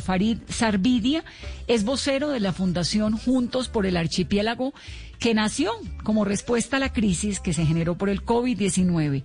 Farid 0.00 0.38
Sarvidia 0.48 1.22
es 1.68 1.84
vocero 1.84 2.30
de 2.30 2.40
la 2.40 2.52
Fundación 2.52 3.16
Juntos 3.16 3.68
por 3.68 3.86
el 3.86 3.96
Archipiélago, 3.96 4.74
que 5.20 5.32
nació 5.32 5.70
como 6.02 6.24
respuesta 6.24 6.78
a 6.78 6.80
la 6.80 6.92
crisis 6.92 7.38
que 7.38 7.52
se 7.52 7.64
generó 7.64 7.94
por 7.94 8.08
el 8.08 8.24
COVID-19. 8.24 9.22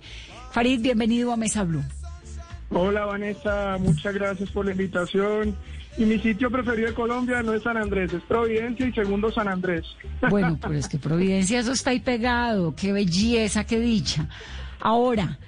Farid, 0.52 0.80
bienvenido 0.80 1.32
a 1.32 1.36
Mesa 1.36 1.64
Blue. 1.64 1.82
Hola 2.70 3.06
Vanessa, 3.06 3.76
muchas 3.80 4.14
gracias 4.14 4.50
por 4.50 4.64
la 4.64 4.70
invitación. 4.70 5.56
Y 5.98 6.04
mi 6.04 6.20
sitio 6.20 6.48
preferido 6.48 6.90
de 6.90 6.94
Colombia 6.94 7.42
no 7.42 7.54
es 7.54 7.64
San 7.64 7.76
Andrés, 7.76 8.12
es 8.12 8.22
Providencia 8.22 8.86
y 8.86 8.92
segundo 8.92 9.32
San 9.32 9.48
Andrés. 9.48 9.84
Bueno, 10.30 10.56
pero 10.62 10.74
es 10.74 10.86
que 10.86 10.96
Providencia 10.96 11.58
eso 11.58 11.72
está 11.72 11.90
ahí 11.90 11.98
pegado, 11.98 12.72
qué 12.76 12.92
belleza, 12.92 13.64
qué 13.64 13.80
dicha. 13.80 14.28
Ahora, 14.78 15.40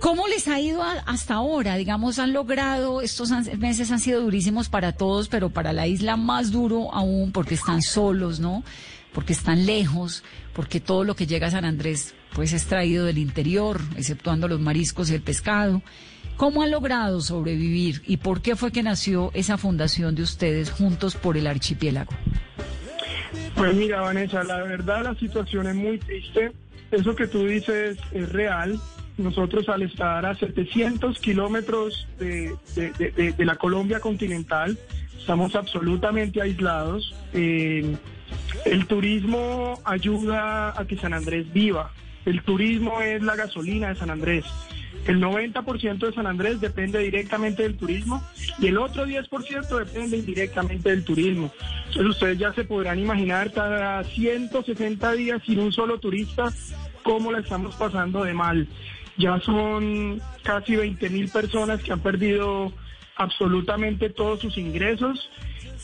¿Cómo 0.00 0.28
les 0.28 0.46
ha 0.46 0.60
ido 0.60 0.82
hasta 0.82 1.34
ahora? 1.34 1.76
Digamos, 1.76 2.18
han 2.18 2.32
logrado, 2.32 3.00
estos 3.02 3.30
meses 3.58 3.90
han 3.90 3.98
sido 3.98 4.20
durísimos 4.20 4.68
para 4.68 4.92
todos, 4.92 5.28
pero 5.28 5.50
para 5.50 5.72
la 5.72 5.86
isla 5.88 6.16
más 6.16 6.52
duro 6.52 6.94
aún 6.94 7.32
porque 7.32 7.54
están 7.54 7.82
solos, 7.82 8.38
¿no? 8.38 8.62
Porque 9.12 9.32
están 9.32 9.66
lejos, 9.66 10.22
porque 10.52 10.78
todo 10.78 11.02
lo 11.02 11.16
que 11.16 11.26
llega 11.26 11.48
a 11.48 11.50
San 11.50 11.64
Andrés 11.64 12.14
pues 12.32 12.52
es 12.52 12.66
traído 12.66 13.06
del 13.06 13.18
interior, 13.18 13.80
exceptuando 13.96 14.46
los 14.46 14.60
mariscos 14.60 15.10
y 15.10 15.14
el 15.14 15.22
pescado. 15.22 15.82
¿Cómo 16.36 16.62
han 16.62 16.70
logrado 16.70 17.20
sobrevivir 17.20 18.02
y 18.06 18.18
por 18.18 18.40
qué 18.40 18.54
fue 18.54 18.70
que 18.70 18.84
nació 18.84 19.32
esa 19.34 19.58
fundación 19.58 20.14
de 20.14 20.22
ustedes 20.22 20.70
juntos 20.70 21.16
por 21.16 21.36
el 21.36 21.48
archipiélago? 21.48 22.12
Pues 23.56 23.74
mira, 23.74 24.02
Vanessa, 24.02 24.44
la 24.44 24.62
verdad 24.62 25.02
la 25.02 25.14
situación 25.16 25.66
es 25.66 25.74
muy 25.74 25.98
triste. 25.98 26.52
Eso 26.92 27.16
que 27.16 27.26
tú 27.26 27.44
dices 27.44 27.98
es 28.12 28.28
real 28.28 28.80
nosotros 29.18 29.68
al 29.68 29.82
estar 29.82 30.24
a 30.24 30.34
700 30.34 31.18
kilómetros 31.18 32.06
de, 32.18 32.54
la 33.38 33.56
Colombia 33.56 34.00
continental, 34.00 34.78
estamos 35.18 35.54
absolutamente 35.54 36.40
aislados. 36.40 37.14
Eh, 37.32 37.96
el 38.64 38.86
turismo 38.86 39.80
ayuda 39.84 40.78
a 40.78 40.86
que 40.86 40.96
San 40.96 41.12
Andrés 41.12 41.52
viva. 41.52 41.92
El 42.24 42.42
turismo 42.42 43.00
es 43.00 43.22
la 43.22 43.36
gasolina 43.36 43.88
de 43.88 43.96
San 43.96 44.10
Andrés. 44.10 44.44
El 45.06 45.22
90% 45.22 45.98
de 45.98 46.12
San 46.12 46.26
Andrés 46.26 46.60
depende 46.60 46.98
directamente 46.98 47.62
del 47.62 47.76
turismo 47.76 48.22
y 48.58 48.66
el 48.66 48.76
otro 48.76 49.06
10% 49.06 49.78
depende 49.78 50.18
indirectamente 50.18 50.90
del 50.90 51.04
turismo. 51.04 51.50
Entonces 51.86 52.10
ustedes 52.10 52.38
ya 52.38 52.52
se 52.52 52.64
podrán 52.64 52.98
imaginar 52.98 53.50
cada 53.52 54.04
160 54.04 55.12
días 55.12 55.40
sin 55.46 55.60
un 55.60 55.72
solo 55.72 55.98
turista 55.98 56.52
cómo 57.02 57.32
la 57.32 57.38
estamos 57.38 57.74
pasando 57.76 58.24
de 58.24 58.34
mal. 58.34 58.68
Ya 59.18 59.40
son 59.40 60.22
casi 60.44 60.76
20 60.76 61.10
mil 61.10 61.28
personas 61.28 61.82
que 61.82 61.92
han 61.92 62.00
perdido 62.00 62.72
absolutamente 63.16 64.10
todos 64.10 64.40
sus 64.40 64.56
ingresos 64.56 65.28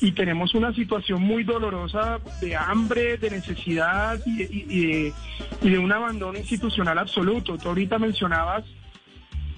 y 0.00 0.12
tenemos 0.12 0.54
una 0.54 0.72
situación 0.72 1.22
muy 1.22 1.44
dolorosa 1.44 2.20
de 2.40 2.56
hambre, 2.56 3.16
de 3.18 3.30
necesidad 3.30 4.20
y, 4.24 5.12
de, 5.60 5.78
un 5.78 5.92
abandono 5.92 6.38
institucional 6.38 6.98
absoluto. 6.98 7.58
Tú 7.58 7.68
ahorita 7.68 7.98
mencionabas 7.98 8.64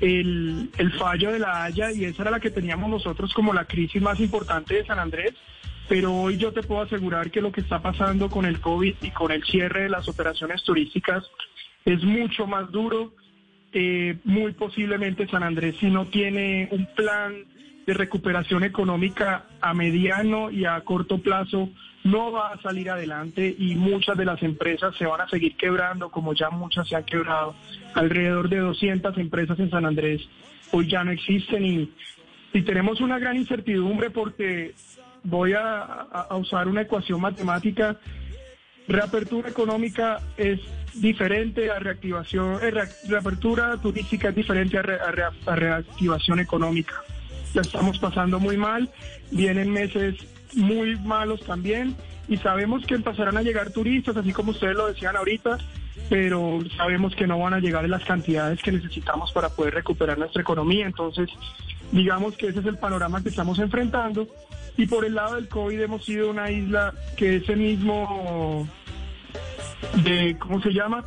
el, 0.00 0.70
el, 0.78 0.92
fallo 0.92 1.32
de 1.32 1.38
la 1.38 1.64
Haya 1.64 1.92
y 1.92 2.04
esa 2.04 2.22
era 2.22 2.30
la 2.30 2.40
que 2.40 2.50
teníamos 2.50 2.88
nosotros 2.88 3.32
como 3.34 3.52
la 3.52 3.64
crisis 3.64 4.00
más 4.00 4.20
importante 4.20 4.74
de 4.74 4.86
San 4.86 4.98
Andrés, 4.98 5.34
pero 5.88 6.14
hoy 6.14 6.36
yo 6.36 6.52
te 6.52 6.62
puedo 6.62 6.82
asegurar 6.82 7.30
que 7.30 7.40
lo 7.40 7.52
que 7.52 7.60
está 7.60 7.80
pasando 7.80 8.28
con 8.28 8.44
el 8.44 8.60
COVID 8.60 8.94
y 9.02 9.10
con 9.10 9.32
el 9.32 9.44
cierre 9.44 9.84
de 9.84 9.88
las 9.88 10.08
operaciones 10.08 10.62
turísticas 10.64 11.24
es 11.84 12.02
mucho 12.02 12.46
más 12.46 12.70
duro 12.70 13.12
eh, 13.72 14.16
muy 14.24 14.52
posiblemente 14.52 15.26
San 15.28 15.42
Andrés, 15.42 15.76
si 15.78 15.90
no 15.90 16.06
tiene 16.06 16.68
un 16.70 16.86
plan 16.94 17.34
de 17.86 17.94
recuperación 17.94 18.64
económica 18.64 19.46
a 19.60 19.72
mediano 19.72 20.50
y 20.50 20.64
a 20.64 20.80
corto 20.80 21.18
plazo, 21.18 21.70
no 22.04 22.32
va 22.32 22.52
a 22.52 22.62
salir 22.62 22.90
adelante 22.90 23.54
y 23.58 23.74
muchas 23.74 24.16
de 24.16 24.24
las 24.24 24.42
empresas 24.42 24.94
se 24.96 25.06
van 25.06 25.20
a 25.20 25.28
seguir 25.28 25.56
quebrando, 25.56 26.10
como 26.10 26.34
ya 26.34 26.50
muchas 26.50 26.88
se 26.88 26.96
han 26.96 27.04
quebrado. 27.04 27.54
Alrededor 27.94 28.48
de 28.48 28.58
200 28.58 29.16
empresas 29.18 29.58
en 29.58 29.70
San 29.70 29.86
Andrés 29.86 30.22
hoy 30.72 30.88
ya 30.88 31.04
no 31.04 31.12
existen 31.12 31.64
y, 31.64 31.92
y 32.52 32.62
tenemos 32.62 33.00
una 33.00 33.18
gran 33.18 33.36
incertidumbre 33.36 34.10
porque 34.10 34.74
voy 35.22 35.52
a, 35.52 35.82
a 35.82 36.36
usar 36.36 36.68
una 36.68 36.82
ecuación 36.82 37.20
matemática. 37.20 37.96
Reapertura 38.88 39.48
económica 39.48 40.20
es 40.36 40.60
diferente 41.00 41.70
a 41.70 41.78
reactivación, 41.78 42.58
eh, 42.62 42.72
reapertura 43.08 43.76
turística 43.78 44.28
es 44.28 44.34
diferente 44.34 44.78
a, 44.78 44.82
reactivación 45.54 46.40
económica. 46.40 46.94
La 47.54 47.62
estamos 47.62 47.98
pasando 47.98 48.38
muy 48.38 48.56
mal, 48.56 48.90
vienen 49.30 49.70
meses 49.70 50.16
muy 50.54 50.96
malos 50.96 51.40
también 51.44 51.96
y 52.28 52.36
sabemos 52.38 52.84
que 52.86 52.94
empezarán 52.94 53.36
a 53.36 53.42
llegar 53.42 53.70
turistas, 53.70 54.16
así 54.16 54.32
como 54.32 54.50
ustedes 54.50 54.76
lo 54.76 54.88
decían 54.88 55.16
ahorita, 55.16 55.58
pero 56.08 56.58
sabemos 56.76 57.14
que 57.14 57.26
no 57.26 57.38
van 57.38 57.54
a 57.54 57.60
llegar 57.60 57.84
en 57.84 57.90
las 57.90 58.04
cantidades 58.04 58.62
que 58.62 58.72
necesitamos 58.72 59.32
para 59.32 59.48
poder 59.50 59.74
recuperar 59.74 60.18
nuestra 60.18 60.42
economía. 60.42 60.86
Entonces, 60.86 61.28
digamos 61.92 62.36
que 62.36 62.48
ese 62.48 62.60
es 62.60 62.66
el 62.66 62.78
panorama 62.78 63.22
que 63.22 63.30
estamos 63.30 63.58
enfrentando. 63.58 64.28
Y 64.76 64.86
por 64.86 65.04
el 65.04 65.14
lado 65.14 65.36
del 65.36 65.48
COVID 65.48 65.80
hemos 65.80 66.04
sido 66.04 66.30
una 66.30 66.50
isla 66.50 66.92
que 67.16 67.36
ese 67.36 67.56
mismo 67.56 68.68
de, 70.04 70.36
¿cómo 70.38 70.60
se 70.60 70.70
llama? 70.70 71.04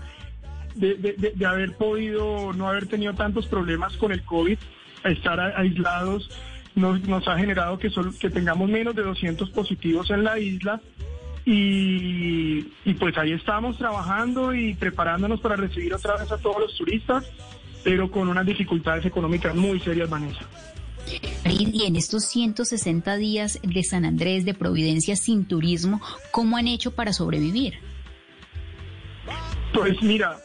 De, 0.75 0.95
de, 0.95 1.45
haber 1.45 1.75
podido 1.75 2.53
no 2.53 2.69
haber 2.69 2.87
tenido 2.87 3.13
tantos 3.13 3.47
problemas 3.47 3.97
con 3.97 4.11
el 4.11 4.23
COVID, 4.23 4.57
estar 5.03 5.39
aislados, 5.39 6.29
nos, 6.75 7.01
nos 7.07 7.27
ha 7.27 7.37
generado 7.37 7.77
que, 7.77 7.91
que 8.19 8.29
tengamos 8.29 8.69
menos 8.69 8.95
de 8.95 9.01
200 9.01 9.49
positivos 9.49 10.09
en 10.11 10.23
la 10.23 10.39
isla 10.39 10.79
y, 11.45 12.59
y, 12.85 12.93
pues 12.99 13.17
ahí 13.17 13.31
estamos 13.31 13.77
trabajando 13.77 14.53
y 14.53 14.75
preparándonos 14.75 15.39
para 15.41 15.55
recibir 15.55 15.93
otra 15.93 16.15
vez 16.17 16.31
a 16.31 16.37
todos 16.37 16.59
los 16.59 16.75
turistas, 16.77 17.25
pero 17.83 18.11
con 18.11 18.29
unas 18.29 18.45
dificultades 18.45 19.05
económicas 19.05 19.55
muy 19.55 19.79
serias, 19.79 20.09
Vanessa. 20.09 20.45
Y 21.49 21.85
en 21.85 21.95
estos 21.95 22.25
160 22.25 23.17
días 23.17 23.59
de 23.63 23.83
San 23.83 24.05
Andrés, 24.05 24.45
de 24.45 24.53
Providencia 24.53 25.15
sin 25.15 25.45
turismo, 25.45 26.01
¿cómo 26.31 26.57
han 26.57 26.67
hecho 26.67 26.91
para 26.91 27.13
sobrevivir? 27.13 27.79
Pues 29.73 30.01
mira, 30.01 30.37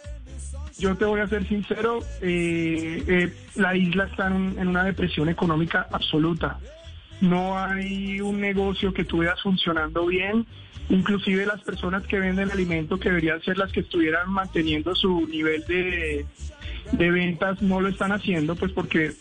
yo 0.79 0.97
te 0.97 1.05
voy 1.05 1.21
a 1.21 1.29
ser 1.29 1.47
sincero, 1.47 2.01
eh, 2.21 3.03
eh, 3.07 3.33
la 3.55 3.77
isla 3.77 4.05
está 4.05 4.27
en, 4.27 4.69
una 4.69 4.85
depresión 4.85 5.29
económica 5.29 5.87
absoluta. 5.91 6.59
No 7.21 7.59
hay 7.59 8.21
un 8.21 8.41
negocio 8.41 8.93
que 8.93 9.05
tú 9.05 9.19
veas 9.19 9.41
funcionando 9.41 10.07
bien. 10.07 10.47
Inclusive 10.91 11.47
las 11.47 11.63
personas 11.63 12.03
que 12.07 12.19
venden 12.19 12.51
alimento, 12.51 12.99
que 12.99 13.09
deberían 13.09 13.41
ser 13.43 13.57
las 13.57 13.73
que 13.73 13.81
estuvieran 13.81 14.31
manteniendo 14.31 14.95
su 14.95 15.27
nivel 15.29 15.65
de, 15.65 16.27
ventas, 16.93 17.63
no 17.63 17.81
lo 17.81 17.89
están 17.89 18.13
haciendo, 18.13 18.55
pues 18.55 18.73
porque 18.73 19.13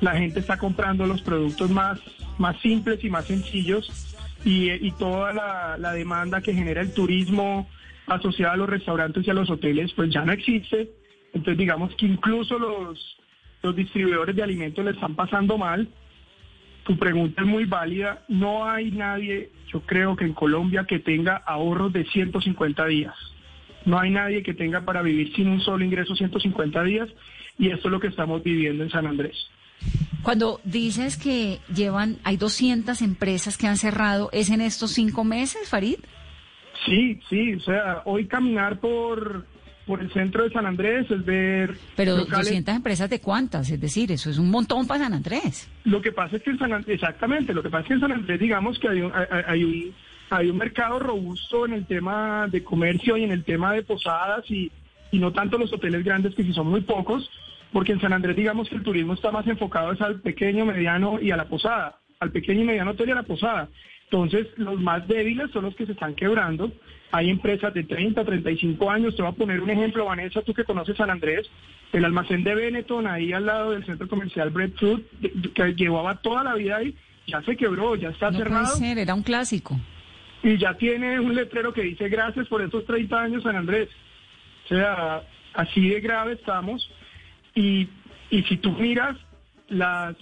la 0.00 0.12
gente 0.12 0.38
está 0.38 0.58
comprando 0.58 1.06
los 1.06 1.22
productos 1.22 1.70
más, 1.70 1.98
más 2.38 2.60
simples 2.60 3.02
y 3.02 3.10
más 3.10 3.24
sencillos 3.24 4.16
y, 4.44 4.92
toda 4.92 5.32
la 5.32 5.92
demanda 5.92 6.40
que 6.40 6.54
genera 6.54 6.80
el 6.82 6.92
turismo 6.92 7.66
asociada 8.14 8.54
a 8.54 8.56
los 8.56 8.68
restaurantes 8.68 9.26
y 9.26 9.30
a 9.30 9.34
los 9.34 9.50
hoteles, 9.50 9.92
pues 9.94 10.10
ya 10.10 10.24
no 10.24 10.32
existe. 10.32 10.90
Entonces 11.32 11.58
digamos 11.58 11.94
que 11.94 12.06
incluso 12.06 12.58
los, 12.58 13.18
los 13.62 13.76
distribuidores 13.76 14.34
de 14.34 14.42
alimentos 14.42 14.84
le 14.84 14.92
están 14.92 15.14
pasando 15.14 15.56
mal. 15.58 15.88
Tu 16.84 16.96
pregunta 16.96 17.42
es 17.42 17.48
muy 17.48 17.64
válida. 17.66 18.24
No 18.28 18.64
hay 18.64 18.90
nadie, 18.90 19.50
yo 19.72 19.80
creo 19.82 20.16
que 20.16 20.24
en 20.24 20.32
Colombia, 20.32 20.84
que 20.88 20.98
tenga 20.98 21.36
ahorros 21.36 21.92
de 21.92 22.04
150 22.04 22.86
días. 22.86 23.14
No 23.84 23.98
hay 23.98 24.10
nadie 24.10 24.42
que 24.42 24.54
tenga 24.54 24.84
para 24.84 25.02
vivir 25.02 25.34
sin 25.34 25.48
un 25.48 25.60
solo 25.60 25.84
ingreso 25.84 26.14
150 26.14 26.82
días 26.82 27.08
y 27.58 27.70
esto 27.70 27.88
es 27.88 27.92
lo 27.92 28.00
que 28.00 28.08
estamos 28.08 28.42
viviendo 28.42 28.82
en 28.82 28.90
San 28.90 29.06
Andrés. 29.06 29.36
Cuando 30.22 30.60
dices 30.64 31.16
que 31.16 31.60
llevan, 31.74 32.18
hay 32.24 32.36
200 32.36 33.00
empresas 33.00 33.56
que 33.56 33.66
han 33.66 33.78
cerrado, 33.78 34.28
¿es 34.32 34.50
en 34.50 34.60
estos 34.60 34.90
cinco 34.90 35.24
meses, 35.24 35.68
Farid? 35.68 35.96
Sí, 36.86 37.20
sí, 37.28 37.54
o 37.54 37.60
sea, 37.60 38.02
hoy 38.04 38.26
caminar 38.26 38.78
por, 38.80 39.46
por 39.86 40.00
el 40.00 40.10
centro 40.12 40.44
de 40.44 40.50
San 40.50 40.66
Andrés 40.66 41.10
es 41.10 41.24
ver... 41.24 41.76
Pero 41.96 42.24
200 42.24 42.74
empresas 42.74 43.10
de 43.10 43.20
cuántas, 43.20 43.70
es 43.70 43.80
decir, 43.80 44.10
eso 44.12 44.30
es 44.30 44.38
un 44.38 44.50
montón 44.50 44.86
para 44.86 45.04
San 45.04 45.14
Andrés. 45.14 45.68
Lo 45.84 46.00
que 46.00 46.12
pasa 46.12 46.36
es 46.36 46.42
que 46.42 46.50
en 46.50 46.58
San 46.58 46.72
Andrés, 46.72 46.94
exactamente, 46.94 47.52
lo 47.52 47.62
que 47.62 47.70
pasa 47.70 47.82
es 47.82 47.88
que 47.88 47.94
en 47.94 48.00
San 48.00 48.12
Andrés 48.12 48.40
digamos 48.40 48.78
que 48.78 48.88
hay 48.88 49.00
un, 49.02 49.12
hay, 49.46 49.64
un, 49.64 49.94
hay 50.30 50.48
un 50.48 50.56
mercado 50.56 50.98
robusto 50.98 51.66
en 51.66 51.74
el 51.74 51.86
tema 51.86 52.46
de 52.48 52.64
comercio 52.64 53.16
y 53.16 53.24
en 53.24 53.32
el 53.32 53.44
tema 53.44 53.72
de 53.72 53.82
posadas 53.82 54.48
y, 54.50 54.70
y 55.10 55.18
no 55.18 55.32
tanto 55.32 55.58
los 55.58 55.72
hoteles 55.72 56.04
grandes 56.04 56.34
que 56.34 56.44
sí 56.44 56.52
son 56.52 56.68
muy 56.68 56.80
pocos, 56.80 57.28
porque 57.72 57.92
en 57.92 58.00
San 58.00 58.12
Andrés 58.12 58.36
digamos 58.36 58.68
que 58.68 58.76
el 58.76 58.82
turismo 58.82 59.14
está 59.14 59.30
más 59.30 59.46
enfocado 59.46 59.92
es 59.92 60.00
al 60.00 60.20
pequeño, 60.20 60.64
mediano 60.64 61.20
y 61.20 61.30
a 61.30 61.36
la 61.36 61.46
posada, 61.48 61.98
al 62.20 62.30
pequeño 62.30 62.62
y 62.62 62.66
mediano 62.66 62.92
hotel 62.92 63.08
y 63.08 63.12
a 63.12 63.16
la 63.16 63.22
posada. 63.22 63.68
Entonces, 64.10 64.48
los 64.56 64.80
más 64.80 65.06
débiles 65.06 65.52
son 65.52 65.66
los 65.66 65.76
que 65.76 65.86
se 65.86 65.92
están 65.92 66.16
quebrando. 66.16 66.72
Hay 67.12 67.30
empresas 67.30 67.72
de 67.72 67.84
30, 67.84 68.24
35 68.24 68.90
años. 68.90 69.14
Te 69.14 69.22
voy 69.22 69.30
a 69.30 69.34
poner 69.34 69.60
un 69.60 69.70
ejemplo, 69.70 70.04
Vanessa, 70.04 70.42
tú 70.42 70.52
que 70.52 70.64
conoces 70.64 70.96
San 70.96 71.10
Andrés. 71.10 71.48
El 71.92 72.04
almacén 72.04 72.42
de 72.42 72.56
Benetton, 72.56 73.06
ahí 73.06 73.32
al 73.32 73.46
lado 73.46 73.70
del 73.70 73.86
centro 73.86 74.08
comercial 74.08 74.50
Breadfruit, 74.50 75.06
que 75.54 75.74
llevaba 75.74 76.16
toda 76.16 76.42
la 76.42 76.54
vida 76.54 76.78
ahí, 76.78 76.96
ya 77.28 77.40
se 77.42 77.56
quebró, 77.56 77.94
ya 77.94 78.08
está 78.08 78.32
no 78.32 78.38
cerrado. 78.38 78.64
Puede 78.64 78.88
ser, 78.88 78.98
era 78.98 79.14
un 79.14 79.22
clásico. 79.22 79.78
Y 80.42 80.58
ya 80.58 80.74
tiene 80.74 81.20
un 81.20 81.34
letrero 81.34 81.72
que 81.72 81.82
dice 81.82 82.08
gracias 82.08 82.48
por 82.48 82.62
estos 82.62 82.84
30 82.86 83.22
años, 83.22 83.42
San 83.44 83.54
Andrés. 83.54 83.88
O 84.64 84.68
sea, 84.68 85.22
así 85.54 85.88
de 85.88 86.00
grave 86.00 86.32
estamos. 86.32 86.90
Y, 87.54 87.88
y 88.30 88.42
si 88.42 88.56
tú 88.56 88.72
miras 88.72 89.16
las 89.68 90.16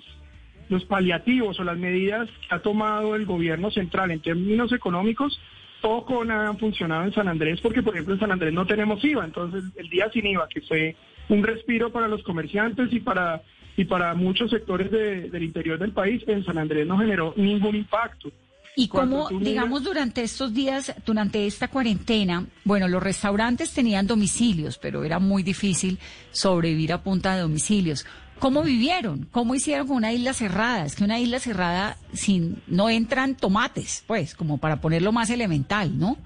los 0.69 0.85
paliativos 0.85 1.59
o 1.59 1.65
las 1.65 1.79
medidas 1.79 2.29
que 2.49 2.55
ha 2.55 2.61
tomado 2.61 3.15
el 3.15 3.27
gobierno 3.27 3.71
central 3.71 4.11
en 4.11 4.21
términos 4.21 4.73
económicos, 4.73 5.41
poco 5.81 6.25
nada 6.25 6.49
han 6.49 6.59
funcionado 6.59 7.05
en 7.05 7.13
San 7.13 7.29
Andrés, 7.29 7.61
porque 7.61 7.83
por 7.83 7.95
ejemplo 7.95 8.15
en 8.15 8.21
San 8.21 8.33
Andrés 8.33 8.53
no 8.53 8.67
tenemos 8.67 9.05
IVA, 9.05 9.25
entonces 9.25 9.65
el 9.77 9.89
día 9.89 10.11
sin 10.13 10.27
IVA, 10.27 10.49
que 10.49 10.61
fue 10.63 10.97
un 11.29 11.43
respiro 11.43 11.91
para 11.91 12.09
los 12.09 12.23
comerciantes 12.23 12.93
y 12.93 13.01
para 13.01 13.43
y 13.79 13.85
para 13.85 14.13
muchos 14.15 14.51
sectores 14.51 14.91
del 14.91 15.43
interior 15.43 15.79
del 15.79 15.93
país, 15.93 16.21
en 16.27 16.45
San 16.45 16.59
Andrés 16.59 16.85
no 16.85 16.99
generó 16.99 17.33
ningún 17.37 17.77
impacto. 17.77 18.29
Y 18.75 18.89
como, 18.89 19.29
digamos, 19.29 19.85
durante 19.85 20.23
estos 20.23 20.53
días, 20.53 20.93
durante 21.07 21.47
esta 21.47 21.69
cuarentena, 21.69 22.45
bueno, 22.65 22.89
los 22.89 23.01
restaurantes 23.01 23.73
tenían 23.73 24.09
domicilios, 24.09 24.79
pero 24.79 25.05
era 25.05 25.21
muy 25.21 25.45
difícil 25.45 25.99
sobrevivir 26.33 26.93
a 26.93 27.03
punta 27.03 27.37
de 27.37 27.43
domicilios. 27.43 28.05
¿Cómo 28.39 28.63
vivieron? 28.63 29.27
¿Cómo 29.31 29.55
hicieron 29.55 29.87
con 29.87 29.97
una 29.97 30.13
isla 30.13 30.33
cerrada? 30.33 30.85
Es 30.85 30.95
que 30.95 31.05
una 31.05 31.19
isla 31.19 31.39
cerrada 31.41 31.97
sin 32.13 32.63
no 32.67 32.89
entran 32.89 33.37
tomates, 33.37 34.05
pues, 34.07 34.35
como 34.35 34.59
para 34.59 34.81
ponerlo 34.81 35.13
más 35.13 35.31
elemental, 35.31 35.99
¿no? 35.99 36.17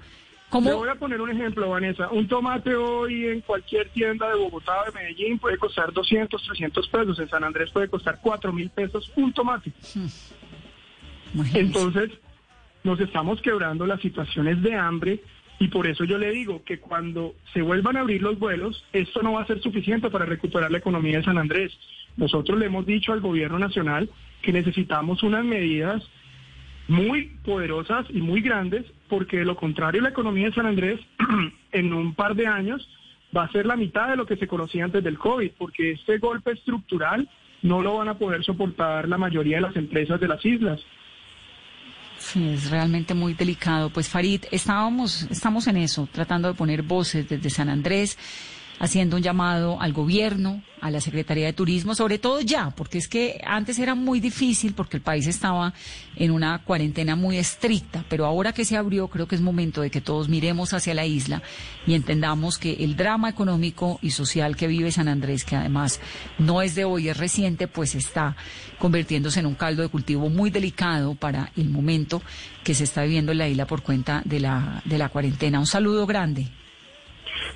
¿Cómo? 0.50 0.70
voy 0.76 0.88
a 0.90 0.94
poner 0.96 1.18
un 1.18 1.30
ejemplo, 1.30 1.70
Vanessa. 1.70 2.10
Un 2.10 2.28
tomate 2.28 2.74
hoy 2.74 3.26
en 3.26 3.40
cualquier 3.40 3.88
tienda 3.88 4.28
de 4.28 4.34
Bogotá 4.34 4.82
o 4.82 4.84
de 4.84 4.92
Medellín 4.92 5.38
puede 5.38 5.56
costar 5.56 5.90
200, 5.94 6.42
300 6.42 6.88
pesos. 6.88 7.18
En 7.18 7.28
San 7.30 7.42
Andrés 7.42 7.70
puede 7.70 7.88
costar 7.88 8.18
4 8.20 8.52
mil 8.52 8.68
pesos 8.68 9.10
un 9.16 9.32
tomate. 9.32 9.72
Hmm. 9.94 11.40
Entonces, 11.54 12.10
nos 12.84 13.00
estamos 13.00 13.40
quebrando 13.40 13.86
las 13.86 14.00
situaciones 14.02 14.60
de 14.60 14.74
hambre 14.74 15.22
y 15.58 15.68
por 15.68 15.86
eso 15.86 16.04
yo 16.04 16.18
le 16.18 16.32
digo 16.32 16.62
que 16.64 16.80
cuando 16.80 17.34
se 17.52 17.62
vuelvan 17.62 17.96
a 17.96 18.00
abrir 18.00 18.20
los 18.20 18.38
vuelos, 18.38 18.84
esto 18.92 19.22
no 19.22 19.34
va 19.34 19.42
a 19.42 19.46
ser 19.46 19.62
suficiente 19.62 20.10
para 20.10 20.26
recuperar 20.26 20.70
la 20.70 20.78
economía 20.78 21.18
de 21.18 21.24
San 21.24 21.38
Andrés. 21.38 21.72
Nosotros 22.16 22.58
le 22.58 22.66
hemos 22.66 22.86
dicho 22.86 23.12
al 23.12 23.20
gobierno 23.20 23.58
nacional 23.58 24.10
que 24.42 24.52
necesitamos 24.52 25.22
unas 25.22 25.44
medidas 25.44 26.02
muy 26.88 27.30
poderosas 27.44 28.06
y 28.10 28.20
muy 28.20 28.40
grandes, 28.40 28.84
porque 29.08 29.38
de 29.38 29.44
lo 29.44 29.56
contrario 29.56 30.02
la 30.02 30.10
economía 30.10 30.46
de 30.46 30.54
San 30.54 30.66
Andrés 30.66 31.00
en 31.72 31.92
un 31.92 32.14
par 32.14 32.34
de 32.34 32.46
años 32.46 32.88
va 33.34 33.44
a 33.44 33.52
ser 33.52 33.66
la 33.66 33.76
mitad 33.76 34.08
de 34.08 34.16
lo 34.16 34.26
que 34.26 34.36
se 34.36 34.46
conocía 34.46 34.84
antes 34.84 35.02
del 35.02 35.18
COVID, 35.18 35.52
porque 35.56 35.92
este 35.92 36.18
golpe 36.18 36.52
estructural 36.52 37.28
no 37.62 37.80
lo 37.80 37.96
van 37.96 38.08
a 38.08 38.18
poder 38.18 38.44
soportar 38.44 39.08
la 39.08 39.16
mayoría 39.16 39.56
de 39.56 39.62
las 39.62 39.76
empresas 39.76 40.20
de 40.20 40.28
las 40.28 40.44
islas. 40.44 40.80
Sí, 42.18 42.50
es 42.50 42.70
realmente 42.70 43.14
muy 43.14 43.34
delicado. 43.34 43.90
Pues 43.90 44.08
Farid, 44.08 44.44
estábamos, 44.50 45.22
estamos 45.30 45.66
en 45.66 45.78
eso, 45.78 46.08
tratando 46.12 46.48
de 46.48 46.54
poner 46.54 46.82
voces 46.82 47.28
desde 47.28 47.50
San 47.50 47.68
Andrés 47.68 48.18
haciendo 48.82 49.16
un 49.16 49.22
llamado 49.22 49.80
al 49.80 49.92
gobierno, 49.92 50.60
a 50.80 50.90
la 50.90 51.00
Secretaría 51.00 51.46
de 51.46 51.52
Turismo, 51.52 51.94
sobre 51.94 52.18
todo 52.18 52.40
ya, 52.40 52.70
porque 52.70 52.98
es 52.98 53.06
que 53.06 53.40
antes 53.46 53.78
era 53.78 53.94
muy 53.94 54.18
difícil 54.18 54.74
porque 54.74 54.96
el 54.96 55.04
país 55.04 55.28
estaba 55.28 55.72
en 56.16 56.32
una 56.32 56.64
cuarentena 56.64 57.14
muy 57.14 57.38
estricta, 57.38 58.04
pero 58.08 58.26
ahora 58.26 58.52
que 58.52 58.64
se 58.64 58.76
abrió 58.76 59.06
creo 59.06 59.28
que 59.28 59.36
es 59.36 59.40
momento 59.40 59.82
de 59.82 59.90
que 59.90 60.00
todos 60.00 60.28
miremos 60.28 60.72
hacia 60.72 60.94
la 60.94 61.06
isla 61.06 61.44
y 61.86 61.94
entendamos 61.94 62.58
que 62.58 62.72
el 62.82 62.96
drama 62.96 63.28
económico 63.28 64.00
y 64.02 64.10
social 64.10 64.56
que 64.56 64.66
vive 64.66 64.90
San 64.90 65.06
Andrés, 65.06 65.44
que 65.44 65.54
además 65.54 66.00
no 66.40 66.60
es 66.60 66.74
de 66.74 66.84
hoy, 66.84 67.08
es 67.08 67.16
reciente, 67.16 67.68
pues 67.68 67.94
está 67.94 68.34
convirtiéndose 68.80 69.38
en 69.38 69.46
un 69.46 69.54
caldo 69.54 69.82
de 69.82 69.90
cultivo 69.90 70.28
muy 70.28 70.50
delicado 70.50 71.14
para 71.14 71.52
el 71.56 71.70
momento 71.70 72.20
que 72.64 72.74
se 72.74 72.82
está 72.82 73.04
viviendo 73.04 73.30
en 73.30 73.38
la 73.38 73.48
isla 73.48 73.68
por 73.68 73.82
cuenta 73.82 74.22
de 74.24 74.40
la, 74.40 74.82
de 74.84 74.98
la 74.98 75.08
cuarentena. 75.08 75.60
Un 75.60 75.66
saludo 75.66 76.04
grande. 76.04 76.50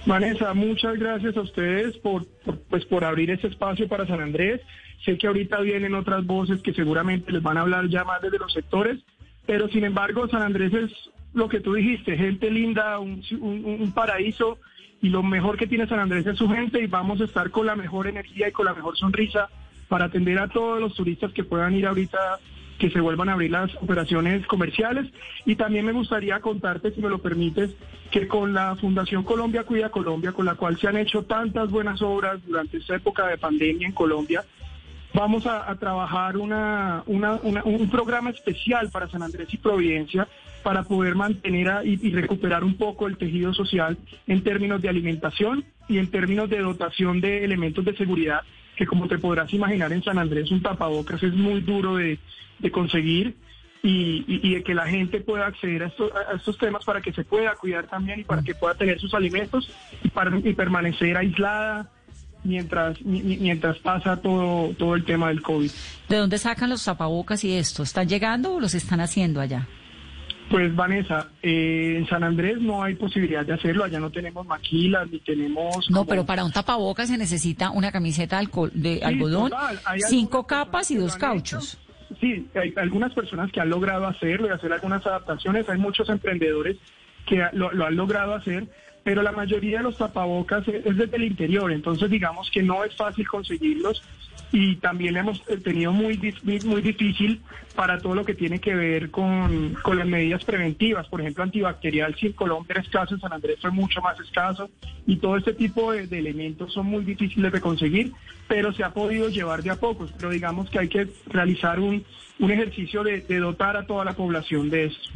Vanessa, 0.07 0.55
muchas 0.55 0.99
gracias 0.99 1.37
a 1.37 1.41
ustedes 1.41 1.97
por, 1.99 2.27
pues, 2.69 2.85
por 2.85 3.05
abrir 3.05 3.31
este 3.31 3.49
espacio 3.49 3.89
para 3.89 4.07
San 4.07 4.21
Andrés. 4.21 4.61
Sé 5.05 5.19
que 5.19 5.27
ahorita 5.27 5.61
vienen 5.61 5.95
otras 5.95 6.25
voces 6.25 6.63
que 6.63 6.73
seguramente 6.73 7.33
les 7.33 7.43
van 7.43 7.59
a 7.59 7.63
hablar 7.63 7.89
ya 7.89 8.05
más 8.05 8.23
desde 8.23 8.39
los 8.39 8.53
sectores, 8.53 8.99
pero 9.47 9.69
sin 9.69 9.85
embargo 9.85 10.29
San 10.29 10.43
Andrés 10.43 10.73
es 10.73 10.91
lo 11.35 11.49
que 11.49 11.61
tú 11.61 11.75
dijiste, 11.75 12.17
gente 12.17 12.51
linda, 12.51 12.99
un, 12.99 13.23
un 13.41 13.93
paraíso 13.93 14.59
y 15.03 15.11
lo 15.11 15.23
mejor 15.23 15.59
que 15.59 15.67
tiene 15.67 15.87
San 15.87 16.01
Andrés 16.01 16.27
es 16.27 16.39
su 16.39 16.49
gente 16.49 16.81
y 16.81 16.87
vamos 16.87 17.21
a 17.21 17.25
estar 17.25 17.51
con 17.51 17.67
la 17.67 17.77
mejor 17.77 18.07
energía 18.07 18.49
y 18.49 18.53
con 18.53 18.65
la 18.65 18.75
mejor 18.75 18.97
sonrisa 18.97 19.49
para 19.89 20.07
atender 20.07 20.39
a 20.39 20.49
todos 20.49 20.81
los 20.81 20.95
turistas 20.95 21.33
que 21.33 21.45
puedan 21.45 21.75
ir 21.75 21.87
ahorita 21.87 22.19
que 22.79 22.91
se 22.91 23.01
vuelvan 23.01 23.29
a 23.29 23.33
abrir 23.33 23.51
las 23.51 23.75
operaciones 23.77 24.47
comerciales. 24.47 25.07
Y 25.45 25.57
también 25.57 25.85
me 25.85 25.93
gustaría 25.93 26.41
contarte, 26.41 26.93
si 26.93 27.01
me 27.01 27.09
lo 27.09 27.19
permites, 27.19 27.71
que 28.11 28.29
con 28.29 28.53
la 28.53 28.77
Fundación 28.77 29.23
Colombia 29.23 29.65
Cuida 29.65 29.91
Colombia, 29.91 30.33
con 30.33 30.47
la 30.47 30.55
cual 30.55 30.79
se 30.79 30.89
han 30.89 30.97
hecho 30.97 31.25
tantas 31.25 31.71
buenas 31.71 32.03
obras 32.03 32.45
durante 32.47 32.79
esta 32.79 32.97
época 32.97 33.27
de 33.27 33.39
pandemia 33.39 33.87
en 33.87 33.93
Colombia, 33.93 34.45
vamos 35.13 35.47
a, 35.47 35.75
trabajar 35.77 36.37
una, 36.37 37.03
un 37.07 37.89
programa 37.91 38.31
especial 38.31 38.91
para 38.91 39.09
San 39.09 39.23
Andrés 39.23 39.49
y 39.53 39.57
Providencia 39.57 40.29
para 40.67 40.83
poder 40.83 41.15
mantener 41.15 41.87
y, 41.87 42.11
recuperar 42.11 42.65
un 42.65 42.77
poco 42.77 43.07
el 43.07 43.17
tejido 43.17 43.55
social 43.55 43.97
en 44.27 44.43
términos 44.43 44.83
de 44.83 44.89
alimentación 44.89 45.65
y 45.87 45.99
en 45.99 46.11
términos 46.11 46.51
de 46.51 46.59
dotación 46.59 47.21
de 47.21 47.45
elementos 47.45 47.85
de 47.85 47.97
seguridad, 47.97 48.41
que 48.77 48.87
como 48.87 49.09
te 49.09 49.19
podrás 49.19 49.53
imaginar 49.53 49.93
en 49.93 50.03
San 50.03 50.19
Andrés 50.19 50.51
un 50.51 50.63
tapabocas 50.63 51.23
es 51.23 51.35
muy 51.35 51.61
duro 51.61 51.97
de, 51.97 52.19
de 52.59 52.71
conseguir 52.71 53.35
y, 53.83 54.55
de 54.55 54.63
que 54.63 54.75
la 54.75 54.87
gente 54.87 55.21
pueda 55.21 55.47
acceder 55.47 55.85
a, 55.85 55.93
estos 56.35 56.59
temas 56.59 56.85
para 56.85 57.01
que 57.01 57.13
se 57.13 57.25
pueda 57.25 57.55
cuidar 57.55 57.87
también 57.87 58.21
y 58.21 58.25
para 58.25 58.43
que 58.43 58.55
pueda 58.55 58.75
tener 58.75 58.99
sus 59.01 59.15
alimentos 59.15 59.71
y, 60.03 60.09
para, 60.09 60.37
y 60.39 60.53
permanecer 60.55 61.17
aislada 61.17 61.91
mientras 62.43 63.01
mientras 63.03 63.79
pasa 63.79 64.21
todo 64.21 64.73
todo 64.75 64.95
el 64.95 65.05
tema 65.05 65.29
del 65.29 65.43
COVID. 65.43 65.71
¿De 66.09 66.17
dónde 66.17 66.39
sacan 66.39 66.71
los 66.71 66.85
tapabocas 66.85 67.43
y 67.45 67.53
esto? 67.53 67.83
¿Están 67.83 68.09
llegando 68.09 68.55
o 68.55 68.61
los 68.61 68.75
están 68.75 69.01
haciendo 69.01 69.41
allá? 69.41 69.67
Pues 70.51 70.75
Vanessa, 70.77 71.29
eh, 71.43 71.97
en 71.99 72.07
San 72.07 72.23
Andrés 72.23 72.61
no 72.61 72.83
hay 72.83 72.95
posibilidad 72.95 73.45
de 73.45 73.55
hacerlo, 73.55 73.83
allá 73.83 73.99
no 73.99 74.11
tenemos 74.11 74.47
maquilas 74.47 75.11
ni 75.11 75.19
tenemos... 75.19 75.91
No, 75.91 76.05
pero 76.05 76.25
para 76.25 76.45
un 76.45 76.53
tapabocas 76.53 77.09
se 77.09 77.19
necesita 77.19 77.71
una 77.71 77.91
camiseta 77.91 78.41
de 78.73 79.01
algodón, 79.03 79.53
cinco 80.09 80.47
capas 80.47 80.91
y 80.93 80.97
dos 80.97 81.17
cauchos. 81.17 81.79
Sí, 82.21 82.47
hay 82.55 82.73
algunas 82.77 83.13
personas 83.13 83.51
que 83.51 83.61
han 83.61 83.69
logrado 83.69 84.07
hacerlo 84.07 84.47
y 84.47 84.51
hacer 84.51 84.73
algunas 84.73 85.05
adaptaciones, 85.05 85.69
hay 85.69 85.79
muchos 85.79 86.09
emprendedores 86.09 86.77
que 87.27 87.45
lo, 87.53 87.85
han 87.85 87.97
logrado 87.97 88.35
hacer, 88.35 88.69
pero 89.03 89.23
la 89.23 89.33
mayoría 89.33 89.79
de 89.79 89.85
los 89.85 89.99
tapabocas 89.99 90.67
es, 90.69 90.85
desde 90.85 91.17
el 91.17 91.25
interior, 91.25 91.73
entonces 91.73 92.09
digamos 92.09 92.51
que 92.51 92.63
no 92.63 92.85
es 92.85 92.95
fácil 92.95 93.27
conseguirlos 93.27 94.03
y 94.53 94.77
también 94.77 95.17
hemos 95.17 95.43
tenido 95.63 95.93
muy, 95.93 96.19
muy 96.65 96.81
difícil 96.81 97.43
para 97.75 97.99
todo 97.99 98.15
lo 98.15 98.25
que 98.25 98.35
tiene 98.35 98.59
que 98.59 98.75
ver 98.75 99.11
con, 99.11 99.77
con 99.83 99.99
las 99.99 100.07
medidas 100.07 100.45
preventivas, 100.45 101.07
por 101.09 101.21
ejemplo, 101.21 101.45
antibacterial, 101.45 102.15
si 102.15 102.27
en 102.27 102.33
Colombia 102.33 102.73
era 102.75 102.81
escaso, 102.81 103.15
en 103.15 103.21
San 103.21 103.33
Andrés 103.33 103.59
fue 103.61 103.71
mucho 103.71 104.01
más 104.01 104.19
escaso, 104.21 104.71
y 105.07 105.17
todo 105.17 105.37
este 105.37 105.53
tipo 105.53 105.93
de, 105.93 106.05
elementos 106.05 106.73
son 106.73 106.87
muy 106.87 107.05
difíciles 107.05 107.53
de 107.53 107.61
conseguir, 107.61 108.13
pero 108.49 108.73
se 108.73 108.85
ha 108.85 108.91
podido 108.91 109.29
llevar 109.29 109.63
de 109.63 109.71
a 109.71 109.77
pocos, 109.77 110.13
pero 110.17 110.31
digamos 110.31 110.71
que 110.71 110.79
hay 110.79 110.89
que 110.89 111.09
realizar 111.27 111.79
un, 111.81 112.05
un 112.39 112.51
ejercicio 112.51 113.03
de, 113.03 113.21
de 113.21 113.39
dotar 113.39 113.77
a 113.77 113.87
toda 113.87 114.05
la 114.05 114.15
población 114.15 114.71
de 114.71 114.87
esto. 114.87 115.11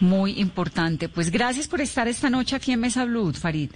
Muy 0.00 0.40
importante. 0.40 1.08
Pues 1.08 1.30
gracias 1.30 1.68
por 1.68 1.80
estar 1.80 2.08
esta 2.08 2.28
noche 2.28 2.56
aquí 2.56 2.72
en 2.72 2.80
Mesa 2.80 3.04
Blue, 3.04 3.32
Farid. 3.32 3.70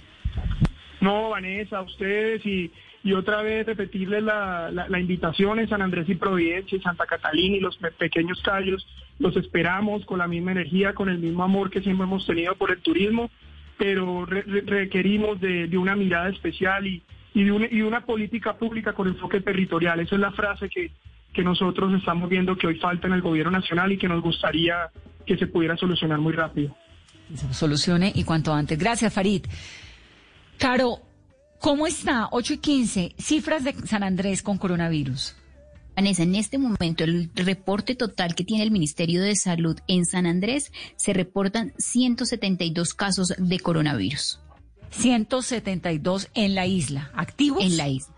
No, 0.99 1.29
Vanessa, 1.29 1.77
a 1.77 1.81
ustedes 1.83 2.45
y 2.45 2.71
y 3.03 3.13
otra 3.13 3.41
vez 3.41 3.65
repetirles 3.65 4.23
la, 4.23 4.71
la, 4.71 4.99
invitación 4.99 5.59
en 5.59 5.69
San 5.69 5.81
Andrés 5.81 6.09
y 6.09 6.15
Providencia, 6.15 6.77
y 6.77 6.81
Santa 6.81 7.05
Catalina 7.05 7.57
y 7.57 7.59
los 7.59 7.77
pequeños 7.97 8.41
callos. 8.41 8.85
Los 9.19 9.35
esperamos 9.37 10.05
con 10.05 10.19
la 10.19 10.27
misma 10.27 10.51
energía, 10.51 10.93
con 10.93 11.09
el 11.09 11.19
mismo 11.19 11.43
amor 11.43 11.69
que 11.69 11.81
siempre 11.81 12.05
hemos 12.05 12.25
tenido 12.25 12.55
por 12.55 12.71
el 12.71 12.79
turismo, 12.79 13.29
pero 13.77 14.25
requerimos 14.25 15.39
de, 15.39 15.77
una 15.77 15.95
mirada 15.95 16.29
especial 16.29 16.85
y, 16.85 17.01
y, 17.33 17.43
de 17.43 17.83
una, 17.83 18.01
política 18.01 18.57
pública 18.57 18.93
con 18.93 19.07
enfoque 19.07 19.41
territorial. 19.41 19.99
Esa 19.99 20.15
es 20.15 20.21
la 20.21 20.31
frase 20.31 20.69
que, 20.69 20.91
que 21.33 21.43
nosotros 21.43 21.93
estamos 21.93 22.29
viendo 22.29 22.57
que 22.57 22.67
hoy 22.67 22.75
falta 22.75 23.07
en 23.07 23.13
el 23.13 23.21
gobierno 23.21 23.51
nacional 23.51 23.91
y 23.91 23.97
que 23.97 24.07
nos 24.07 24.21
gustaría 24.21 24.89
que 25.25 25.37
se 25.37 25.47
pudiera 25.47 25.77
solucionar 25.77 26.19
muy 26.19 26.33
rápido. 26.33 26.75
Solucione 27.51 28.11
y 28.15 28.23
cuanto 28.23 28.53
antes. 28.53 28.77
Gracias, 28.77 29.13
Farid. 29.13 29.45
Caro, 30.57 30.99
¿Cómo 31.59 31.87
está? 31.87 32.29
8 32.31 32.53
y 32.53 32.57
15, 32.57 33.15
cifras 33.17 33.63
de 33.63 33.73
San 33.85 34.03
Andrés 34.03 34.41
con 34.43 34.57
coronavirus. 34.57 35.35
Vanessa, 35.95 36.21
en 36.21 36.35
este 36.35 36.59
momento 36.59 37.03
el 37.03 37.31
reporte 37.33 37.95
total 37.95 38.35
que 38.35 38.43
tiene 38.43 38.63
el 38.63 38.69
Ministerio 38.69 39.23
de 39.23 39.35
Salud 39.35 39.79
en 39.87 40.05
San 40.05 40.27
Andrés 40.27 40.71
se 40.95 41.13
reportan 41.13 41.73
172 41.79 42.93
casos 42.93 43.33
de 43.35 43.59
coronavirus. 43.59 44.39
172 44.91 46.29
en 46.35 46.53
la 46.53 46.67
isla, 46.67 47.09
activos. 47.15 47.63
En 47.63 47.77
la 47.77 47.89
isla. 47.89 48.13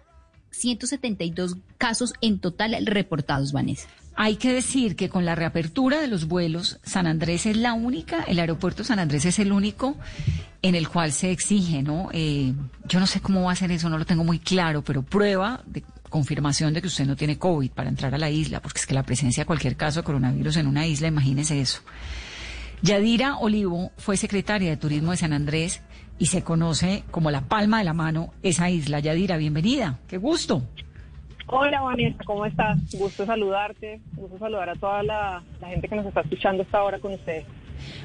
172 0.51 1.55
casos 1.77 2.13
en 2.19 2.39
total 2.39 2.85
reportados, 2.85 3.53
Vanessa. 3.53 3.87
Hay 4.21 4.35
que 4.35 4.51
decir 4.51 4.97
que 4.97 5.07
con 5.07 5.23
la 5.23 5.33
reapertura 5.33 6.01
de 6.01 6.09
los 6.09 6.27
vuelos, 6.27 6.77
San 6.83 7.07
Andrés 7.07 7.45
es 7.45 7.55
la 7.55 7.71
única, 7.71 8.23
el 8.23 8.39
aeropuerto 8.39 8.83
San 8.83 8.99
Andrés 8.99 9.23
es 9.23 9.39
el 9.39 9.53
único 9.53 9.95
en 10.61 10.75
el 10.75 10.89
cual 10.89 11.13
se 11.13 11.31
exige, 11.31 11.81
¿no? 11.83 12.09
Eh, 12.11 12.53
yo 12.83 12.99
no 12.99 13.07
sé 13.07 13.21
cómo 13.21 13.43
va 13.43 13.53
a 13.53 13.55
ser 13.55 13.71
eso, 13.71 13.89
no 13.89 13.97
lo 13.97 14.05
tengo 14.05 14.25
muy 14.25 14.39
claro, 14.39 14.81
pero 14.81 15.03
prueba 15.03 15.63
de 15.65 15.85
confirmación 16.09 16.73
de 16.73 16.81
que 16.81 16.87
usted 16.87 17.05
no 17.05 17.15
tiene 17.15 17.37
COVID 17.37 17.71
para 17.71 17.87
entrar 17.87 18.13
a 18.13 18.17
la 18.17 18.29
isla, 18.29 18.61
porque 18.61 18.79
es 18.79 18.85
que 18.85 18.93
la 18.93 19.03
presencia 19.03 19.43
de 19.43 19.47
cualquier 19.47 19.77
caso 19.77 20.01
de 20.01 20.03
coronavirus 20.03 20.57
en 20.57 20.67
una 20.67 20.85
isla, 20.85 21.07
imagínese 21.07 21.61
eso. 21.61 21.79
Yadira 22.81 23.37
Olivo 23.37 23.93
fue 23.95 24.17
secretaria 24.17 24.69
de 24.69 24.75
Turismo 24.75 25.11
de 25.11 25.17
San 25.17 25.31
Andrés 25.31 25.79
y 26.17 26.25
se 26.25 26.43
conoce 26.43 27.05
como 27.09 27.31
la 27.31 27.47
palma 27.47 27.77
de 27.77 27.85
la 27.85 27.93
mano 27.93 28.33
esa 28.43 28.69
isla. 28.69 28.99
Yadira, 28.99 29.37
bienvenida. 29.37 29.97
Qué 30.09 30.17
gusto. 30.17 30.67
Hola 31.51 31.81
Vanessa, 31.81 32.23
¿cómo 32.25 32.45
estás? 32.45 32.77
Gusto 32.95 33.25
saludarte, 33.25 33.99
gusto 34.15 34.37
saludar 34.37 34.69
a 34.69 34.75
toda 34.75 35.01
la, 35.01 35.43
gente 35.65 35.87
que 35.87 35.95
nos 35.95 36.05
está 36.05 36.21
escuchando 36.21 36.61
esta 36.61 36.83
hora 36.83 36.99
con 36.99 37.13
ustedes. 37.13 37.43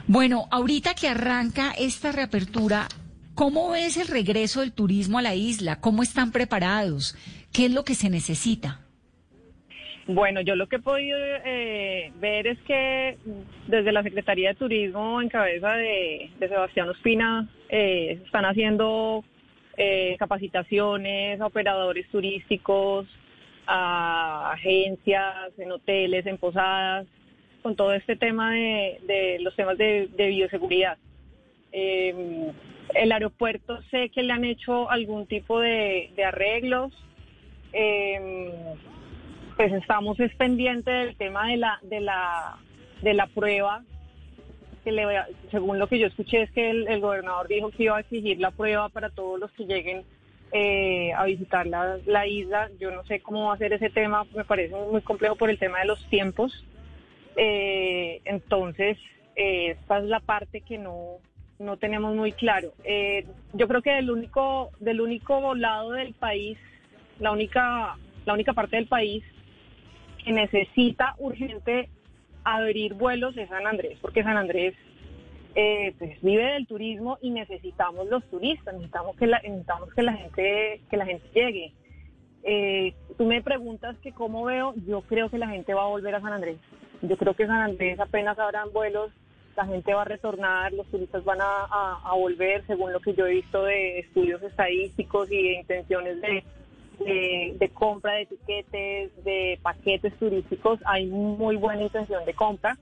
Bueno, 0.06 0.46
ahorita 0.50 0.94
que 0.94 1.08
arranca 1.08 1.72
esta 1.78 2.10
reapertura, 2.10 2.86
¿cómo 3.34 3.72
ves 3.72 3.98
el 3.98 4.08
regreso 4.08 4.60
del 4.60 4.72
turismo 4.72 5.18
a 5.18 5.22
la 5.22 5.34
isla? 5.34 5.78
¿Cómo 5.78 6.02
están 6.02 6.32
preparados? 6.32 7.14
¿Qué 7.52 7.66
es 7.66 7.72
lo 7.74 7.84
que 7.84 7.94
se 7.94 8.08
necesita? 8.08 8.80
Bueno, 10.06 10.40
yo 10.40 10.56
lo 10.56 10.66
que 10.66 10.76
he 10.76 10.82
podido 10.82 11.18
eh, 11.44 12.12
ver 12.20 12.46
es 12.46 12.58
que 12.60 13.18
desde 13.66 13.92
la 13.92 14.02
Secretaría 14.02 14.50
de 14.50 14.54
Turismo, 14.54 15.20
en 15.20 15.28
cabeza 15.28 15.72
de, 15.72 16.30
Sebastián 16.38 16.88
Ospina, 16.88 17.46
eh, 17.68 18.22
están 18.24 18.46
haciendo 18.46 19.22
eh, 19.76 20.16
capacitaciones 20.18 21.38
a 21.42 21.46
operadores 21.46 22.08
turísticos, 22.08 23.06
a 23.66 24.52
agencias, 24.52 25.58
en 25.58 25.72
hoteles, 25.72 26.26
en 26.26 26.38
posadas, 26.38 27.06
con 27.62 27.76
todo 27.76 27.94
este 27.94 28.16
tema 28.16 28.52
de, 28.52 29.38
los 29.40 29.54
temas 29.56 29.78
de, 29.78 30.08
bioseguridad. 30.16 30.98
Em, 31.72 32.52
el 32.94 33.12
aeropuerto 33.12 33.80
sé 33.90 34.10
que 34.10 34.22
le 34.22 34.32
han 34.32 34.44
hecho 34.44 34.90
algún 34.90 35.26
tipo 35.26 35.60
de, 35.60 36.12
arreglos. 36.24 36.92
Eh, 37.72 38.52
pues 39.56 39.72
estamos 39.72 40.16
pendientes 40.36 41.06
del 41.06 41.16
tema 41.16 41.48
de 41.48 41.56
la, 41.56 41.78
de 41.82 42.00
la, 42.00 42.56
de 43.02 43.14
la 43.14 43.26
prueba. 43.28 43.82
Que 44.82 44.92
le, 44.92 45.06
según 45.50 45.78
lo 45.78 45.86
que 45.86 45.98
yo 45.98 46.06
escuché 46.06 46.42
es 46.42 46.50
que 46.50 46.70
el, 46.70 47.00
gobernador 47.00 47.48
dijo 47.48 47.70
que 47.70 47.84
iba 47.84 47.96
a 47.96 48.00
exigir 48.00 48.38
la 48.38 48.50
prueba 48.50 48.88
para 48.90 49.08
todos 49.10 49.40
los 49.40 49.50
que 49.52 49.64
lleguen 49.64 50.04
eh, 50.56 51.12
a 51.14 51.24
visitar 51.24 51.66
la, 51.66 51.98
la, 52.06 52.28
isla. 52.28 52.70
Yo 52.78 52.92
no 52.92 53.02
sé 53.06 53.18
cómo 53.18 53.48
va 53.48 53.54
a 53.54 53.58
ser 53.58 53.72
ese 53.72 53.90
tema, 53.90 54.24
me 54.36 54.44
parece 54.44 54.72
muy 54.72 55.02
complejo 55.02 55.34
por 55.34 55.50
el 55.50 55.58
tema 55.58 55.80
de 55.80 55.86
los 55.86 56.08
tiempos. 56.10 56.64
Eh, 57.34 58.20
entonces, 58.24 58.96
eh, 59.34 59.72
esta 59.72 59.98
es 59.98 60.04
la 60.04 60.20
parte 60.20 60.60
que 60.60 60.78
no, 60.78 61.16
no 61.58 61.76
tenemos 61.76 62.14
muy 62.14 62.30
claro. 62.30 62.72
yo 63.52 63.66
creo 63.66 63.82
que 63.82 63.94
del 63.94 64.12
único, 64.12 64.70
del 64.78 65.00
único 65.00 65.56
lado 65.56 65.90
del 65.90 66.14
país, 66.14 66.56
la 67.18 67.32
única, 67.32 67.96
la 68.24 68.32
única 68.32 68.52
parte 68.52 68.76
del 68.76 68.86
país 68.86 69.24
que 70.24 70.30
necesita 70.30 71.16
urgente 71.18 71.88
abrir 72.44 72.94
vuelos 72.94 73.36
es 73.36 73.48
San 73.48 73.66
Andrés, 73.66 73.98
porque 74.00 74.22
San 74.22 74.36
Andrés 74.36 74.76
eh, 75.54 75.94
pues 75.98 76.20
vive 76.22 76.44
del 76.52 76.66
turismo 76.66 77.18
y 77.20 77.30
necesitamos 77.30 78.08
los 78.08 78.24
turistas, 78.30 78.74
necesitamos 78.74 79.16
que 79.16 79.26
la, 79.26 79.40
necesitamos 79.40 79.92
que 79.94 80.02
la 80.02 80.12
gente 80.14 80.80
que 80.90 80.96
la 80.96 81.06
gente 81.06 81.26
llegue. 81.34 81.72
Eh, 82.42 82.94
tú 83.16 83.24
me 83.24 83.42
preguntas 83.42 83.96
que 83.98 84.12
cómo 84.12 84.44
veo, 84.44 84.74
yo 84.86 85.02
creo 85.02 85.30
que 85.30 85.38
la 85.38 85.48
gente 85.48 85.72
va 85.74 85.84
a 85.84 85.88
volver 85.88 86.14
a 86.14 86.20
San 86.20 86.32
Andrés. 86.32 86.58
Yo 87.02 87.16
creo 87.16 87.34
que 87.34 87.46
San 87.46 87.62
Andrés 87.62 87.98
apenas 88.00 88.38
habrán 88.38 88.72
vuelos, 88.72 89.10
la 89.56 89.66
gente 89.66 89.94
va 89.94 90.02
a 90.02 90.06
retornar, 90.06 90.72
los 90.72 90.86
turistas 90.88 91.24
van 91.24 91.40
a, 91.40 92.00
a 92.04 92.14
volver, 92.14 92.66
según 92.66 92.92
lo 92.92 93.00
que 93.00 93.14
yo 93.14 93.26
he 93.26 93.34
visto 93.34 93.62
de 93.64 94.00
estudios 94.00 94.42
estadísticos 94.42 95.30
y 95.30 95.42
de 95.42 95.52
intenciones 95.60 96.20
de, 96.20 96.42
de, 96.98 97.70
compra 97.72 98.14
de 98.14 98.22
etiquetes, 98.22 99.24
de 99.24 99.58
paquetes 99.62 100.16
turísticos, 100.18 100.80
hay 100.84 101.06
muy 101.06 101.56
buena 101.56 101.82
intención 101.82 102.24
de 102.24 102.34
compra. 102.34 102.78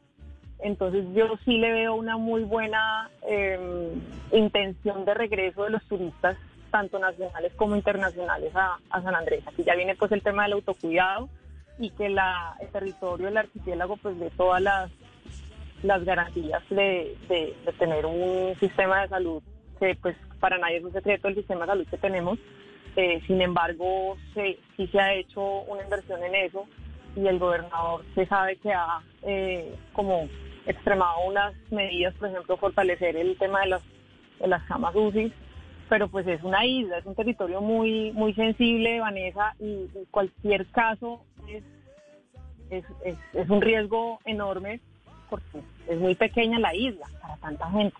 Entonces 0.62 1.04
yo 1.14 1.26
sí 1.44 1.58
le 1.58 1.72
veo 1.72 1.94
una 1.94 2.16
muy 2.16 2.42
buena 2.44 3.10
em, 3.22 4.00
intención 4.32 5.04
de 5.04 5.14
regreso 5.14 5.64
de 5.64 5.70
los 5.70 5.84
turistas, 5.84 6.36
tanto 6.70 6.98
nacionales 6.98 7.52
como 7.54 7.76
internacionales, 7.76 8.52
a, 8.54 8.78
San 8.90 9.14
Andrés. 9.14 9.42
Aquí 9.46 9.64
ya 9.64 9.74
viene 9.74 9.94
pues 9.94 10.12
el 10.12 10.22
tema 10.22 10.44
del 10.44 10.54
autocuidado 10.54 11.28
y 11.78 11.90
que 11.90 12.08
la, 12.08 12.56
el 12.60 12.68
territorio 12.68 13.26
del 13.26 13.36
archipiélago 13.36 13.96
pues 13.96 14.18
de 14.18 14.30
todas 14.30 14.62
las, 14.62 14.90
las 15.82 16.04
garantías 16.04 16.62
de, 16.70 17.16
de, 17.28 17.54
tener 17.78 18.06
un 18.06 18.54
sistema 18.60 19.02
de 19.02 19.08
salud 19.08 19.42
que 19.80 19.96
pues 20.00 20.16
para 20.38 20.58
nadie 20.58 20.76
es 20.76 20.84
un 20.84 20.92
secreto 20.92 21.28
el 21.28 21.34
sistema 21.34 21.62
de 21.62 21.66
salud 21.66 21.86
que 21.88 21.96
tenemos 21.96 22.38
eh, 22.96 23.22
sin 23.26 23.40
embargo, 23.40 24.16
sí 24.34 24.86
se 24.86 25.00
ha 25.00 25.14
hecho 25.14 25.62
una 25.62 25.82
inversión 25.82 26.22
en 26.22 26.34
eso 26.34 26.66
y 27.16 27.26
el 27.26 27.38
gobernador 27.38 28.04
se 28.14 28.26
sabe 28.26 28.56
que 28.56 28.72
ha 28.72 29.02
eh, 29.22 29.74
como 29.92 30.28
extremado 30.66 31.24
unas 31.26 31.54
medidas, 31.70 32.14
por 32.14 32.28
ejemplo, 32.28 32.56
fortalecer 32.56 33.16
el 33.16 33.36
tema 33.38 33.60
de 33.60 33.68
las, 33.68 33.82
de 34.40 34.46
las 34.48 34.62
camas 34.64 34.94
UCI, 34.94 35.32
pero 35.88 36.08
pues 36.08 36.26
es 36.26 36.42
una 36.42 36.64
isla, 36.64 36.98
es 36.98 37.06
un 37.06 37.14
territorio 37.14 37.60
muy, 37.60 38.12
muy 38.12 38.34
sensible, 38.34 39.00
Vanessa, 39.00 39.54
y, 39.58 39.88
cualquier 40.10 40.66
caso 40.68 41.24
es, 41.48 41.64
es, 42.70 42.84
es, 43.04 43.18
es 43.34 43.50
un 43.50 43.60
riesgo 43.60 44.18
enorme 44.24 44.80
porque 45.28 45.62
es 45.88 45.98
muy 45.98 46.14
pequeña 46.14 46.58
la 46.58 46.74
isla 46.74 47.06
para 47.20 47.36
tanta 47.38 47.70
gente. 47.70 47.96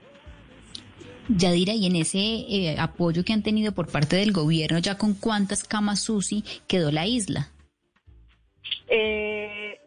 Yadira, 1.28 1.73
y 1.73 1.87
en 1.87 1.97
ese 1.97 2.19
eh, 2.19 2.76
apoyo 2.78 3.25
que 3.25 3.33
han 3.33 3.42
tenido 3.42 3.73
por 3.73 3.90
parte 3.90 4.16
del 4.16 4.33
gobierno, 4.33 4.78
¿ya 4.78 4.99
con 4.99 5.14
cuántas 5.14 5.64
camas 5.64 6.09
UCI 6.09 6.45
quedó 6.66 6.90
la 6.90 7.07
isla? 7.07 7.49
Eh, 8.88 9.78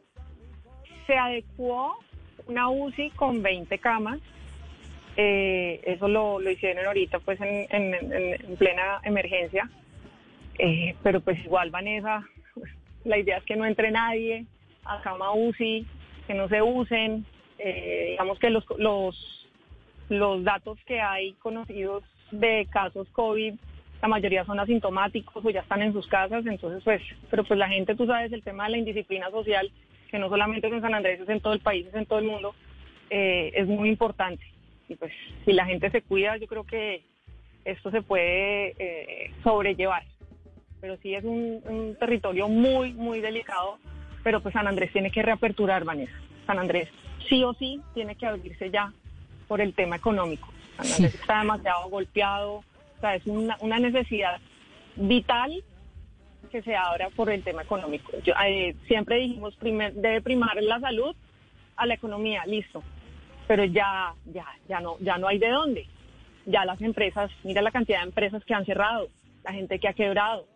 se 1.06 1.14
adecuó 1.16 1.98
una 2.48 2.70
UCI 2.70 3.12
con 3.12 3.42
20 3.42 3.78
camas. 3.80 4.20
Eh, 5.18 5.82
eso 5.86 6.08
lo, 6.08 6.42
hicieron 6.50 6.86
ahorita 6.86 7.20
pues 7.20 7.40
en, 7.42 8.58
plena 8.58 9.00
emergencia. 9.04 9.70
pero 11.04 11.22
pues 11.22 11.44
igual, 11.46 11.72
Vanessa, 11.72 12.24
la 13.06 13.18
idea 13.18 13.38
es 13.38 13.44
que 13.44 13.56
no 13.56 13.66
entre 13.66 13.92
nadie 13.92 14.46
a 14.84 15.02
cama 15.02 15.34
UCI, 15.34 15.86
que 16.28 16.34
no 16.34 16.48
se 16.50 16.62
usen. 16.62 17.26
digamos 17.58 18.40
que 18.40 18.50
los, 18.50 18.66
los 18.78 19.36
los 20.10 20.44
datos 20.44 20.78
que 20.86 21.02
hay 21.02 21.34
conocidos 21.34 22.04
de 22.32 22.68
casos 22.72 23.08
COVID, 23.12 23.56
la 24.02 24.08
mayoría 24.08 24.46
son 24.46 24.60
asintomáticos 24.60 25.44
o 25.44 25.50
ya 25.50 25.62
están 25.62 25.82
en 25.82 25.94
sus 25.94 26.08
casas, 26.08 26.46
entonces 26.46 26.84
pues, 26.84 27.02
pero 27.30 27.44
pues 27.44 27.58
la 27.58 27.70
gente, 27.70 27.96
tú 27.96 28.06
sabes, 28.06 28.32
el 28.32 28.44
tema 28.44 28.66
de 28.66 28.72
la 28.72 28.78
indisciplina 28.78 29.30
social, 29.32 29.72
que 30.16 30.20
no 30.20 30.30
solamente 30.30 30.68
es 30.68 30.74
en 30.74 30.80
San 30.80 30.96
Andrés, 30.96 31.20
es 31.20 31.28
en 31.28 31.42
todo 31.42 31.52
el 31.52 31.60
país, 31.60 31.86
es 31.88 31.94
en 31.94 32.06
todo 32.06 32.20
el 32.20 32.26
mundo, 32.26 32.56
eh, 33.10 33.52
es 33.54 33.68
muy 33.68 33.90
importante. 33.90 34.46
Y 34.88 34.96
pues 34.96 35.12
si 35.44 35.52
la 35.52 35.66
gente 35.66 35.92
se 35.92 36.02
cuida, 36.04 36.38
yo 36.38 36.48
creo 36.48 36.64
que 36.64 37.04
esto 37.66 37.92
se 37.92 38.02
puede 38.02 38.76
eh, 38.80 39.34
sobrellevar. 39.44 40.04
Pero 40.80 40.96
sí 41.02 41.14
es 41.14 41.26
un, 41.26 41.62
un 41.66 41.98
territorio 42.00 42.48
muy, 42.48 42.94
muy 42.94 43.20
delicado, 43.20 43.78
pero 44.24 44.40
pues 44.40 44.54
San 44.54 44.68
Andrés 44.68 44.94
tiene 44.94 45.12
que 45.12 45.22
reaperturar, 45.22 45.84
Vanessa. 45.84 46.18
San 46.48 46.60
Andrés 46.60 46.88
sí 47.28 47.44
o 47.44 47.54
sí 47.56 47.82
tiene 47.94 48.16
que 48.16 48.26
abrirse 48.26 48.72
ya 48.72 48.94
por 49.50 49.60
el 49.60 49.74
tema 49.74 49.98
económico. 49.98 50.48
está 50.80 51.40
demasiado 51.40 51.90
golpeado, 51.90 52.54
o 52.54 53.00
sea, 53.02 53.16
es 53.16 53.28
una, 53.28 53.58
una 53.60 53.80
necesidad 53.80 54.40
vital 54.96 55.62
que 56.56 56.62
se 56.62 56.74
abra 56.74 57.10
por 57.10 57.30
el 57.30 57.44
tema 57.44 57.64
económico. 57.64 58.14
Eh, 58.16 58.76
siempre 58.88 59.18
dijimos, 59.18 59.54
primer, 59.58 59.94
debe 59.94 60.22
primar 60.22 60.56
la 60.64 60.80
salud 60.80 61.14
a 61.76 61.86
la 61.86 61.96
economía, 61.96 62.46
listo, 62.46 62.82
pero 63.46 63.66
ya, 63.66 64.14
ya, 64.34 64.46
ya 64.70 64.80
no, 64.80 64.96
ya 65.02 65.18
no 65.18 65.28
hay 65.28 65.38
de 65.38 65.50
dónde. 65.50 65.86
Ya 66.46 66.64
las 66.64 66.80
empresas, 66.82 67.30
mira 67.44 67.62
la 67.62 67.72
cantidad 67.72 68.00
de 68.00 68.06
empresas 68.06 68.46
que 68.46 68.54
han 68.54 68.66
cerrado, 68.66 69.10
la 69.44 69.52
gente 69.52 69.80
que 69.80 69.90
ha 69.90 69.94
quebrado. 69.94 70.48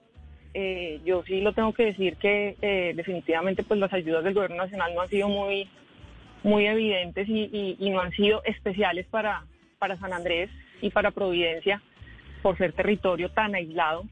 Eh, 0.53 1.01
yo 1.03 1.21
sí 1.23 1.41
lo 1.41 1.51
tengo 1.51 1.73
que 1.73 1.87
decir 1.87 2.15
que 2.15 2.55
eh, 2.61 2.93
definitivamente 2.95 3.63
pues 3.63 3.77
las 3.77 3.91
ayudas 3.91 4.23
del 4.23 4.33
gobierno 4.33 4.55
nacional 4.55 4.95
no 4.95 5.01
han 5.01 5.09
sido 5.09 5.27
muy 5.27 5.67
muy 6.43 6.65
evidentes 6.65 7.27
y, 7.27 7.75
no 7.91 7.99
han 7.99 8.11
sido 8.11 8.41
especiales 8.45 9.05
para, 9.07 9.43
para 9.77 9.97
San 9.97 10.13
Andrés 10.13 10.49
y 10.81 10.91
para 10.91 11.11
Providencia 11.11 11.81
por 12.41 12.57
ser 12.57 12.71
territorio 12.71 13.29
tan 13.29 13.53
aislado 13.53 14.05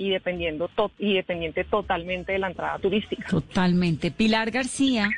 y 0.00 0.08
dependiendo 0.08 0.70
y 0.98 1.12
dependiente 1.12 1.62
totalmente 1.64 2.32
de 2.32 2.38
la 2.38 2.48
entrada 2.48 2.78
turística. 2.78 3.28
Totalmente. 3.28 4.10
Pilar 4.10 4.50
García 4.50 5.10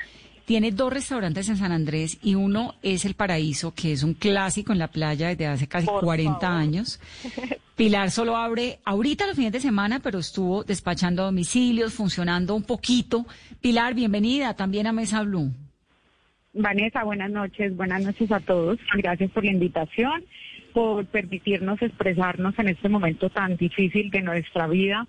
tiene 0.45 0.73
dos 0.73 0.93
restaurantes 0.93 1.49
en 1.49 1.57
San 1.57 1.71
Andrés 1.71 2.19
y 2.21 2.35
uno 2.35 2.75
es 2.83 3.05
El 3.05 3.15
Paraíso, 3.15 3.73
que 3.73 3.93
es 3.93 4.03
un 4.03 4.15
clásico 4.15 4.73
en 4.73 4.81
la 4.81 4.89
playa 4.89 5.29
desde 5.29 5.47
hace 5.47 5.69
casi 5.69 5.87
40 5.87 6.49
años. 6.49 7.01
Pilar 7.77 8.11
solo 8.11 8.37
abre 8.37 8.81
ahorita 8.85 9.29
los 9.29 9.37
fines 9.37 9.53
de 9.53 9.61
semana, 9.61 10.01
pero 10.01 10.19
estuvo 10.19 10.65
despachando 10.65 11.23
domicilios, 11.23 11.95
funcionando 11.95 12.57
un 12.57 12.65
poquito. 12.65 13.25
Pilar, 13.61 13.95
bienvenida 13.95 14.57
también 14.57 14.89
a 14.89 14.93
Mesa 14.93 15.23
Blue. 15.23 15.53
Vanessa, 16.55 17.05
buenas 17.05 17.31
noches, 17.31 17.75
buenas 17.77 18.03
noches 18.03 18.33
a 18.33 18.41
todos. 18.41 18.81
Gracias 18.97 19.31
por 19.31 19.45
la 19.45 19.53
invitación, 19.53 20.25
por 20.73 21.07
permitirnos 21.07 21.81
expresarnos 21.83 22.59
en 22.59 22.69
este 22.69 22.89
momento 22.89 23.31
tan 23.31 23.57
difícil 23.57 24.11
de 24.11 24.23
nuestra 24.23 24.67
vida. 24.67 25.07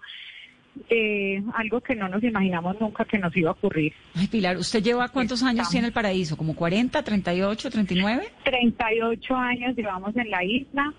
Eh, 0.89 1.41
algo 1.53 1.81
que 1.81 1.95
no 1.95 2.09
nos 2.09 2.23
imaginamos 2.23 2.79
nunca 2.81 3.05
que 3.05 3.19
nos 3.19 3.35
iba 3.37 3.49
a 3.49 3.53
ocurrir. 3.53 3.93
Ay, 4.15 4.27
Pilar, 4.27 4.57
¿usted 4.57 4.81
lleva 4.81 5.07
cuántos 5.09 5.43
años 5.43 5.69
tiene 5.69 5.87
el 5.87 5.93
paraíso? 5.93 6.35
¿Como 6.35 6.55
40, 6.55 7.03
38, 7.03 7.69
39? 7.69 8.23
38 8.43 9.35
años 9.35 9.75
llevamos 9.75 10.15
en 10.17 10.29
la 10.31 10.43
isla. 10.43 10.93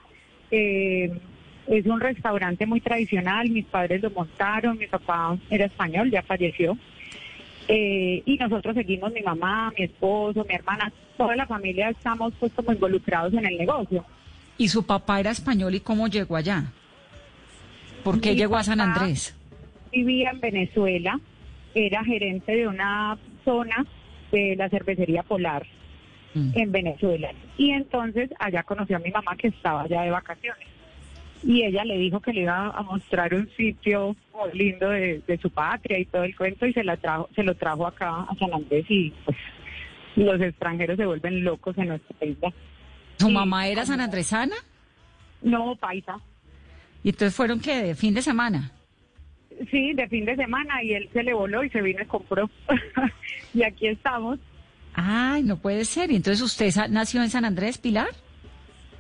Eh, 0.51 1.13
es 1.67 1.87
un 1.87 2.01
restaurante 2.01 2.67
muy 2.67 2.81
tradicional, 2.81 3.49
mis 3.51 3.65
padres 3.65 4.03
lo 4.03 4.11
montaron, 4.11 4.79
mi 4.79 4.87
papá 4.87 5.37
era 5.51 5.65
español, 5.65 6.11
ya 6.11 6.23
falleció. 6.23 6.77
Eh, 7.67 8.23
y 8.25 8.37
nosotros 8.37 8.75
seguimos, 8.75 9.13
mi 9.13 9.23
mamá, 9.23 9.73
mi 9.77 9.85
esposo, 9.85 10.45
mi 10.47 10.55
hermana, 10.55 10.93
toda 11.17 11.35
la 11.35 11.47
familia 11.47 11.89
estamos 11.89 12.35
pues 12.39 12.53
como 12.53 12.73
involucrados 12.73 13.33
en 13.33 13.47
el 13.47 13.57
negocio. 13.57 14.05
¿Y 14.57 14.69
su 14.69 14.87
papá 14.87 15.21
era 15.21 15.31
español 15.31 15.75
y 15.75 15.81
cómo 15.81 16.09
llegó 16.09 16.37
allá? 16.37 16.73
¿Por 18.03 18.21
qué 18.21 18.35
llegó 18.35 18.57
a 18.57 18.65
San 18.65 18.81
Andrés? 18.81 19.35
Vivía 19.93 20.31
en 20.31 20.41
Venezuela, 20.41 21.19
era 21.75 22.05
gerente 22.05 22.53
de 22.53 22.69
una 22.69 23.19
zona 23.45 23.87
de 24.31 24.57
la 24.57 24.69
cervecería 24.69 25.23
Polar 25.23 25.67
mm. 26.35 26.51
en 26.55 26.73
Venezuela. 26.73 27.33
Y 27.57 27.71
entonces 27.71 28.31
allá 28.39 28.63
conoció 28.63 28.97
a 28.97 29.01
mi 29.01 29.11
mamá 29.11 29.37
que 29.37 29.49
estaba 29.49 29.83
allá 29.83 30.03
de 30.03 30.11
vacaciones 30.11 30.75
y 31.47 31.63
ella 31.63 31.85
le 31.85 31.99
dijo 31.99 32.21
que 32.21 32.33
le 32.33 32.43
iba 32.43 32.69
a 32.69 32.83
mostrar 32.83 33.35
un 33.35 33.49
sitio 33.57 34.17
muy 34.33 34.59
lindo 34.59 34.89
de, 34.89 35.39
su 35.41 35.51
patria 35.51 35.99
y 35.99 36.07
todo 36.07 36.25
el 36.25 36.35
cuento 36.37 36.67
y 36.67 36.73
se 36.73 36.83
la 36.83 36.97
trajo, 36.97 37.29
se 37.35 37.43
lo 37.43 37.55
trajo 37.55 37.87
acá 37.87 38.23
a 38.23 38.35
San 38.39 38.53
Andrés 38.53 38.87
y 38.89 39.13
pues 39.25 39.37
los 40.17 40.41
extranjeros 40.41 40.97
se 40.97 41.07
vuelven 41.07 41.45
locos 41.45 41.77
en 41.77 41.89
nuestra 41.89 42.27
isla. 42.27 42.53
¿Su 43.19 43.31
mamá 43.31 43.69
era 43.69 43.87
sanandresana? 43.87 44.57
No, 45.43 45.77
paisa. 45.77 46.19
¿Y 47.03 47.11
entonces 47.11 47.35
fueron 47.35 47.61
qué, 47.61 47.83
de 47.83 47.95
fin 47.95 48.15
de 48.15 48.23
semana? 48.23 48.73
Sí, 49.71 49.93
de 49.93 50.09
fin 50.09 50.25
de 50.25 50.37
semana 50.37 50.83
y 50.83 50.95
él 50.95 51.09
se 51.13 51.23
le 51.23 51.33
voló 51.33 51.63
y 51.63 51.71
se 51.71 51.81
vino 51.83 52.03
y 52.03 52.07
compró. 52.07 52.51
y 53.55 53.63
aquí 53.63 53.87
estamos. 53.87 54.39
Ay, 54.95 55.43
no 55.43 55.59
puede 55.59 55.85
ser. 55.85 56.11
¿Y 56.11 56.17
entonces 56.17 56.43
usted 56.43 56.73
nació 56.91 57.23
en 57.23 57.31
San 57.31 57.45
Andrés, 57.45 57.79
Pilar? 57.79 58.09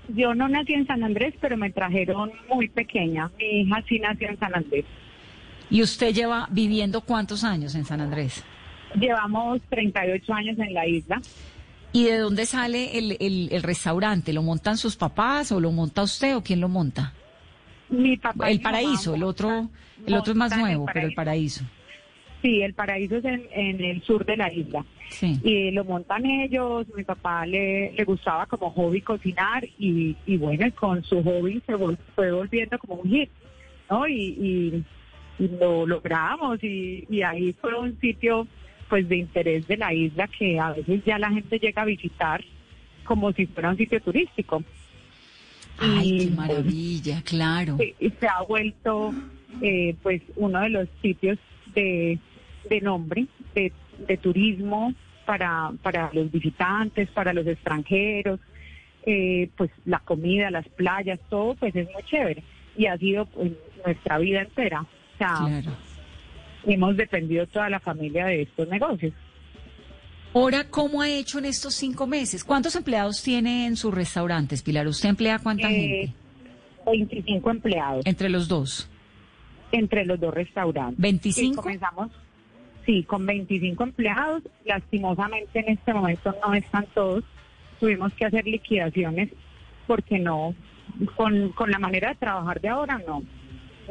Yo 0.08 0.34
no 0.34 0.48
nací 0.48 0.74
en 0.74 0.86
San 0.86 1.02
Andrés, 1.02 1.34
pero 1.40 1.56
me 1.56 1.70
trajeron 1.70 2.30
muy 2.48 2.68
pequeña. 2.68 3.30
Mi 3.38 3.62
hija 3.62 3.82
sí 3.88 3.98
nació 3.98 4.28
en 4.28 4.38
San 4.38 4.54
Andrés. 4.54 4.84
¿Y 5.70 5.82
usted 5.82 6.12
lleva 6.12 6.46
viviendo 6.50 7.00
cuántos 7.00 7.42
años 7.42 7.74
en 7.74 7.84
San 7.84 8.00
Andrés? 8.00 8.44
Llevamos 9.00 9.60
38 9.70 10.32
años 10.34 10.58
en 10.58 10.74
la 10.74 10.86
isla. 10.86 11.20
¿Y 11.94 12.06
de 12.06 12.18
dónde 12.18 12.44
sale 12.44 12.98
el, 12.98 13.16
el, 13.20 13.62
restaurante? 13.62 14.32
¿Lo 14.32 14.42
montan 14.42 14.76
sus 14.76 14.96
papás 14.96 15.52
o 15.52 15.60
lo 15.60 15.70
monta 15.70 16.02
usted 16.02 16.34
o 16.34 16.42
quién 16.42 16.60
lo 16.60 16.68
monta? 16.68 17.12
Mi 17.88 18.16
papá. 18.16 18.50
El 18.50 18.60
paraíso, 18.60 19.14
el 19.14 19.22
otro, 19.22 19.68
el 20.04 20.14
otro 20.14 20.32
es 20.32 20.36
más 20.36 20.58
nuevo, 20.58 20.86
pero 20.92 21.06
el 21.06 21.14
paraíso. 21.14 21.64
Sí, 22.42 22.62
el 22.62 22.74
paraíso 22.74 23.18
es 23.18 23.24
en, 23.24 23.80
el 23.80 24.02
sur 24.02 24.26
de 24.26 24.36
la 24.36 24.52
isla. 24.52 24.84
Y 25.44 25.70
lo 25.70 25.84
montan 25.84 26.26
ellos, 26.26 26.84
mi 26.96 27.04
papá 27.04 27.46
le, 27.46 27.92
le 27.92 28.04
gustaba 28.04 28.46
como 28.46 28.72
hobby 28.72 29.00
cocinar 29.00 29.64
y, 29.78 30.16
y 30.26 30.36
bueno, 30.36 30.66
con 30.74 31.04
su 31.04 31.22
hobby 31.22 31.62
se 31.64 31.74
fue 32.16 32.32
volviendo 32.32 32.76
como 32.80 32.94
un 32.96 33.08
hit, 33.08 33.30
¿no? 33.88 34.08
Y, 34.08 34.84
lo 35.38 35.86
logramos 35.86 36.62
y, 36.62 37.06
y 37.08 37.22
ahí 37.22 37.52
fue 37.60 37.74
un 37.76 37.98
sitio 38.00 38.46
pues 38.88 39.08
de 39.08 39.16
interés 39.16 39.66
de 39.66 39.76
la 39.76 39.92
isla 39.92 40.28
que 40.28 40.58
a 40.58 40.72
veces 40.72 41.02
ya 41.04 41.18
la 41.18 41.30
gente 41.30 41.58
llega 41.58 41.82
a 41.82 41.86
visitar 41.86 42.44
como 43.04 43.32
si 43.32 43.46
fuera 43.46 43.70
un 43.70 43.76
sitio 43.76 44.00
turístico. 44.00 44.62
Ay, 45.78 46.28
qué 46.28 46.30
maravilla, 46.30 47.22
claro. 47.22 47.76
Y 47.98 48.10
se 48.10 48.28
ha 48.28 48.42
vuelto 48.42 49.12
eh, 49.60 49.96
pues 50.02 50.22
uno 50.36 50.60
de 50.60 50.68
los 50.70 50.88
sitios 51.02 51.38
de 51.74 52.18
de 52.68 52.80
nombre, 52.80 53.26
de, 53.54 53.72
de 54.06 54.16
turismo 54.16 54.94
para, 55.26 55.72
para 55.82 56.10
los 56.12 56.30
visitantes, 56.30 57.08
para 57.10 57.32
los 57.32 57.46
extranjeros, 57.46 58.40
eh, 59.06 59.50
pues 59.56 59.70
la 59.84 59.98
comida, 60.00 60.50
las 60.50 60.68
playas, 60.68 61.20
todo 61.28 61.54
pues 61.54 61.74
es 61.76 61.86
muy 61.92 62.02
chévere 62.04 62.42
y 62.76 62.86
ha 62.86 62.96
sido 62.98 63.26
pues, 63.26 63.52
nuestra 63.84 64.18
vida 64.18 64.42
entera. 64.42 64.82
O 64.82 65.18
sea, 65.18 65.62
hemos 66.66 66.96
dependido 66.96 67.46
toda 67.46 67.68
la 67.68 67.80
familia 67.80 68.26
de 68.26 68.42
estos 68.42 68.68
negocios. 68.68 69.12
Ahora, 70.34 70.64
¿cómo 70.68 71.00
ha 71.00 71.08
hecho 71.08 71.38
en 71.38 71.44
estos 71.44 71.74
cinco 71.74 72.06
meses? 72.06 72.42
¿Cuántos 72.42 72.74
empleados 72.74 73.22
tiene 73.22 73.66
en 73.66 73.76
sus 73.76 73.94
restaurantes, 73.94 74.62
Pilar? 74.62 74.86
¿Usted 74.88 75.10
emplea 75.10 75.38
cuánta 75.38 75.70
eh, 75.70 76.08
gente? 76.08 76.12
25 76.86 77.50
empleados. 77.50 78.06
¿Entre 78.06 78.28
los 78.28 78.48
dos? 78.48 78.88
Entre 79.70 80.04
los 80.04 80.18
dos 80.18 80.34
restaurantes. 80.34 80.98
¿25? 80.98 81.56
comenzamos, 81.56 82.10
Sí, 82.84 83.02
con 83.04 83.24
25 83.24 83.82
empleados. 83.82 84.42
Lastimosamente 84.64 85.60
en 85.60 85.70
este 85.70 85.94
momento 85.94 86.34
no 86.46 86.54
están 86.54 86.86
todos. 86.94 87.24
Tuvimos 87.80 88.12
que 88.14 88.26
hacer 88.26 88.44
liquidaciones 88.44 89.30
porque 89.86 90.18
no, 90.18 90.54
con, 91.16 91.50
con 91.50 91.70
la 91.70 91.78
manera 91.78 92.10
de 92.10 92.14
trabajar 92.16 92.60
de 92.60 92.68
ahora 92.68 93.00
no, 93.06 93.22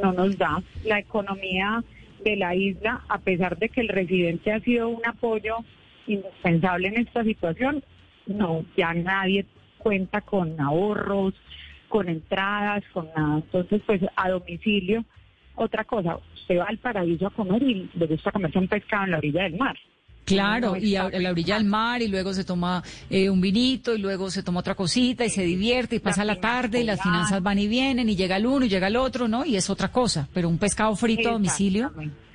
no 0.01 0.13
nos 0.13 0.37
da. 0.37 0.61
La 0.83 0.99
economía 0.99 1.83
de 2.23 2.35
la 2.35 2.55
isla, 2.55 3.01
a 3.09 3.19
pesar 3.19 3.57
de 3.57 3.69
que 3.69 3.81
el 3.81 3.89
residente 3.89 4.51
ha 4.51 4.59
sido 4.59 4.89
un 4.89 5.05
apoyo 5.05 5.57
indispensable 6.07 6.87
en 6.87 6.99
esta 6.99 7.23
situación, 7.23 7.83
no, 8.27 8.65
ya 8.77 8.93
nadie 8.93 9.45
cuenta 9.77 10.21
con 10.21 10.59
ahorros, 10.59 11.33
con 11.89 12.09
entradas, 12.09 12.83
con 12.93 13.07
nada. 13.15 13.35
Entonces, 13.35 13.81
pues 13.85 14.01
a 14.15 14.29
domicilio 14.29 15.05
otra 15.55 15.83
cosa, 15.83 16.17
usted 16.33 16.59
va 16.59 16.65
al 16.65 16.79
paraíso 16.79 17.27
a 17.27 17.31
comer 17.31 17.61
y 17.61 17.89
le 17.93 18.07
gusta 18.07 18.31
comerse 18.31 18.57
un 18.57 18.67
pescado 18.67 19.05
en 19.05 19.11
la 19.11 19.17
orilla 19.17 19.43
del 19.43 19.57
mar. 19.57 19.77
Claro, 20.25 20.77
y 20.77 20.95
a, 20.95 21.09
la 21.09 21.31
orilla 21.31 21.55
del 21.55 21.65
mar 21.65 22.01
y 22.01 22.07
luego 22.07 22.33
se 22.33 22.43
toma 22.43 22.81
eh, 23.09 23.29
un 23.29 23.41
vinito 23.41 23.93
y 23.93 23.97
luego 23.97 24.29
se 24.29 24.41
toma 24.41 24.61
otra 24.61 24.75
cosita 24.75 25.25
y 25.25 25.29
se 25.29 25.43
divierte 25.43 25.97
y 25.97 25.99
pasa 25.99 26.23
la, 26.23 26.39
tarde 26.39 26.81
y 26.81 26.83
las 26.83 27.01
finanzas 27.01 27.43
van 27.43 27.59
y 27.59 27.67
vienen 27.67 28.09
y 28.09 28.15
llega 28.15 28.37
el 28.37 28.45
uno 28.45 28.65
y 28.65 28.69
llega 28.69 28.87
el 28.87 28.95
otro, 28.95 29.27
¿no? 29.27 29.45
Y 29.45 29.55
es 29.55 29.69
otra 29.69 29.91
cosa, 29.91 30.29
pero 30.33 30.47
un 30.47 30.57
pescado 30.57 30.95
frito 30.95 31.29
a 31.29 31.33
domicilio, 31.33 31.91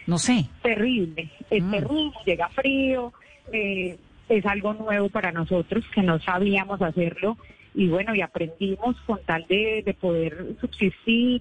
no 0.07 0.19
sé. 0.19 0.47
Terrible, 0.63 1.31
es 1.51 1.63
mm. 1.63 1.71
terrible, 1.71 2.13
llega 2.27 2.49
frío, 2.51 3.13
eh, 3.53 3.99
es 4.29 4.47
algo 4.47 4.75
nuevo 4.75 5.09
para 5.09 5.33
nosotros 5.33 5.85
que 5.95 6.03
no 6.03 6.21
sabíamos 6.21 6.83
hacerlo 6.83 7.39
y 7.75 7.89
bueno, 7.89 8.15
y 8.15 8.21
aprendimos 8.21 8.97
con 9.07 9.21
tal 9.25 9.47
de, 9.49 9.83
de 9.85 9.95
poder 9.95 10.57
subsistir 10.61 11.41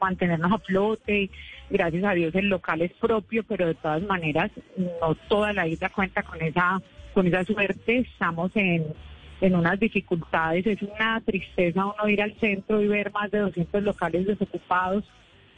mantenernos 0.00 0.52
a 0.52 0.58
flote. 0.58 1.30
Gracias 1.70 2.04
a 2.04 2.12
Dios 2.12 2.34
el 2.34 2.48
local 2.48 2.82
es 2.82 2.92
propio, 2.92 3.42
pero 3.44 3.66
de 3.66 3.74
todas 3.74 4.02
maneras 4.02 4.50
no 4.76 5.14
toda 5.28 5.52
la 5.52 5.66
isla 5.66 5.88
cuenta 5.88 6.22
con 6.22 6.40
esa 6.42 6.80
con 7.14 7.26
esa 7.26 7.44
suerte. 7.44 7.98
Estamos 7.98 8.50
en, 8.54 8.84
en 9.40 9.54
unas 9.54 9.78
dificultades. 9.78 10.66
Es 10.66 10.82
una 10.82 11.20
tristeza 11.24 11.86
uno 11.86 12.08
ir 12.08 12.20
al 12.20 12.34
centro 12.38 12.82
y 12.82 12.88
ver 12.88 13.12
más 13.12 13.30
de 13.30 13.38
200 13.38 13.82
locales 13.82 14.26
desocupados. 14.26 15.04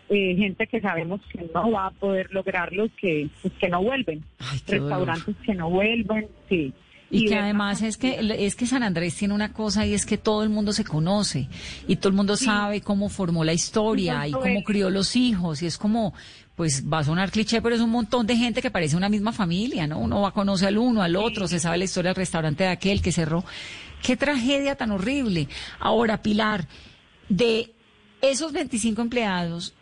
Eh, 0.08 0.36
gente 0.36 0.68
que 0.68 0.80
sabemos 0.80 1.20
que 1.32 1.44
no 1.52 1.72
va 1.72 1.86
a 1.86 1.90
poder 1.90 2.32
lograrlos, 2.32 2.90
que, 3.00 3.28
pues, 3.42 3.52
que 3.54 3.68
no 3.68 3.82
vuelven. 3.82 4.22
Restaurantes 4.68 5.34
que 5.44 5.54
no 5.54 5.68
vuelven, 5.68 6.28
sí. 6.48 6.72
Y, 7.08 7.26
que 7.26 7.36
además 7.36 7.82
es 7.82 7.96
que 7.96 8.18
es 8.38 8.56
que 8.56 8.66
San 8.66 8.82
Andrés 8.82 9.14
tiene 9.14 9.32
una 9.32 9.52
cosa 9.52 9.86
y 9.86 9.94
es 9.94 10.04
que 10.04 10.18
todo 10.18 10.42
el 10.42 10.48
mundo 10.48 10.72
se 10.72 10.82
conoce 10.82 11.48
y 11.86 11.96
todo 11.96 12.08
el 12.08 12.14
mundo 12.16 12.36
sabe 12.36 12.80
cómo 12.80 13.08
formó 13.08 13.44
la 13.44 13.52
historia 13.52 14.26
y 14.26 14.32
cómo 14.32 14.64
crió 14.64 14.90
los 14.90 15.14
hijos 15.14 15.62
y 15.62 15.66
es 15.66 15.78
como 15.78 16.14
pues 16.56 16.84
va 16.90 17.00
a 17.00 17.04
sonar 17.04 17.30
cliché, 17.30 17.60
pero 17.60 17.74
es 17.74 17.82
un 17.82 17.90
montón 17.90 18.26
de 18.26 18.34
gente 18.34 18.62
que 18.62 18.70
parece 18.70 18.96
una 18.96 19.10
misma 19.10 19.30
familia, 19.30 19.86
¿no? 19.86 19.98
Uno 19.98 20.22
va 20.22 20.28
a 20.28 20.32
conocer 20.32 20.68
al 20.68 20.78
uno, 20.78 21.02
al 21.02 21.14
otro, 21.14 21.46
se 21.46 21.60
sabe 21.60 21.76
la 21.76 21.84
historia 21.84 22.10
del 22.10 22.16
restaurante 22.16 22.64
de 22.64 22.70
aquel 22.70 23.02
que 23.02 23.12
cerró. 23.12 23.44
Qué 24.02 24.16
tragedia 24.16 24.74
tan 24.74 24.90
horrible. 24.90 25.48
Ahora, 25.78 26.22
Pilar, 26.22 26.66
de 27.28 27.74
esos 28.22 28.52
25 28.52 29.02
empleados, 29.02 29.74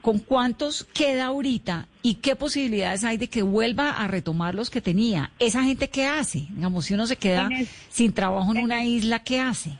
¿Con 0.00 0.18
cuántos 0.18 0.84
queda 0.84 1.26
ahorita 1.26 1.86
y 2.02 2.16
qué 2.16 2.34
posibilidades 2.34 3.04
hay 3.04 3.18
de 3.18 3.28
que 3.28 3.42
vuelva 3.42 3.90
a 3.90 4.08
retomar 4.08 4.54
los 4.54 4.70
que 4.70 4.80
tenía? 4.80 5.30
¿Esa 5.38 5.62
gente 5.62 5.88
qué 5.90 6.06
hace? 6.06 6.46
Digamos, 6.50 6.86
si 6.86 6.94
uno 6.94 7.06
se 7.06 7.16
queda 7.16 7.48
sin 7.88 8.12
trabajo 8.12 8.54
en, 8.54 8.64
una 8.64 8.84
isla, 8.84 9.22
¿qué 9.22 9.40
hace? 9.40 9.72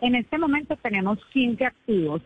En 0.00 0.14
este 0.14 0.38
momento 0.38 0.76
tenemos 0.76 1.18
15 1.32 1.64
activos. 1.64 2.22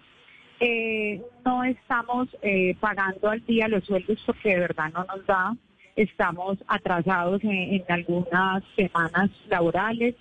Eh, 0.60 1.20
no 1.44 1.64
estamos 1.64 2.28
eh, 2.40 2.74
pagando 2.80 3.28
al 3.28 3.44
día 3.44 3.68
los 3.68 3.84
sueldos 3.84 4.18
porque 4.24 4.50
de 4.50 4.60
verdad 4.60 4.90
no 4.92 5.04
nos 5.04 5.24
da. 5.26 5.54
Estamos 5.94 6.58
atrasados 6.66 7.42
en, 7.44 7.82
algunas 7.88 8.62
semanas 8.74 9.30
laborales. 9.48 10.14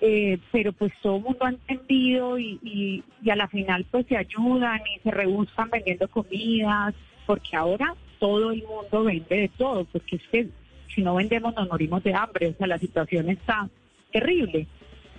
Eh, 0.00 0.38
pero 0.52 0.72
pues 0.72 0.92
todo 1.02 1.16
el 1.16 1.22
mundo 1.22 1.44
ha 1.44 1.50
entendido 1.50 2.38
y, 2.38 2.58
y, 2.62 3.02
y 3.22 3.30
a 3.30 3.36
la 3.36 3.48
final 3.48 3.84
pues 3.90 4.06
se 4.06 4.16
ayudan 4.16 4.80
y 4.94 5.00
se 5.00 5.10
rebuscan 5.10 5.70
vendiendo 5.70 6.08
comidas, 6.08 6.94
porque 7.26 7.56
ahora 7.56 7.94
todo 8.18 8.52
el 8.52 8.62
mundo 8.64 9.04
vende 9.04 9.36
de 9.36 9.48
todo, 9.48 9.84
porque 9.84 10.16
es 10.16 10.22
que 10.30 10.48
si 10.94 11.02
no 11.02 11.14
vendemos 11.14 11.54
nos 11.54 11.68
morimos 11.68 12.02
de 12.02 12.14
hambre, 12.14 12.48
o 12.48 12.54
sea, 12.54 12.66
la 12.66 12.78
situación 12.78 13.28
está 13.28 13.68
terrible. 14.12 14.66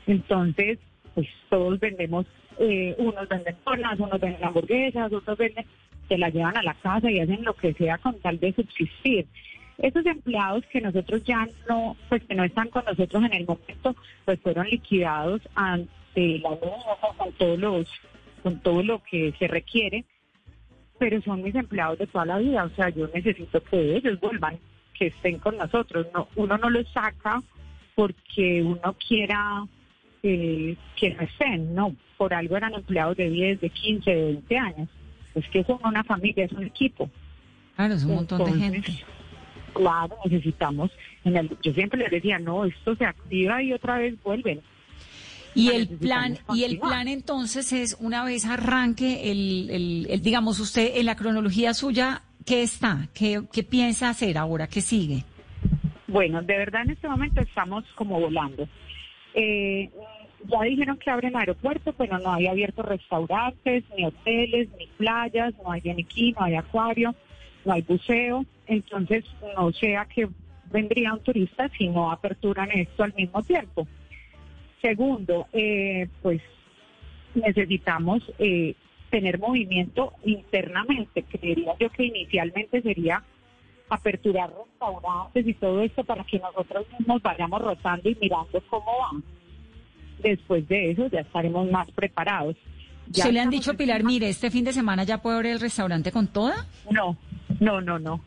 Entonces, 0.08 0.80
pues 1.13 1.28
todos 1.50 1.80
vendemos, 1.80 2.26
eh, 2.60 2.96
unos 2.98 3.28
venden 3.28 3.56
donas, 3.65 4.00
unos 4.00 4.20
venden 4.20 4.44
hamburguesas, 4.44 5.12
otros 5.12 5.38
venden, 5.38 5.65
se 6.08 6.18
la 6.18 6.30
llevan 6.30 6.58
a 6.58 6.63
la 6.63 6.74
casa 6.74 7.12
y 7.12 7.20
hacen 7.20 7.44
lo 7.44 7.54
que 7.54 7.74
sea 7.74 7.98
con 7.98 8.20
tal 8.20 8.39
de 8.39 8.54
subsistir. 8.54 9.28
Esos 9.82 10.06
empleados 10.06 10.65
que 10.65 10.82
nosotros 10.82 11.24
ya 11.24 11.48
no, 11.70 11.96
pues 12.10 12.24
que 12.24 12.36
no 12.36 12.44
están 12.44 12.70
con 12.70 12.84
nosotros 12.86 13.24
en 13.24 13.34
el 13.34 13.46
momento, 13.46 13.96
pues 14.26 14.39
fueron 14.42 14.68
liquidados 14.68 15.42
ante 15.56 16.39
la 16.39 16.52
ley 16.52 16.60
con 17.18 17.32
todos 17.34 17.60
los, 17.60 17.88
con 18.44 18.60
todo 18.60 18.84
lo 18.84 19.02
que 19.04 19.34
se 19.39 19.48
requiere, 19.48 20.04
pero 20.98 21.22
son 21.22 21.42
mis 21.42 21.56
empleados 21.56 21.98
de 21.98 22.08
toda 22.08 22.26
la 22.26 22.38
vida, 22.39 22.65
o 22.65 22.70
sea, 22.72 22.89
yo 22.89 23.08
necesito 23.13 23.63
que 23.63 23.96
ellos 23.96 24.20
vuelvan, 24.20 24.60
que 24.94 25.08
estén 25.08 25.39
con 25.39 25.58
nosotros. 25.58 26.08
No, 26.13 26.28
uno 26.36 26.58
no 26.58 26.70
los 26.70 26.88
saca 26.92 27.42
porque 27.96 28.62
uno 28.62 28.96
quiera 29.08 29.65
eh, 30.24 30.76
que 30.98 31.13
no 31.13 31.22
estén, 31.22 31.74
no, 31.74 31.96
por 32.18 32.34
algo 32.34 32.58
eran 32.58 32.74
empleados 32.74 33.15
de 33.15 33.30
10, 33.30 33.62
de 33.62 33.70
15, 33.70 34.12
de 34.12 34.24
20 34.24 34.58
años. 34.58 34.89
Es 35.36 35.48
que 35.50 35.63
son 35.63 35.80
una 35.86 36.04
familia, 36.04 36.44
es 36.44 36.52
un 36.52 36.63
equipo. 36.63 37.10
Claro, 37.78 37.94
es 37.94 38.04
un 38.04 38.15
montón 38.15 38.44
de 38.44 38.60
gente. 38.60 38.92
Claro, 39.80 40.18
necesitamos. 40.26 40.92
En 41.24 41.38
el, 41.38 41.58
yo 41.63 41.72
siempre 41.72 42.00
les 42.00 42.12
decía, 42.12 42.38
no, 42.38 42.65
esto 42.65 42.98
se 42.98 43.06
activa 43.06 43.63
y 43.63 43.72
otra 43.72 43.98
vez 43.98 44.22
vuelven. 44.22 44.60
Y 45.56 45.70
el 45.70 45.88
plan, 45.88 46.38
y 46.54 46.65
el 46.65 46.80
plan 46.80 47.08
entonces 47.08 47.72
es 47.72 47.96
una 48.02 48.26
vez 48.26 48.46
arranque 48.46 49.32
el, 49.32 49.70
el, 49.70 50.08
el, 50.10 50.22
digamos 50.22 50.60
usted 50.60 50.98
en 50.98 51.06
la 51.06 51.15
cronología 51.15 51.74
suya, 51.74 52.24
¿qué 52.46 52.62
está? 52.62 53.08
¿Qué, 53.13 53.44
qué 53.54 53.63
piensa 53.63 54.10
hacer 54.10 54.38
ahora? 54.38 54.68
¿Qué 54.68 54.82
sigue? 54.82 55.24
Bueno, 56.08 56.42
de 56.42 56.58
verdad 56.58 56.82
en 56.82 56.92
este 56.92 57.08
momento 57.08 57.39
estamos 57.39 57.86
como 57.96 58.20
volando. 58.20 58.68
Eh, 59.34 59.89
ya 60.46 60.62
dijeron 60.63 60.98
que 60.98 61.10
abren 61.10 61.38
aeropuerto, 61.38 61.94
pero 61.94 62.20
no 62.20 62.34
hay 62.34 62.48
abiertos 62.48 62.86
restaurantes, 62.86 63.86
ni 63.96 64.06
hoteles, 64.06 64.68
ni 64.78 64.88
playas, 64.98 65.54
no 65.63 65.72
hay 65.72 65.80
yeniquí, 65.80 66.34
no 66.34 66.44
hay 66.44 66.56
acuario, 66.56 67.15
no 67.65 67.74
hay 67.74 67.82
buceo. 67.82 68.45
Entonces, 68.67 69.26
no 69.56 69.72
sé 69.72 69.98
a 69.98 70.06
qué 70.06 70.28
vendría 70.72 71.13
un 71.13 71.24
turista 71.24 71.69
si 71.78 71.88
no 71.88 72.12
aperturan 72.12 72.69
esto 72.72 73.04
al 73.04 73.13
mismo 73.13 73.41
tiempo. 73.43 73.88
Segundo, 74.82 75.48
eh, 75.52 76.08
pues 76.22 76.41
necesitamos 77.36 78.24
eh, 78.38 78.76
tener 79.10 79.39
movimiento 79.39 80.13
internamente. 80.24 81.24
Creería 81.24 81.74
yo 81.80 81.89
que 81.89 82.06
inicialmente 82.06 82.82
sería 82.82 83.24
aperturar 83.89 84.52
restaurantes 84.52 85.48
y 85.48 85.54
todo 85.56 85.82
esto 85.82 86.04
para 86.04 86.24
que 86.24 86.39
nosotros 86.39 86.86
mismos 86.98 87.22
vayamos 87.22 87.62
rotando 87.62 88.10
y 88.10 88.17
mirando 88.22 88.62
cómo 88.69 88.91
van. 89.00 89.24
Después 90.22 90.67
de 90.67 90.91
eso 90.91 91.08
ya 91.08 91.22
estaremos 91.22 91.69
más 91.72 91.89
preparados. 91.91 92.56
Ya 93.08 93.24
¿Se 93.24 93.32
le 93.32 93.39
han 93.39 93.50
dicho, 93.50 93.76
Pilar, 93.76 94.04
mire, 94.04 94.30
este 94.30 94.52
fin 94.52 94.63
de 94.63 94.74
semana 94.74 95.04
ya 95.04 95.22
puede 95.22 95.38
abrir 95.38 95.54
el 95.54 95.60
restaurante 95.60 96.12
con 96.12 96.28
toda? 96.28 96.67
No, 96.91 97.17
no, 97.60 97.82
no, 97.82 98.00
no. 98.00 98.22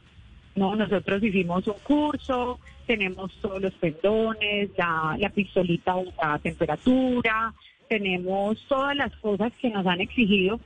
No, 0.54 0.76
nosotros 0.76 1.22
hicimos 1.22 1.66
un 1.66 1.78
curso, 1.82 2.60
tenemos 2.86 3.32
todos 3.40 3.62
los 3.62 3.72
pendones, 3.74 4.70
la, 4.76 5.16
la 5.18 5.30
pistolita 5.30 5.94
la 6.22 6.38
temperatura, 6.38 7.54
tenemos 7.88 8.62
todas 8.68 8.94
las 8.94 9.14
cosas 9.16 9.52
que 9.60 9.70
nos 9.70 9.86
han 9.86 10.02
exigido, 10.02 10.60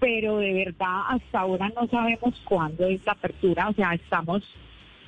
pero 0.00 0.38
de 0.38 0.52
verdad 0.52 1.02
hasta 1.08 1.40
ahora 1.40 1.70
no 1.76 1.86
sabemos 1.86 2.34
cuándo 2.44 2.86
es 2.86 3.06
la 3.06 3.12
apertura, 3.12 3.68
o 3.68 3.74
sea, 3.74 3.94
estamos 3.94 4.42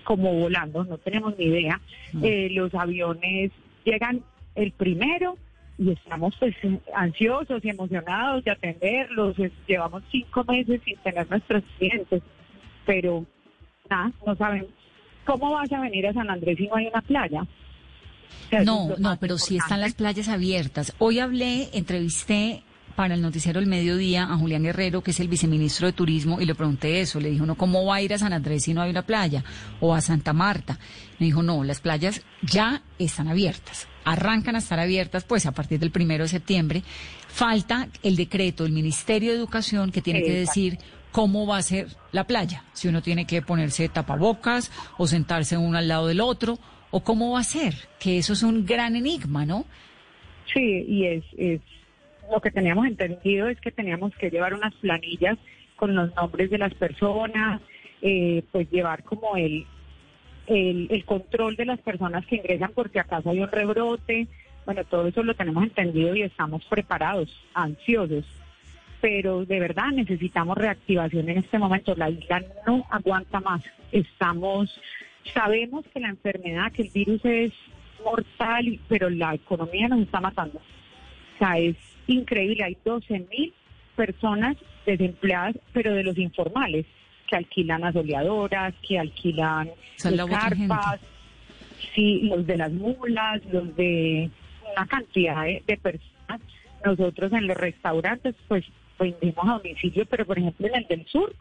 como 0.04 0.32
volando, 0.32 0.84
no 0.84 0.98
tenemos 0.98 1.36
ni 1.38 1.46
idea. 1.46 1.80
Eh, 2.22 2.50
los 2.52 2.72
aviones 2.74 3.50
llegan 3.84 4.22
el 4.54 4.70
primero 4.72 5.36
y 5.78 5.90
estamos 5.90 6.36
pues 6.38 6.54
ansiosos 6.94 7.64
y 7.64 7.70
emocionados 7.70 8.44
de 8.44 8.52
atenderlos. 8.52 9.36
Llevamos 9.66 10.04
cinco 10.12 10.44
meses 10.44 10.80
sin 10.84 10.96
tener 10.98 11.28
nuestros 11.28 11.64
clientes, 11.78 12.22
pero 12.86 13.24
nada, 13.90 14.12
no 14.26 14.34
sabemos. 14.36 14.70
¿Cómo 15.26 15.52
vas 15.52 15.72
a 15.72 15.80
venir 15.80 16.06
a 16.06 16.12
San 16.12 16.28
Andrés 16.30 16.56
si 16.58 16.66
no 16.66 16.76
hay 16.76 16.86
una 16.86 17.00
playa? 17.00 17.46
No, 18.64 18.90
no, 18.98 19.16
pero 19.18 19.38
sí 19.38 19.56
están 19.56 19.80
las 19.80 19.94
playas 19.94 20.28
abiertas. 20.28 20.94
Hoy 20.98 21.18
hablé, 21.18 21.70
entrevisté 21.72 22.62
para 22.94 23.14
el 23.14 23.22
noticiero 23.22 23.58
El 23.58 23.66
Mediodía 23.66 24.24
a 24.24 24.36
Julián 24.36 24.62
Guerrero, 24.62 25.02
que 25.02 25.10
es 25.10 25.20
el 25.20 25.28
viceministro 25.28 25.86
de 25.86 25.92
Turismo, 25.92 26.40
y 26.40 26.46
le 26.46 26.54
pregunté 26.54 27.00
eso. 27.00 27.20
Le 27.20 27.30
dijo, 27.30 27.46
no, 27.46 27.56
¿cómo 27.56 27.84
va 27.84 27.96
a 27.96 28.02
ir 28.02 28.14
a 28.14 28.18
San 28.18 28.32
Andrés 28.32 28.64
si 28.64 28.74
no 28.74 28.82
hay 28.82 28.90
una 28.90 29.02
playa? 29.02 29.42
O 29.80 29.94
a 29.94 30.00
Santa 30.00 30.32
Marta. 30.32 30.78
Me 31.18 31.26
dijo, 31.26 31.42
no, 31.42 31.64
las 31.64 31.80
playas 31.80 32.22
ya 32.42 32.82
están 32.98 33.28
abiertas. 33.28 33.88
Arrancan 34.04 34.54
a 34.54 34.58
estar 34.58 34.78
abiertas, 34.78 35.24
pues, 35.24 35.46
a 35.46 35.52
partir 35.52 35.80
del 35.80 35.90
primero 35.90 36.24
de 36.24 36.28
septiembre. 36.28 36.82
Falta 37.28 37.88
el 38.02 38.16
decreto 38.16 38.64
del 38.64 38.72
Ministerio 38.72 39.30
de 39.30 39.38
Educación 39.38 39.90
que 39.90 40.02
tiene 40.02 40.22
que 40.22 40.34
decir 40.34 40.78
cómo 41.14 41.46
va 41.46 41.58
a 41.58 41.62
ser 41.62 41.86
la 42.10 42.24
playa. 42.24 42.64
Si 42.72 42.88
uno 42.88 43.00
tiene 43.00 43.24
que 43.24 43.40
ponerse 43.40 43.88
tapabocas 43.88 44.72
o 44.98 45.06
sentarse 45.06 45.56
uno 45.56 45.78
al 45.78 45.86
lado 45.86 46.08
del 46.08 46.20
otro, 46.20 46.58
o 46.90 47.04
cómo 47.04 47.30
va 47.30 47.38
a 47.38 47.44
ser. 47.44 47.72
Que 48.00 48.18
eso 48.18 48.32
es 48.32 48.42
un 48.42 48.66
gran 48.66 48.96
enigma, 48.96 49.46
¿no? 49.46 49.64
Sí, 50.52 50.84
y 50.88 51.06
es, 51.06 51.24
es 51.38 51.60
lo 52.32 52.40
que 52.40 52.50
teníamos 52.50 52.86
entendido 52.86 53.46
es 53.46 53.60
que 53.60 53.70
teníamos 53.70 54.12
que 54.16 54.28
llevar 54.28 54.54
unas 54.54 54.74
planillas 54.74 55.38
con 55.76 55.94
los 55.94 56.12
nombres 56.16 56.50
de 56.50 56.58
las 56.58 56.74
personas, 56.74 57.60
eh, 58.02 58.42
pues 58.50 58.68
llevar 58.72 59.04
como 59.04 59.36
el, 59.36 59.66
el, 60.48 60.88
el 60.90 61.04
control 61.04 61.54
de 61.54 61.66
las 61.66 61.78
personas 61.78 62.26
que 62.26 62.36
ingresan 62.36 62.72
por 62.72 62.90
si 62.90 62.98
acaso 62.98 63.30
hay 63.30 63.38
un 63.38 63.52
rebrote. 63.52 64.26
Bueno, 64.66 64.82
todo 64.82 65.06
eso 65.06 65.22
lo 65.22 65.34
tenemos 65.34 65.62
entendido 65.62 66.16
y 66.16 66.22
estamos 66.22 66.64
preparados, 66.64 67.30
ansiosos. 67.54 68.24
Pero 69.04 69.44
de 69.44 69.60
verdad 69.60 69.90
necesitamos 69.92 70.56
reactivación 70.56 71.28
en 71.28 71.36
este 71.36 71.58
momento. 71.58 71.94
La 71.94 72.08
isla 72.08 72.42
no 72.66 72.86
aguanta 72.88 73.38
más. 73.38 73.62
Estamos, 73.92 74.80
sabemos 75.34 75.84
que 75.92 76.00
la 76.00 76.08
enfermedad, 76.08 76.72
que 76.72 76.84
el 76.84 76.88
virus 76.88 77.22
es 77.22 77.52
mortal, 78.02 78.80
pero 78.88 79.10
la 79.10 79.34
economía 79.34 79.88
nos 79.88 80.00
está 80.00 80.22
matando. 80.22 80.56
O 80.56 81.38
sea, 81.38 81.58
es 81.58 81.76
increíble. 82.06 82.64
Hay 82.64 82.78
12 82.82 83.26
mil 83.30 83.52
personas 83.94 84.56
desempleadas, 84.86 85.58
pero 85.74 85.92
de 85.92 86.02
los 86.02 86.16
informales, 86.16 86.86
que 87.28 87.36
alquilan 87.36 87.84
asoleadoras, 87.84 88.72
que 88.88 88.98
alquilan 88.98 89.68
carpas, 90.30 90.98
sí, 91.94 92.22
los 92.22 92.46
de 92.46 92.56
las 92.56 92.72
mulas, 92.72 93.42
los 93.52 93.76
de 93.76 94.30
una 94.74 94.86
cantidad 94.86 95.44
de, 95.44 95.62
de 95.66 95.76
personas. 95.76 96.40
Nosotros 96.82 97.34
en 97.34 97.46
los 97.46 97.56
restaurantes, 97.58 98.34
pues 98.48 98.64
vendemos 98.98 99.44
a 99.48 99.52
domicilio, 99.58 100.06
pero 100.06 100.24
por 100.26 100.38
ejemplo 100.38 100.66
en 100.68 100.74
el 100.76 100.86
del 100.86 101.06
sur 101.06 101.34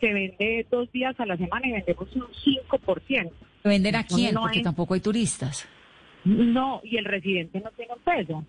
se 0.00 0.12
vende 0.12 0.66
dos 0.70 0.90
días 0.92 1.18
a 1.18 1.26
la 1.26 1.36
semana 1.36 1.66
y 1.66 1.72
vendemos 1.72 2.08
un 2.14 2.26
5%. 2.44 3.30
¿Vender 3.64 3.96
a 3.96 4.04
quién? 4.04 4.34
no 4.34 4.42
Porque 4.42 4.58
hay- 4.58 4.64
tampoco 4.64 4.94
hay 4.94 5.00
turistas. 5.00 5.68
No, 6.24 6.80
y 6.84 6.96
el 6.96 7.04
residente 7.04 7.60
no 7.60 7.70
tiene 7.70 7.92
un 7.94 8.00
peso. 8.00 8.44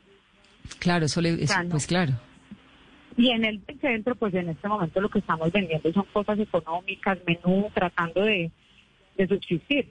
Claro, 0.80 1.06
eso 1.06 1.22
le, 1.22 1.30
eso- 1.34 1.48
sea, 1.54 1.64
no. 1.64 1.70
pues 1.70 1.88
claro. 1.88 2.14
Y 3.18 3.32
en 3.32 3.44
el 3.46 3.62
centro, 3.82 4.16
pues 4.16 4.34
en 4.34 4.50
este 4.50 4.68
momento 4.68 5.02
lo 5.02 5.10
que 5.10 5.20
estamos 5.20 5.52
vendiendo 5.52 5.92
son 5.92 6.06
cosas 6.14 6.40
económicas, 6.40 7.18
menú, 7.26 7.70
tratando 7.74 8.22
de, 8.22 8.52
de 9.18 9.28
subsistir. 9.28 9.88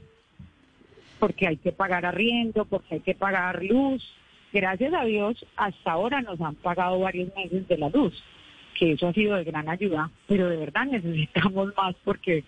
Porque 1.18 1.46
hay 1.48 1.57
que 1.57 1.72
pagar 1.72 2.07
arriendo, 2.07 2.64
porque 2.64 2.94
hay 2.96 3.00
que 3.00 3.14
pagar 3.14 3.62
luz. 3.64 4.02
Gracias 4.52 4.94
a 4.94 5.04
Dios, 5.04 5.44
hasta 5.57 5.92
ahora 5.92 6.22
nos 6.22 6.40
han 6.40 6.54
pagado 6.54 7.00
varios 7.00 7.35
meses 7.37 7.66
de 7.68 7.76
la 7.76 7.90
luz, 7.90 8.14
que 8.78 8.92
eso 8.92 9.08
ha 9.08 9.12
sido 9.12 9.36
de 9.36 9.44
gran 9.44 9.68
ayuda, 9.68 10.10
pero 10.26 10.48
de 10.48 10.56
verdad 10.56 10.84
necesitamos 10.86 11.72
más 11.76 11.94
porque 12.04 12.44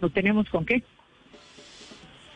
no 0.00 0.08
tenemos 0.10 0.48
con 0.48 0.64
qué. 0.64 0.82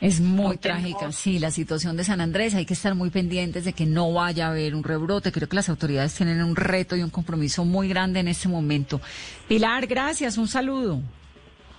Es 0.00 0.20
muy 0.20 0.56
No 0.56 0.60
trágica, 0.60 0.98
tenemos- 0.98 1.16
sí, 1.16 1.38
la 1.38 1.50
situación 1.50 1.96
de 1.96 2.04
San 2.04 2.20
Andrés. 2.20 2.54
Hay 2.54 2.66
que 2.66 2.74
estar 2.74 2.94
muy 2.94 3.08
pendientes 3.10 3.64
de 3.64 3.72
que 3.72 3.86
no 3.86 4.12
vaya 4.12 4.46
a 4.46 4.50
haber 4.50 4.74
un 4.74 4.84
rebrote. 4.84 5.32
Creo 5.32 5.48
que 5.48 5.56
las 5.56 5.68
autoridades 5.70 6.14
tienen 6.14 6.42
un 6.42 6.56
reto 6.56 6.94
y 6.94 7.02
un 7.02 7.08
compromiso 7.10 7.64
muy 7.64 7.88
grande 7.88 8.20
en 8.20 8.28
este 8.28 8.48
momento. 8.48 9.00
Pilar, 9.48 9.86
gracias, 9.86 10.36
un 10.36 10.46
saludo. 10.48 11.00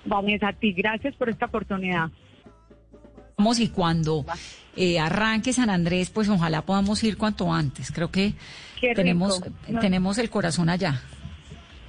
Vanessa, 0.05 0.47
a 0.49 0.53
ti, 0.53 0.71
gracias 0.71 1.13
por 1.15 1.29
esta 1.29 1.45
oportunidad. 1.45 2.09
Vamos 3.37 3.59
y 3.59 3.67
cuando 3.69 4.25
eh, 4.75 4.97
arranque 4.97 5.53
San 5.53 5.69
Andrés, 5.69 6.09
pues 6.09 6.27
ojalá 6.29 6.63
podamos 6.63 7.03
ir 7.03 7.17
cuanto 7.17 7.51
antes. 7.53 7.91
Creo 7.91 8.09
que 8.09 8.33
tenemos, 8.95 9.41
No- 9.67 9.79
tenemos 9.81 10.17
el 10.17 10.29
corazón 10.31 10.69
allá. 10.69 11.01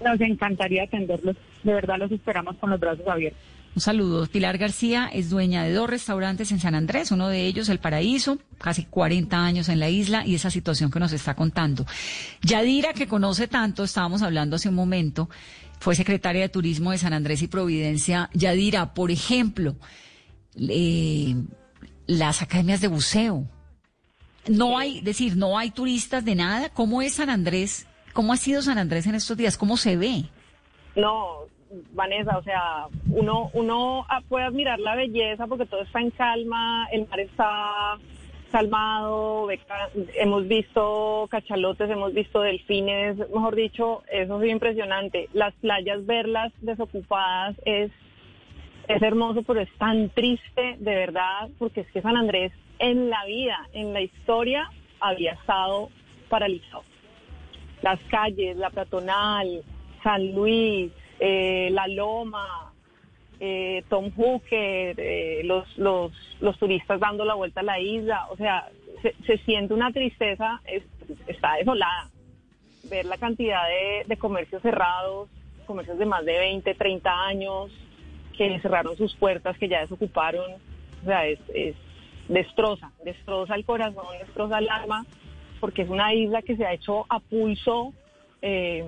Nos 0.04 0.20
encantaría 0.20 0.84
atenderlos. 0.84 1.36
De 1.62 1.72
verdad 1.72 1.98
los 1.98 2.12
esperamos 2.12 2.56
con 2.56 2.70
los 2.70 2.80
brazos 2.80 3.06
abiertos. 3.06 3.40
Un 3.76 3.82
saludo. 3.82 4.26
Pilar 4.26 4.56
García 4.56 5.10
es 5.12 5.28
dueña 5.28 5.64
de 5.64 5.74
dos 5.74 5.90
restaurantes 5.90 6.50
en 6.50 6.60
San 6.60 6.74
Andrés, 6.74 7.10
uno 7.10 7.28
de 7.28 7.44
ellos 7.44 7.68
El 7.68 7.78
Paraíso, 7.78 8.38
casi 8.56 8.84
40 8.84 9.36
años 9.36 9.68
en 9.68 9.80
la 9.80 9.90
isla 9.90 10.26
y 10.26 10.34
esa 10.34 10.48
situación 10.50 10.90
que 10.90 10.98
nos 10.98 11.12
está 11.12 11.34
contando. 11.34 11.84
Yadira, 12.40 12.94
que 12.94 13.06
conoce 13.06 13.48
tanto, 13.48 13.84
estábamos 13.84 14.22
hablando 14.22 14.56
hace 14.56 14.70
un 14.70 14.76
momento, 14.76 15.28
fue 15.78 15.94
secretaria 15.94 16.40
de 16.40 16.48
Turismo 16.48 16.90
de 16.92 16.96
San 16.96 17.12
Andrés 17.12 17.42
y 17.42 17.48
Providencia. 17.48 18.30
Yadira, 18.32 18.94
por 18.94 19.10
ejemplo, 19.10 19.76
las 22.06 22.40
academias 22.40 22.80
de 22.80 22.88
buceo. 22.88 23.46
No 24.48 24.78
hay, 24.78 25.02
decir, 25.02 25.36
no 25.36 25.58
hay 25.58 25.70
turistas 25.70 26.24
de 26.24 26.34
nada. 26.34 26.70
¿Cómo 26.70 27.02
es 27.02 27.14
San 27.14 27.28
Andrés? 27.28 27.86
¿Cómo 28.16 28.32
ha 28.32 28.38
sido 28.38 28.62
San 28.62 28.78
Andrés 28.78 29.06
en 29.06 29.14
estos 29.14 29.36
días? 29.36 29.58
¿Cómo 29.58 29.76
se 29.76 29.98
ve? 29.98 30.24
No, 30.94 31.40
Vanessa, 31.92 32.38
o 32.38 32.42
sea, 32.42 32.86
uno, 33.10 33.50
uno 33.52 34.06
puede 34.30 34.46
admirar 34.46 34.80
la 34.80 34.96
belleza 34.96 35.46
porque 35.46 35.66
todo 35.66 35.82
está 35.82 36.00
en 36.00 36.10
calma, 36.12 36.88
el 36.92 37.06
mar 37.08 37.20
está 37.20 37.98
calmado, 38.50 39.48
hemos 40.14 40.48
visto 40.48 41.28
cachalotes, 41.30 41.90
hemos 41.90 42.14
visto 42.14 42.40
delfines, 42.40 43.18
mejor 43.18 43.54
dicho, 43.54 44.02
eso 44.10 44.42
es 44.42 44.50
impresionante. 44.50 45.28
Las 45.34 45.52
playas, 45.56 46.06
verlas 46.06 46.54
desocupadas 46.62 47.54
es, 47.66 47.90
es 48.88 49.02
hermoso, 49.02 49.42
pero 49.42 49.60
es 49.60 49.70
tan 49.76 50.08
triste, 50.08 50.76
de 50.78 50.94
verdad, 50.94 51.50
porque 51.58 51.82
es 51.82 51.90
que 51.90 52.00
San 52.00 52.16
Andrés 52.16 52.50
en 52.78 53.10
la 53.10 53.26
vida, 53.26 53.58
en 53.74 53.92
la 53.92 54.00
historia, 54.00 54.70
había 55.00 55.32
estado 55.32 55.90
paralizado. 56.30 56.82
Las 57.86 58.00
calles, 58.10 58.56
la 58.56 58.70
peatonal, 58.70 59.62
San 60.02 60.32
Luis, 60.32 60.90
eh, 61.20 61.68
La 61.70 61.86
Loma, 61.86 62.72
eh, 63.38 63.84
Tom 63.88 64.10
Hooker, 64.10 64.98
eh, 64.98 65.42
los, 65.44 65.78
los, 65.78 66.10
los 66.40 66.58
turistas 66.58 66.98
dando 66.98 67.24
la 67.24 67.34
vuelta 67.34 67.60
a 67.60 67.62
la 67.62 67.78
isla, 67.78 68.26
o 68.28 68.36
sea, 68.36 68.68
se, 69.24 69.38
siente 69.38 69.72
una 69.72 69.92
tristeza, 69.92 70.60
está 71.28 71.54
desolada. 71.58 72.10
Ver 72.90 73.04
la 73.04 73.18
cantidad 73.18 73.62
de, 74.04 74.16
comercios 74.16 74.62
cerrados, 74.62 75.28
comercios 75.64 75.96
de 75.96 76.06
más 76.06 76.24
de 76.24 76.40
20, 76.40 76.74
30 76.74 77.24
años, 77.28 77.70
que 78.36 78.58
cerraron 78.58 78.96
sus 78.96 79.14
puertas, 79.14 79.56
que 79.58 79.68
ya 79.68 79.82
desocuparon, 79.82 80.54
o 81.02 81.04
sea, 81.04 81.24
es, 81.28 81.38
es 81.54 81.76
destroza, 82.26 82.90
destroza 83.04 83.54
el 83.54 83.64
corazón, 83.64 84.06
destroza 84.18 84.58
el 84.58 84.68
alma, 84.70 85.06
porque 85.60 85.82
es 85.82 85.88
una 85.88 86.14
isla 86.14 86.42
que 86.42 86.56
se 86.56 86.64
ha 86.64 86.72
hecho 86.72 87.06
a 87.08 87.20
pulso. 87.20 87.92
Eh, 88.42 88.84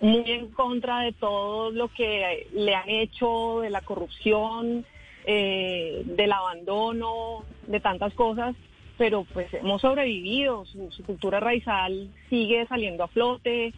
muy 0.00 0.30
en 0.30 0.48
contra 0.48 1.00
de 1.00 1.12
todo 1.12 1.70
lo 1.70 1.88
que 1.88 2.48
le 2.52 2.74
han 2.74 2.88
hecho, 2.88 3.60
de 3.60 3.70
la 3.70 3.80
corrupción, 3.80 4.84
eh, 5.24 6.02
del 6.04 6.32
abandono, 6.32 7.44
de 7.66 7.80
tantas 7.80 8.12
cosas, 8.14 8.54
pero 8.98 9.24
pues 9.32 9.52
hemos 9.54 9.80
sobrevivido, 9.82 10.64
su, 10.66 10.90
cultura 11.04 11.40
raizal 11.40 12.08
sigue 12.30 12.66
saliendo 12.66 13.04
a 13.04 13.08
flote, 13.08 13.72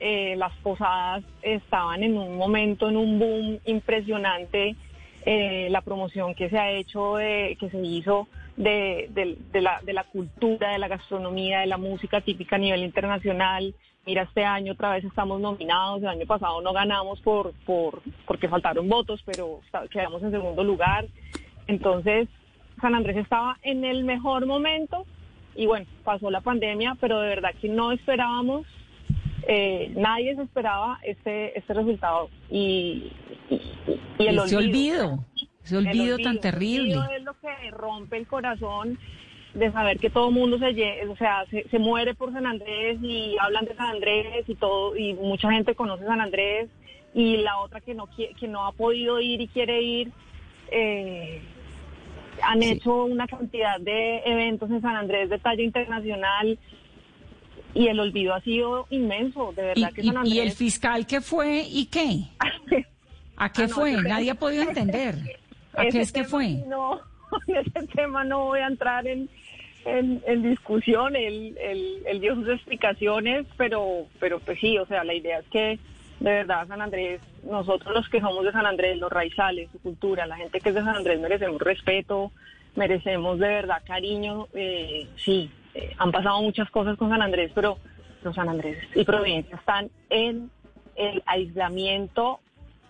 eh, 0.00 0.34
las 0.36 0.52
posadas 0.58 1.24
estaban 1.42 2.02
en 2.02 2.16
un 2.16 2.36
momento, 2.36 2.88
en 2.88 2.96
un 2.96 3.18
boom 3.18 3.58
impresionante, 3.66 4.76
eh, 5.24 5.68
la 5.70 5.80
promoción 5.80 6.34
que 6.34 6.50
se 6.50 6.58
ha 6.58 6.70
hecho, 6.70 7.16
que 7.16 7.68
se 7.70 7.78
hizo 7.78 8.28
de, 8.56 9.08
la, 9.54 9.80
de 9.82 9.92
la 9.92 10.04
cultura, 10.04 10.70
de 10.70 10.78
la 10.78 10.88
gastronomía, 10.88 11.60
de 11.60 11.66
la 11.66 11.78
música 11.78 12.20
típica 12.20 12.56
a 12.56 12.58
nivel 12.58 12.82
internacional, 12.82 13.74
Mira, 14.06 14.24
este 14.24 14.44
año 14.44 14.72
otra 14.74 14.92
vez 14.92 15.04
estamos 15.04 15.40
nominados, 15.40 16.02
el 16.02 16.08
año 16.08 16.26
pasado 16.26 16.60
no 16.60 16.74
ganamos 16.74 17.20
por, 17.20 17.52
por 17.64 18.02
porque 18.26 18.48
faltaron 18.48 18.86
votos, 18.86 19.22
pero 19.24 19.60
quedamos 19.90 20.22
en 20.22 20.30
segundo 20.30 20.62
lugar. 20.62 21.06
Entonces, 21.66 22.28
San 22.82 22.94
Andrés 22.94 23.16
estaba 23.16 23.56
en 23.62 23.84
el 23.84 24.04
mejor 24.04 24.44
momento 24.44 25.06
y 25.54 25.64
bueno, 25.66 25.86
pasó 26.04 26.30
la 26.30 26.42
pandemia, 26.42 26.98
pero 27.00 27.20
de 27.20 27.28
verdad 27.28 27.54
que 27.58 27.68
no 27.70 27.92
esperábamos, 27.92 28.66
eh, 29.46 29.92
nadie 29.96 30.34
se 30.36 30.42
esperaba 30.42 30.98
este, 31.02 31.58
este 31.58 31.74
resultado 31.74 32.30
y, 32.50 33.12
el 34.18 34.38
olvido. 34.38 34.44
Ese 34.44 34.56
olvido, 34.56 35.24
ese 35.64 35.76
olvido, 35.76 36.18
tan 36.18 36.40
terrible. 36.40 36.92
El 36.92 36.98
olvido 36.98 37.16
es 37.16 37.22
lo 37.22 37.40
que 37.40 37.70
rompe 37.70 38.16
el 38.16 38.26
corazón 38.26 38.98
de 39.54 39.70
saber 39.70 39.98
que 39.98 40.10
todo 40.10 40.28
el 40.28 40.34
mundo 40.34 40.58
se, 40.58 41.06
o 41.08 41.16
sea, 41.16 41.44
se, 41.50 41.78
muere 41.78 42.14
por 42.14 42.32
San 42.32 42.46
Andrés 42.46 42.98
y 43.02 43.36
hablan 43.40 43.64
de 43.64 43.76
San 43.76 43.90
Andrés 43.90 44.48
y 44.48 44.54
todo 44.56 44.96
y 44.96 45.14
mucha 45.14 45.50
gente 45.52 45.74
conoce 45.74 46.04
San 46.04 46.20
Andrés 46.20 46.68
y 47.14 47.36
la 47.36 47.58
otra 47.58 47.80
que 47.80 47.94
no 47.94 48.08
que 48.08 48.48
no 48.48 48.66
ha 48.66 48.72
podido 48.72 49.20
ir 49.20 49.40
y 49.40 49.46
quiere 49.46 49.80
ir 49.80 50.10
eh, 50.72 51.40
han 52.42 52.62
hecho 52.62 53.04
una 53.04 53.26
cantidad 53.28 53.78
de 53.78 54.22
eventos 54.24 54.70
en 54.70 54.82
San 54.82 54.96
Andrés 54.96 55.30
de 55.30 55.38
talla 55.38 55.62
internacional 55.62 56.58
y 57.74 57.88
el 57.88 57.98
olvido 57.98 58.34
ha 58.34 58.40
sido 58.40 58.86
inmenso, 58.90 59.52
de 59.52 59.62
verdad 59.62 59.92
que 59.92 60.02
San 60.04 60.16
Andrés... 60.16 60.34
¿Y 60.34 60.40
el 60.40 60.52
fiscal 60.52 61.06
qué 61.06 61.20
fue 61.20 61.64
y 61.68 61.86
qué? 61.86 62.24
¿A 63.36 63.50
qué 63.50 63.64
ah, 63.64 63.68
fue? 63.68 63.92
Nadie 64.00 64.30
ha 64.30 64.36
podido 64.36 64.62
entender. 64.62 65.16
¿A 65.76 65.86
qué 65.86 66.00
es 66.00 66.12
que 66.12 66.24
fue? 66.24 66.62
No, 66.68 67.00
en 67.48 67.56
ese 67.56 67.86
tema 67.88 68.24
no 68.24 68.44
voy 68.44 68.60
a 68.60 68.66
entrar 68.66 69.06
en, 69.06 69.28
en, 69.84 70.42
discusión, 70.42 71.16
él, 71.16 71.56
dio 72.20 72.34
sus 72.36 72.48
explicaciones, 72.48 73.46
pero, 73.56 74.06
pero 74.20 74.38
pues 74.38 74.58
sí, 74.60 74.78
o 74.78 74.86
sea, 74.86 75.04
la 75.04 75.14
idea 75.14 75.40
es 75.40 75.46
que 75.48 75.78
de 76.20 76.30
verdad 76.30 76.66
San 76.68 76.80
Andrés, 76.80 77.20
nosotros 77.42 77.92
los 77.92 78.08
que 78.08 78.20
somos 78.20 78.44
de 78.44 78.52
San 78.52 78.66
Andrés, 78.66 78.98
los 78.98 79.12
raizales, 79.12 79.68
su 79.72 79.80
cultura, 79.80 80.26
la 80.26 80.36
gente 80.36 80.60
que 80.60 80.68
es 80.68 80.74
de 80.74 80.80
San 80.80 80.96
Andrés 80.96 81.20
merecemos 81.20 81.60
respeto, 81.60 82.30
merecemos 82.76 83.38
de 83.38 83.48
verdad 83.48 83.82
cariño, 83.84 84.46
eh, 84.54 85.06
sí, 85.16 85.50
eh, 85.74 85.94
han 85.98 86.12
pasado 86.12 86.40
muchas 86.42 86.70
cosas 86.70 86.96
con 86.96 87.10
San 87.10 87.22
Andrés, 87.22 87.50
pero 87.54 87.78
los 88.22 88.34
San 88.34 88.48
Andrés 88.48 88.78
y 88.94 89.04
Providencia 89.04 89.56
están 89.56 89.90
en 90.10 90.50
el 90.96 91.22
aislamiento, 91.26 92.40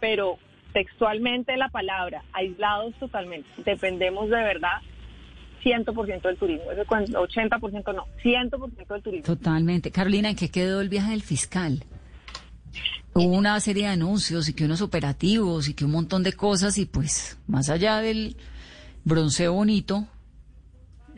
pero 0.00 0.38
textualmente 0.72 1.56
la 1.56 1.68
palabra, 1.68 2.24
aislados 2.32 2.94
totalmente, 2.96 3.48
dependemos 3.64 4.28
de 4.28 4.36
verdad 4.36 4.82
100% 5.64 6.22
del 6.22 6.36
turismo, 6.36 6.70
ese 6.72 6.82
80% 6.82 7.94
no, 7.94 8.06
100% 8.22 8.86
del 8.86 9.02
turismo. 9.02 9.24
Totalmente. 9.24 9.90
Carolina, 9.90 10.28
¿en 10.28 10.36
qué 10.36 10.50
quedó 10.50 10.80
el 10.80 10.90
viaje 10.90 11.12
del 11.12 11.22
fiscal? 11.22 11.84
Hubo 13.14 13.32
una 13.36 13.58
serie 13.60 13.84
de 13.84 13.90
anuncios 13.90 14.48
y 14.48 14.54
que 14.54 14.64
unos 14.64 14.82
operativos 14.82 15.68
y 15.68 15.74
que 15.74 15.84
un 15.84 15.92
montón 15.92 16.22
de 16.22 16.32
cosas 16.32 16.76
y 16.78 16.84
pues 16.84 17.38
más 17.46 17.70
allá 17.70 17.98
del 18.00 18.36
bronceo 19.04 19.52
bonito, 19.54 20.06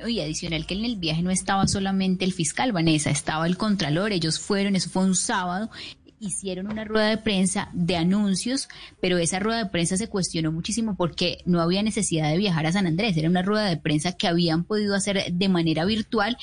y 0.07 0.21
adicional 0.21 0.67
que 0.67 0.75
en 0.75 0.85
el 0.85 0.97
viaje 0.97 1.23
no 1.23 1.31
estaba 1.31 1.67
solamente 1.67 2.25
el 2.25 2.33
fiscal, 2.33 2.73
Vanessa, 2.73 3.11
estaba 3.11 3.47
el 3.47 3.57
contralor, 3.57 4.13
ellos 4.13 4.39
fueron, 4.39 4.77
eso 4.77 4.91
fue 4.91 5.05
un 5.05 5.15
sábado, 5.15 5.71
hicieron 6.21 6.67
una 6.69 6.85
rueda 6.85 7.09
de 7.09 7.19
prensa 7.19 7.69
de 7.73 7.97
anuncios, 7.97 8.69
pero 9.01 9.19
esa 9.19 9.39
rueda 9.39 9.65
de 9.65 9.71
prensa 9.71 9.97
se 9.97 10.09
cuestionó 10.09 10.53
muchísimo 10.53 10.97
porque 10.97 11.39
no 11.45 11.61
había 11.61 11.83
necesidad 11.83 12.31
de 12.31 12.39
viajar 12.39 12.67
a 12.67 12.73
San 12.73 12.87
Andrés, 12.87 13.17
era 13.17 13.29
una 13.29 13.43
rueda 13.43 13.67
de 13.67 13.77
prensa 13.77 14.13
que 14.13 14.29
habían 14.29 14.65
podido 14.65 14.95
hacer 14.95 15.33
de 15.33 15.49
manera 15.49 15.85
virtual. 15.85 16.37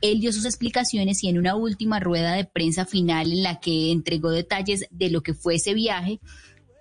Él 0.00 0.20
dio 0.20 0.32
sus 0.32 0.46
explicaciones 0.46 1.22
y 1.22 1.28
en 1.28 1.38
una 1.38 1.56
última 1.56 2.00
rueda 2.00 2.32
de 2.32 2.44
prensa 2.44 2.86
final 2.86 3.32
en 3.32 3.42
la 3.42 3.60
que 3.60 3.92
entregó 3.92 4.30
detalles 4.30 4.86
de 4.90 5.10
lo 5.10 5.22
que 5.22 5.34
fue 5.34 5.56
ese 5.56 5.74
viaje, 5.74 6.20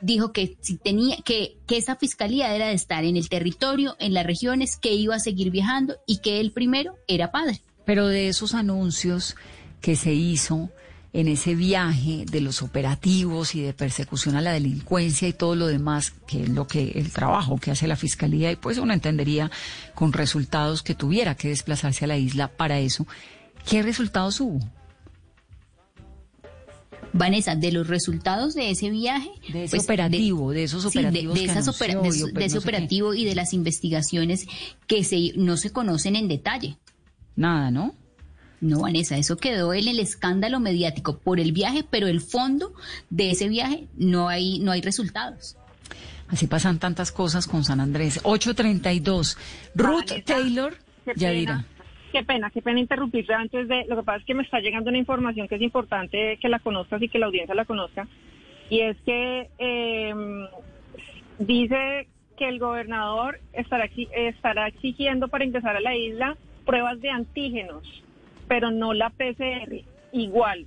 dijo 0.02 0.32
que 0.32 0.58
si 0.62 0.78
tenía 0.78 1.18
que, 1.24 1.58
que 1.68 1.78
esa 1.78 1.96
fiscalía 1.96 2.56
era 2.56 2.68
de 2.68 2.74
estar 2.74 3.04
en 3.04 3.18
el 3.18 3.30
territorio, 3.30 3.96
en 4.00 4.14
las 4.14 4.26
regiones, 4.26 4.78
que 4.78 4.94
iba 4.94 5.16
a 5.16 5.20
seguir 5.20 5.52
viajando 5.52 5.98
y 6.06 6.18
que 6.18 6.40
él 6.40 6.52
primero 6.52 6.96
era 7.08 7.32
padre. 7.32 7.62
Pero 7.86 8.08
de 8.08 8.28
esos 8.28 8.54
anuncios 8.54 9.36
que 9.82 9.96
se 9.96 10.14
hizo, 10.14 10.70
en 11.12 11.28
ese 11.28 11.56
viaje 11.56 12.26
de 12.30 12.42
los 12.42 12.62
operativos 12.62 13.56
y 13.56 13.62
de 13.62 13.74
persecución 13.74 14.36
a 14.36 14.42
la 14.42 14.52
delincuencia 14.52 15.28
y 15.28 15.34
todo 15.34 15.56
lo 15.56 15.68
demás, 15.68 16.14
que 16.28 16.44
es 16.44 16.50
lo 16.50 16.68
que 16.68 16.92
el 16.96 17.12
trabajo 17.12 17.58
que 17.58 17.72
hace 17.72 17.88
la 17.88 17.96
fiscalía 17.96 18.52
y 18.52 18.56
pues 18.56 18.78
uno 18.78 18.94
entendería 18.94 19.50
con 19.96 20.14
resultados 20.14 20.84
que 20.84 20.96
tuviera 20.96 21.36
que 21.36 21.50
desplazarse 21.50 22.06
a 22.06 22.10
la 22.10 22.18
isla 22.18 22.48
para 22.48 22.80
eso. 22.80 23.08
¿Qué 23.68 23.82
resultados 23.82 24.40
hubo? 24.40 24.60
Vanessa, 27.14 27.56
de 27.56 27.72
los 27.72 27.88
resultados 27.88 28.54
de 28.54 28.72
ese 28.72 28.90
viaje, 28.90 29.30
de 29.52 29.66
ese 29.66 29.78
pues, 29.78 29.84
operativo, 29.86 30.52
de, 30.52 30.64
esos 30.64 30.86
operativos, 30.86 31.36
de, 31.36 32.46
ese 32.46 32.58
operativo 32.58 33.14
y 33.14 33.26
de 33.26 33.36
las 33.36 33.54
investigaciones 33.54 34.48
que 34.88 35.04
se, 35.04 35.34
no 35.36 35.58
se 35.58 35.72
conocen 35.72 36.16
en 36.16 36.28
detalle. 36.28 36.78
Nada, 37.36 37.72
¿no? 37.72 37.96
No, 38.62 38.82
Vanessa, 38.82 39.18
eso 39.18 39.38
quedó 39.38 39.74
en 39.74 39.88
el 39.88 40.00
escándalo 40.00 40.60
mediático 40.60 41.18
por 41.18 41.40
el 41.40 41.54
viaje, 41.54 41.86
pero 41.90 42.08
el 42.08 42.20
fondo 42.20 42.74
de 43.10 43.32
ese 43.32 43.48
viaje 43.48 43.88
no 43.96 44.28
hay, 44.28 44.60
no 44.60 44.72
hay 44.72 44.82
resultados. 44.82 45.56
Así 46.28 46.46
pasan 46.46 46.78
tantas 46.78 47.12
cosas 47.12 47.48
con 47.48 47.64
San 47.64 47.80
Andrés. 47.80 48.20
832. 48.24 49.38
Ruth 49.76 50.12
Taylor, 50.26 50.78
ya 51.16 51.32
dirá. 51.32 51.66
Qué 52.12 52.24
pena, 52.24 52.50
qué 52.50 52.62
pena 52.62 52.80
interrumpirte 52.80 53.34
antes 53.34 53.68
de... 53.68 53.86
Lo 53.88 53.96
que 53.96 54.04
pasa 54.04 54.20
es 54.20 54.26
que 54.26 54.34
me 54.34 54.44
está 54.44 54.60
llegando 54.60 54.90
una 54.90 54.98
información 54.98 55.48
que 55.48 55.56
es 55.56 55.62
importante 55.62 56.38
que 56.42 56.50
la 56.50 56.60
conozcas 56.60 57.02
y 57.02 57.08
que 57.08 57.20
la 57.20 57.28
audiencia 57.28 57.54
la 57.54 57.66
conozca. 57.66 58.08
Y 58.70 58.82
es 58.82 58.98
que 59.02 59.50
em, 59.58 60.48
dice 61.38 62.08
que 62.38 62.48
el 62.48 62.60
gobernador 62.60 63.40
estará, 63.54 63.90
estará 64.16 64.68
exigiendo 64.68 65.28
para 65.28 65.46
ingresar 65.46 65.76
a 65.76 65.82
la 65.82 65.96
isla 65.96 66.36
pruebas 66.66 67.00
de 67.02 67.10
antígenos, 67.10 67.84
pero 68.48 68.72
no 68.72 68.94
la 68.94 69.10
PCR. 69.12 69.84
Igual, 70.12 70.66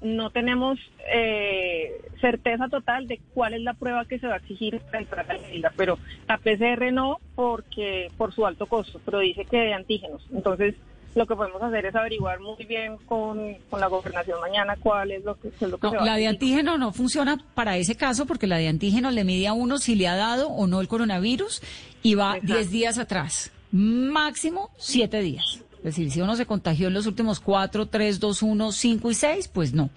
no 0.00 0.30
tenemos 0.30 0.78
eh, 1.12 2.00
certeza 2.20 2.68
total 2.68 3.06
de 3.06 3.20
cuál 3.34 3.54
es 3.54 3.62
la 3.62 3.74
prueba 3.74 4.04
que 4.04 4.18
se 4.18 4.26
va 4.26 4.34
a 4.34 4.38
exigir 4.38 4.80
para 4.80 5.00
entrar 5.00 5.30
a 5.30 5.34
la 5.34 5.52
isla, 5.52 5.72
pero 5.76 5.98
la 6.28 6.38
PCR 6.38 6.92
no 6.92 7.18
porque 7.34 8.10
por 8.16 8.32
su 8.32 8.46
alto 8.46 8.66
costo, 8.66 9.00
pero 9.04 9.20
dice 9.20 9.44
que 9.44 9.58
de 9.58 9.74
antígenos. 9.74 10.24
Entonces, 10.32 10.74
lo 11.14 11.26
que 11.26 11.34
podemos 11.34 11.62
hacer 11.62 11.86
es 11.86 11.94
averiguar 11.94 12.40
muy 12.40 12.64
bien 12.64 12.96
con, 13.06 13.56
con 13.70 13.80
la 13.80 13.88
gobernación 13.88 14.40
mañana 14.40 14.76
cuál 14.80 15.10
es 15.10 15.24
lo 15.24 15.34
que, 15.38 15.48
es 15.48 15.60
lo 15.60 15.78
que 15.78 15.88
se 15.88 15.96
va 15.96 16.04
La 16.04 16.16
de 16.16 16.28
antígeno 16.28 16.78
no 16.78 16.92
funciona 16.92 17.38
para 17.54 17.76
ese 17.76 17.96
caso 17.96 18.26
porque 18.26 18.46
la 18.46 18.58
de 18.58 18.68
antígeno 18.68 19.10
le 19.10 19.24
mide 19.24 19.48
a 19.48 19.52
uno 19.52 19.78
si 19.78 19.94
le 19.94 20.06
ha 20.06 20.16
dado 20.16 20.48
o 20.48 20.66
no 20.66 20.80
el 20.80 20.88
coronavirus 20.88 21.62
y 22.02 22.14
va 22.14 22.38
10 22.40 22.70
días 22.70 22.98
atrás, 22.98 23.52
máximo 23.72 24.70
7 24.76 25.20
días. 25.20 25.64
Es 25.78 25.84
decir, 25.84 26.10
si 26.10 26.20
uno 26.20 26.36
se 26.36 26.46
contagió 26.46 26.88
en 26.88 26.94
los 26.94 27.06
últimos 27.06 27.40
4, 27.40 27.86
3, 27.86 28.20
2, 28.20 28.42
1, 28.42 28.72
5 28.72 29.10
y 29.10 29.14
6, 29.14 29.48
pues 29.48 29.72
no. 29.72 29.90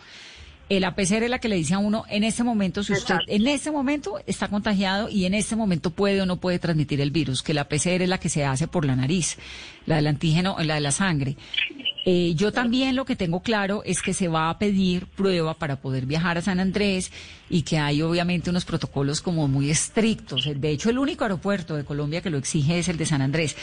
El 0.70 0.86
APCR 0.86 1.24
es 1.24 1.30
la 1.30 1.40
que 1.40 1.50
le 1.50 1.58
dice 1.58 1.74
a 1.74 1.80
uno 1.80 2.06
en 2.08 2.24
ese 2.24 2.46
momento, 2.46 2.82
si 2.82 2.94
usted 2.94 3.18
en 3.28 3.46
ese 3.46 3.72
momento 3.72 4.22
está 4.26 4.48
contagiado 4.48 5.10
y 5.10 5.26
en 5.26 5.34
ese 5.34 5.58
momento 5.58 5.92
puede 5.92 6.22
o 6.22 6.26
no 6.26 6.38
puede 6.38 6.60
transmitir 6.60 7.02
el 7.02 7.12
virus, 7.12 7.44
que 7.44 7.54
la 7.54 7.68
PCR 7.68 8.04
es 8.04 8.08
la 8.08 8.20
que 8.20 8.30
se 8.30 8.46
hace 8.46 8.70
por 8.70 8.86
la 8.86 8.96
nariz, 8.96 9.38
la 9.86 9.98
del 9.98 10.08
antígeno, 10.08 10.56
la 10.64 10.76
de 10.76 10.80
la 10.80 10.92
sangre. 10.92 11.36
Eh, 12.04 12.34
yo 12.36 12.52
también 12.52 12.96
lo 12.96 13.06
que 13.06 13.16
tengo 13.16 13.42
claro 13.42 13.84
es 13.86 14.02
que 14.02 14.14
se 14.14 14.28
va 14.28 14.50
a 14.50 14.58
pedir 14.58 15.06
prueba 15.06 15.54
para 15.54 15.76
poder 15.76 16.08
viajar 16.08 16.38
a 16.38 16.42
San 16.42 16.60
Andrés 16.60 17.12
y 17.48 17.62
que 17.62 17.78
hay 17.78 18.02
obviamente 18.02 18.50
unos 18.50 18.66
protocolos 18.66 19.22
como 19.22 19.48
muy 19.48 19.70
estrictos. 19.70 20.50
De 20.56 20.70
hecho, 20.70 20.90
el 20.90 20.98
único 20.98 21.24
aeropuerto 21.24 21.76
de 21.76 21.84
Colombia 21.84 22.22
que 22.22 22.32
lo 22.32 22.40
exige 22.40 22.80
es 22.80 22.88
el 22.90 22.98
de 22.98 23.06
San 23.06 23.22
Andrés. 23.22 23.56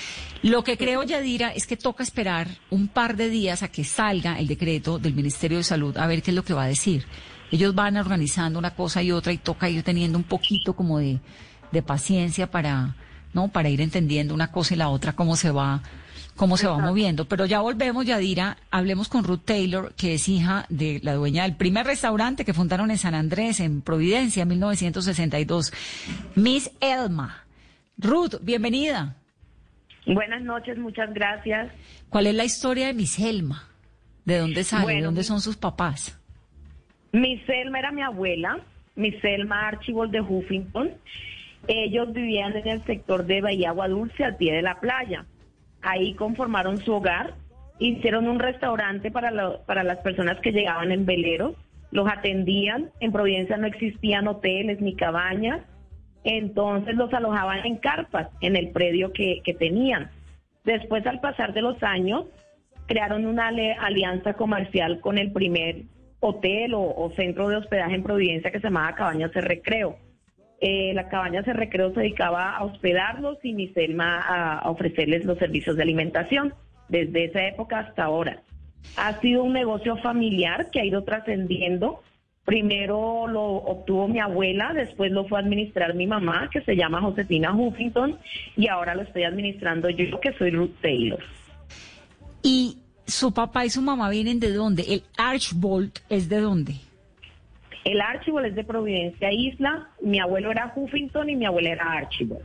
Lo 0.43 0.63
que 0.63 0.77
creo, 0.77 1.03
Yadira, 1.03 1.51
es 1.51 1.67
que 1.67 1.77
toca 1.77 2.05
esperar 2.05 2.49
un 2.71 2.87
par 2.87 3.17
de 3.17 3.29
días 3.29 3.65
a 3.65 3.69
que 3.69 3.83
salga 3.83 4.39
el 4.39 4.47
decreto 4.47 5.01
del 5.01 5.15
Ministerio 5.15 5.59
de 5.59 5.65
Salud 5.65 5.97
a 5.97 6.07
ver 6.07 6.23
qué 6.23 6.31
es 6.31 6.37
lo 6.37 6.45
que 6.45 6.55
va 6.55 6.65
a 6.65 6.69
decir. 6.69 7.07
Ellos 7.51 7.75
van 7.75 7.97
organizando 7.97 8.59
una 8.59 8.75
cosa 8.75 9.03
y 9.03 9.11
otra 9.11 9.33
y 9.33 9.39
toca 9.39 9.69
ir 9.69 9.83
teniendo 9.83 10.17
un 10.17 10.25
poquito 10.25 10.75
como 10.75 10.99
de, 10.99 11.19
de 11.73 11.83
paciencia 11.83 12.51
para, 12.51 12.95
¿no? 13.33 13.49
Para 13.49 13.69
ir 13.69 13.81
entendiendo 13.81 14.33
una 14.33 14.53
cosa 14.53 14.75
y 14.75 14.77
la 14.77 14.91
otra 14.91 15.15
cómo 15.15 15.35
se 15.35 15.51
va 15.51 15.83
cómo 16.39 16.57
se 16.57 16.67
va 16.67 16.79
moviendo. 16.79 17.27
Pero 17.27 17.45
ya 17.45 17.61
volvemos, 17.61 18.07
Yadira, 18.07 18.57
hablemos 18.71 19.09
con 19.09 19.25
Ruth 19.25 19.45
Taylor, 19.45 19.93
que 19.95 20.15
es 20.15 20.29
hija 20.29 20.65
de 20.71 21.01
la 21.03 21.15
dueña 21.15 21.43
del 21.43 21.57
primer 21.57 21.85
restaurante 21.85 22.47
que 22.47 22.55
fundaron 22.55 22.91
en 22.91 22.97
San 22.97 23.15
Andrés, 23.15 23.61
en 23.61 23.83
Providencia, 23.83 24.45
en 24.45 24.49
1962. 24.49 25.73
Miss 26.37 26.71
Elma. 26.81 27.45
Ruth, 27.99 28.37
bienvenida. 28.41 29.17
Buenas 30.07 30.41
noches, 30.43 30.79
muchas 30.79 31.13
gracias. 31.13 31.71
¿Cuál 32.09 32.29
es 32.29 32.35
la 32.35 32.45
historia 32.45 32.87
de 32.87 32.95
Miss 32.95 33.19
Elma? 33.19 33.69
¿De 34.25 34.39
dónde 34.39 34.65
sale? 34.65 34.95
¿De 34.95 35.03
dónde 35.03 35.25
son 35.25 35.41
sus 35.41 35.57
papás? 35.57 36.19
Miss 37.13 37.43
Elma 37.49 37.81
era 37.81 37.91
mi 37.91 38.03
abuela, 38.03 38.61
Miss 38.95 39.17
Elma 39.23 39.69
Archibald 39.69 40.13
de 40.13 40.21
Huffington. 40.21 40.93
Ellos 41.67 42.13
vivían 42.13 42.57
en 42.57 42.69
el 42.69 42.85
sector 42.85 43.27
de 43.27 43.41
Bahía 43.41 43.71
Agua 43.71 43.89
Dulce, 43.89 44.25
al 44.25 44.37
pie 44.37 44.55
de 44.55 44.63
la 44.63 44.79
playa. 44.79 45.27
Ahí 45.83 46.15
conformaron 46.15 46.79
su 46.79 46.93
hogar, 46.93 47.35
hicieron 47.79 48.29
un 48.29 48.39
restaurante 48.39 49.11
para, 49.11 49.59
para 49.65 49.85
las 49.85 49.99
personas 49.99 50.39
que 50.41 50.53
llegaban 50.53 50.93
en 50.93 51.07
velero, 51.07 51.55
los 51.91 52.07
atendían, 52.11 52.91
en 53.01 53.13
Providencia 53.13 53.57
no 53.57 53.67
existían 53.67 54.29
hoteles 54.29 54.81
ni 54.81 54.95
cabañas, 54.95 55.63
entonces 56.25 56.95
los 56.97 57.13
alojaban 57.15 57.65
en 57.65 57.77
carpas, 57.77 58.29
en 58.41 58.57
el 58.57 58.71
predio 58.71 59.13
que, 59.13 59.43
tenían. 59.59 60.11
Después, 60.65 61.07
al 61.07 61.21
pasar 61.21 61.55
de 61.55 61.63
los 61.63 61.83
años, 61.83 62.27
crearon 62.87 63.27
una 63.27 63.49
alianza 63.49 64.35
comercial 64.35 65.01
con 65.01 65.19
el 65.19 65.33
primer 65.33 65.85
hotel 66.21 66.73
o, 66.75 67.11
centro 67.17 67.49
de 67.49 67.57
hospedaje 67.57 67.95
en 67.95 68.03
Providencia 68.03 68.51
que 68.51 68.59
se 68.59 68.67
llamaba 68.67 68.95
Cabañas 68.95 69.33
de 69.33 69.41
Recreo. 69.41 69.97
Eh, 70.61 70.93
la 70.93 71.09
cabaña 71.09 71.43
de 71.43 71.53
recreo 71.53 71.95
se 71.95 72.01
dedicaba 72.01 72.57
a 72.57 72.65
hospedarlos 72.65 73.39
y 73.45 73.53
mi 73.53 73.69
Selma 73.69 74.21
a, 74.21 74.69
ofrecerles 74.69 75.25
los 75.25 75.39
servicios 75.39 75.77
de 75.77 75.83
alimentación 75.83 76.53
desde 76.89 77.27
esa 77.27 77.47
época 77.47 77.79
hasta 77.79 78.05
ahora. 78.05 78.43
Ha 78.97 79.21
sido 79.21 79.45
un 79.45 79.53
negocio 79.53 79.97
familiar 79.99 80.71
que 80.71 80.81
ha 80.81 80.85
ido 80.85 81.05
trascendiendo. 81.05 82.03
Primero 82.45 83.29
lo 83.29 83.45
obtuvo 83.45 84.09
mi 84.09 84.19
abuela, 84.19 84.73
después 84.73 85.13
lo 85.13 85.29
fue 85.29 85.39
a 85.39 85.43
administrar 85.43 85.95
mi 85.95 86.07
mamá, 86.07 86.49
que 86.51 86.63
se 86.63 86.75
llama 86.75 87.03
Josefina 87.03 87.55
Huffington, 87.55 88.19
y 88.57 88.69
ahora 88.69 88.95
lo 88.95 89.03
estoy 89.03 89.25
administrando 89.25 89.91
yo, 89.91 90.19
que 90.19 90.33
soy 90.33 90.51
Ruth 90.51 90.75
Taylor. 90.81 91.23
¿Y 92.43 92.79
su 93.07 93.33
papá 93.33 93.67
y 93.67 93.71
su 93.71 93.83
mamá 93.83 94.09
vienen 94.09 94.41
de 94.41 94.53
dónde? 94.53 94.83
¿El 94.89 95.03
Archbold 95.19 95.93
es 96.09 96.29
de 96.29 96.41
dónde? 96.41 96.75
El 97.89 98.03
Archibald 98.03 98.49
es 98.49 98.55
de 98.55 98.65
Providencia 98.65 99.33
Isla, 99.33 99.89
mi 100.03 100.21
abuelo 100.21 100.51
era 100.51 100.71
Huffington 100.77 101.31
y 101.31 101.37
mi 101.37 101.47
abuela 101.47 101.71
era 101.71 101.93
Archibald. 101.93 102.45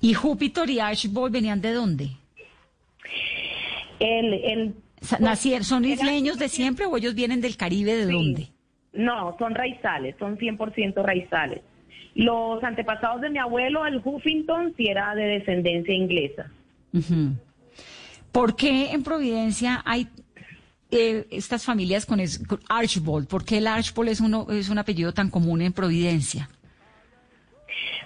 ¿Y 0.00 0.14
Júpiter 0.14 0.70
y 0.70 0.78
Archibald 0.78 1.32
venían 1.32 1.60
de 1.60 1.72
dónde? 1.72 2.10
El, 3.98 4.76
¿Nacieron, 5.18 5.64
¿Son 5.64 5.84
isleños 5.84 6.38
de 6.38 6.48
siempre 6.48 6.86
o 6.86 6.96
ellos 6.96 7.16
vienen 7.16 7.40
del 7.40 7.56
Caribe 7.56 7.96
de 7.96 8.06
dónde? 8.06 8.50
No, 8.92 9.34
son 9.40 9.56
raizales, 9.56 10.14
son 10.16 10.38
100% 10.38 11.04
raizales. 11.04 11.60
Los 12.14 12.62
antepasados 12.62 13.20
de 13.20 13.30
mi 13.30 13.38
abuelo, 13.38 13.84
el 13.84 14.00
Huffington, 14.04 14.74
sí 14.76 14.86
era 14.86 15.12
de 15.16 15.24
descendencia 15.24 15.92
inglesa. 15.92 16.52
¿Por 18.30 18.54
qué 18.54 18.92
en 18.92 19.02
Providencia 19.02 19.82
hay 19.84 20.06
eh, 20.90 21.26
estas 21.30 21.64
familias 21.64 22.06
con, 22.06 22.20
Archibald? 22.68 23.28
¿Por 23.28 23.44
qué 23.44 23.58
el 23.58 23.66
Archibald 23.66 24.10
es, 24.10 24.20
uno, 24.20 24.46
es 24.50 24.68
un 24.68 24.78
apellido 24.78 25.12
tan 25.12 25.30
común 25.30 25.60
en 25.62 25.72
Providencia? 25.72 26.48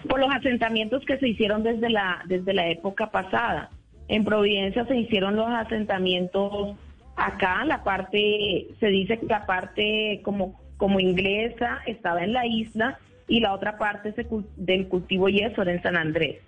Por 0.09 0.19
los 0.19 0.31
asentamientos 0.31 1.05
que 1.07 1.19
se 1.19 1.29
hicieron 1.29 1.63
desde 1.63 1.91
la, 1.91 2.23
desde 2.27 2.53
la 2.53 2.69
época 2.69 3.11
pasada. 3.11 3.71
En 4.09 4.25
Providencia 4.25 4.85
se 4.87 4.97
hicieron 4.97 5.37
los 5.37 5.49
asentamientos 5.49 6.77
acá, 7.17 7.65
la 7.65 7.85
parte, 7.85 8.67
se 8.81 8.87
dice 8.87 9.19
que 9.19 9.27
la 9.27 9.47
parte 9.47 10.21
como, 10.25 10.61
como 10.77 10.99
inglesa 10.99 11.81
estaba 11.87 12.25
en 12.25 12.33
la 12.33 12.47
isla 12.47 12.99
y 13.29 13.41
la 13.41 13.55
otra 13.55 13.79
parte 13.79 14.15
del 14.57 14.89
cultivo 14.89 15.29
yeso 15.29 15.63
era 15.63 15.73
en 15.73 15.83
San 15.83 15.97
Andrés. 15.97 16.39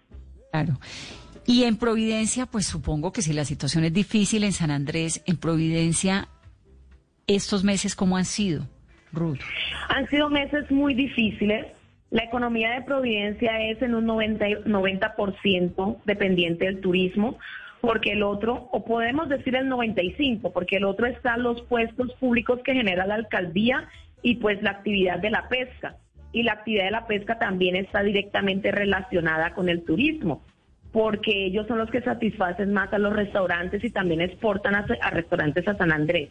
Claro. 0.50 0.74
Y 1.46 1.64
en 1.64 1.76
Providencia, 1.76 2.46
pues 2.46 2.66
supongo 2.66 3.12
que 3.12 3.20
si 3.20 3.34
la 3.34 3.44
situación 3.44 3.84
es 3.84 3.92
difícil 3.92 4.44
en 4.44 4.52
San 4.52 4.70
Andrés, 4.70 5.22
en 5.26 5.36
Providencia, 5.36 6.28
estos 7.26 7.64
meses, 7.64 7.94
¿cómo 7.94 8.16
han 8.16 8.24
sido, 8.24 8.66
Ruth? 9.12 9.40
Han 9.88 10.08
sido 10.08 10.30
meses 10.30 10.70
muy 10.70 10.94
difíciles. 10.94 11.66
La 12.10 12.24
economía 12.24 12.70
de 12.70 12.82
Providencia 12.82 13.60
es 13.60 13.82
en 13.82 13.94
un 13.94 14.06
90%, 14.06 14.64
90 14.64 15.14
dependiente 16.06 16.64
del 16.64 16.80
turismo, 16.80 17.38
porque 17.82 18.12
el 18.12 18.22
otro, 18.22 18.70
o 18.72 18.84
podemos 18.86 19.28
decir 19.28 19.54
el 19.54 19.68
95%, 19.68 20.50
porque 20.50 20.76
el 20.76 20.84
otro 20.84 21.06
está 21.06 21.36
los 21.36 21.60
puestos 21.62 22.10
públicos 22.14 22.60
que 22.64 22.72
genera 22.72 23.06
la 23.06 23.16
alcaldía 23.16 23.88
y 24.22 24.36
pues 24.36 24.62
la 24.62 24.70
actividad 24.70 25.18
de 25.18 25.30
la 25.30 25.48
pesca. 25.48 25.96
Y 26.32 26.42
la 26.42 26.52
actividad 26.52 26.86
de 26.86 26.90
la 26.90 27.06
pesca 27.06 27.38
también 27.38 27.76
está 27.76 28.02
directamente 28.02 28.72
relacionada 28.72 29.52
con 29.52 29.68
el 29.68 29.84
turismo 29.84 30.42
porque 30.94 31.46
ellos 31.46 31.66
son 31.66 31.78
los 31.78 31.90
que 31.90 32.00
satisfacen 32.02 32.72
más 32.72 32.92
a 32.92 32.98
los 32.98 33.12
restaurantes 33.12 33.82
y 33.82 33.90
también 33.90 34.20
exportan 34.20 34.76
a, 34.76 35.10
restaurantes 35.10 35.66
a 35.66 35.76
San 35.76 35.90
Andrés. 35.90 36.30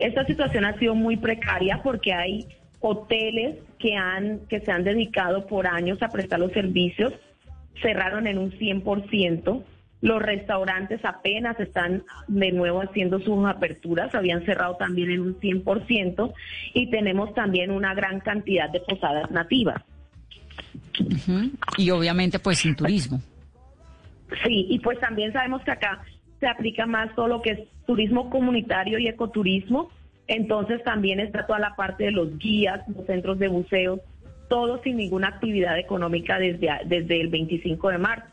Esta 0.00 0.26
situación 0.26 0.64
ha 0.64 0.76
sido 0.80 0.96
muy 0.96 1.16
precaria 1.16 1.80
porque 1.80 2.12
hay 2.12 2.44
hoteles 2.80 3.54
que, 3.78 3.94
han, 3.94 4.40
que 4.48 4.58
se 4.58 4.72
han 4.72 4.82
dedicado 4.82 5.46
por 5.46 5.68
años 5.68 6.02
a 6.02 6.08
prestar 6.08 6.40
los 6.40 6.50
servicios, 6.50 7.12
cerraron 7.80 8.26
en 8.26 8.38
un 8.38 8.50
100%. 8.50 9.62
Los 10.00 10.20
restaurantes 10.20 10.98
apenas 11.04 11.60
están 11.60 12.02
de 12.26 12.50
nuevo 12.50 12.82
haciendo 12.82 13.20
sus 13.20 13.46
aperturas, 13.46 14.12
habían 14.12 14.44
cerrado 14.44 14.74
también 14.74 15.12
en 15.12 15.20
un 15.20 15.38
100% 15.38 16.34
y 16.74 16.90
tenemos 16.90 17.32
también 17.32 17.70
una 17.70 17.94
gran 17.94 18.18
cantidad 18.18 18.68
de 18.70 18.80
posadas 18.80 19.30
nativas. 19.30 19.84
Y 21.78 21.90
obviamente 21.90 22.40
pues 22.40 22.58
sin 22.58 22.74
turismo. 22.74 23.22
Sí, 24.44 24.66
y 24.68 24.78
pues 24.78 24.98
también 25.00 25.32
sabemos 25.32 25.62
que 25.62 25.70
acá 25.70 26.02
se 26.40 26.46
aplica 26.46 26.86
más 26.86 27.14
todo 27.14 27.28
lo 27.28 27.42
que 27.42 27.50
es 27.50 27.58
turismo 27.86 28.30
comunitario 28.30 28.98
y 28.98 29.08
ecoturismo. 29.08 29.90
Entonces 30.26 30.82
también 30.84 31.20
está 31.20 31.46
toda 31.46 31.58
la 31.58 31.76
parte 31.76 32.04
de 32.04 32.10
los 32.10 32.38
guías, 32.38 32.80
los 32.88 33.06
centros 33.06 33.38
de 33.38 33.48
buceo, 33.48 34.00
todo 34.48 34.82
sin 34.82 34.96
ninguna 34.96 35.28
actividad 35.28 35.78
económica 35.78 36.38
desde, 36.38 36.68
desde 36.86 37.20
el 37.20 37.28
25 37.28 37.90
de 37.90 37.98
marzo. 37.98 38.26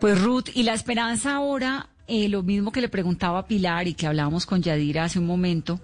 Pues 0.00 0.20
Ruth, 0.22 0.48
y 0.54 0.64
la 0.64 0.74
esperanza 0.74 1.36
ahora, 1.36 1.88
eh, 2.06 2.28
lo 2.28 2.42
mismo 2.42 2.72
que 2.72 2.80
le 2.80 2.88
preguntaba 2.88 3.38
a 3.40 3.46
Pilar 3.46 3.86
y 3.86 3.94
que 3.94 4.06
hablábamos 4.06 4.44
con 4.44 4.62
Yadira 4.62 5.04
hace 5.04 5.18
un 5.18 5.26
momento, 5.26 5.80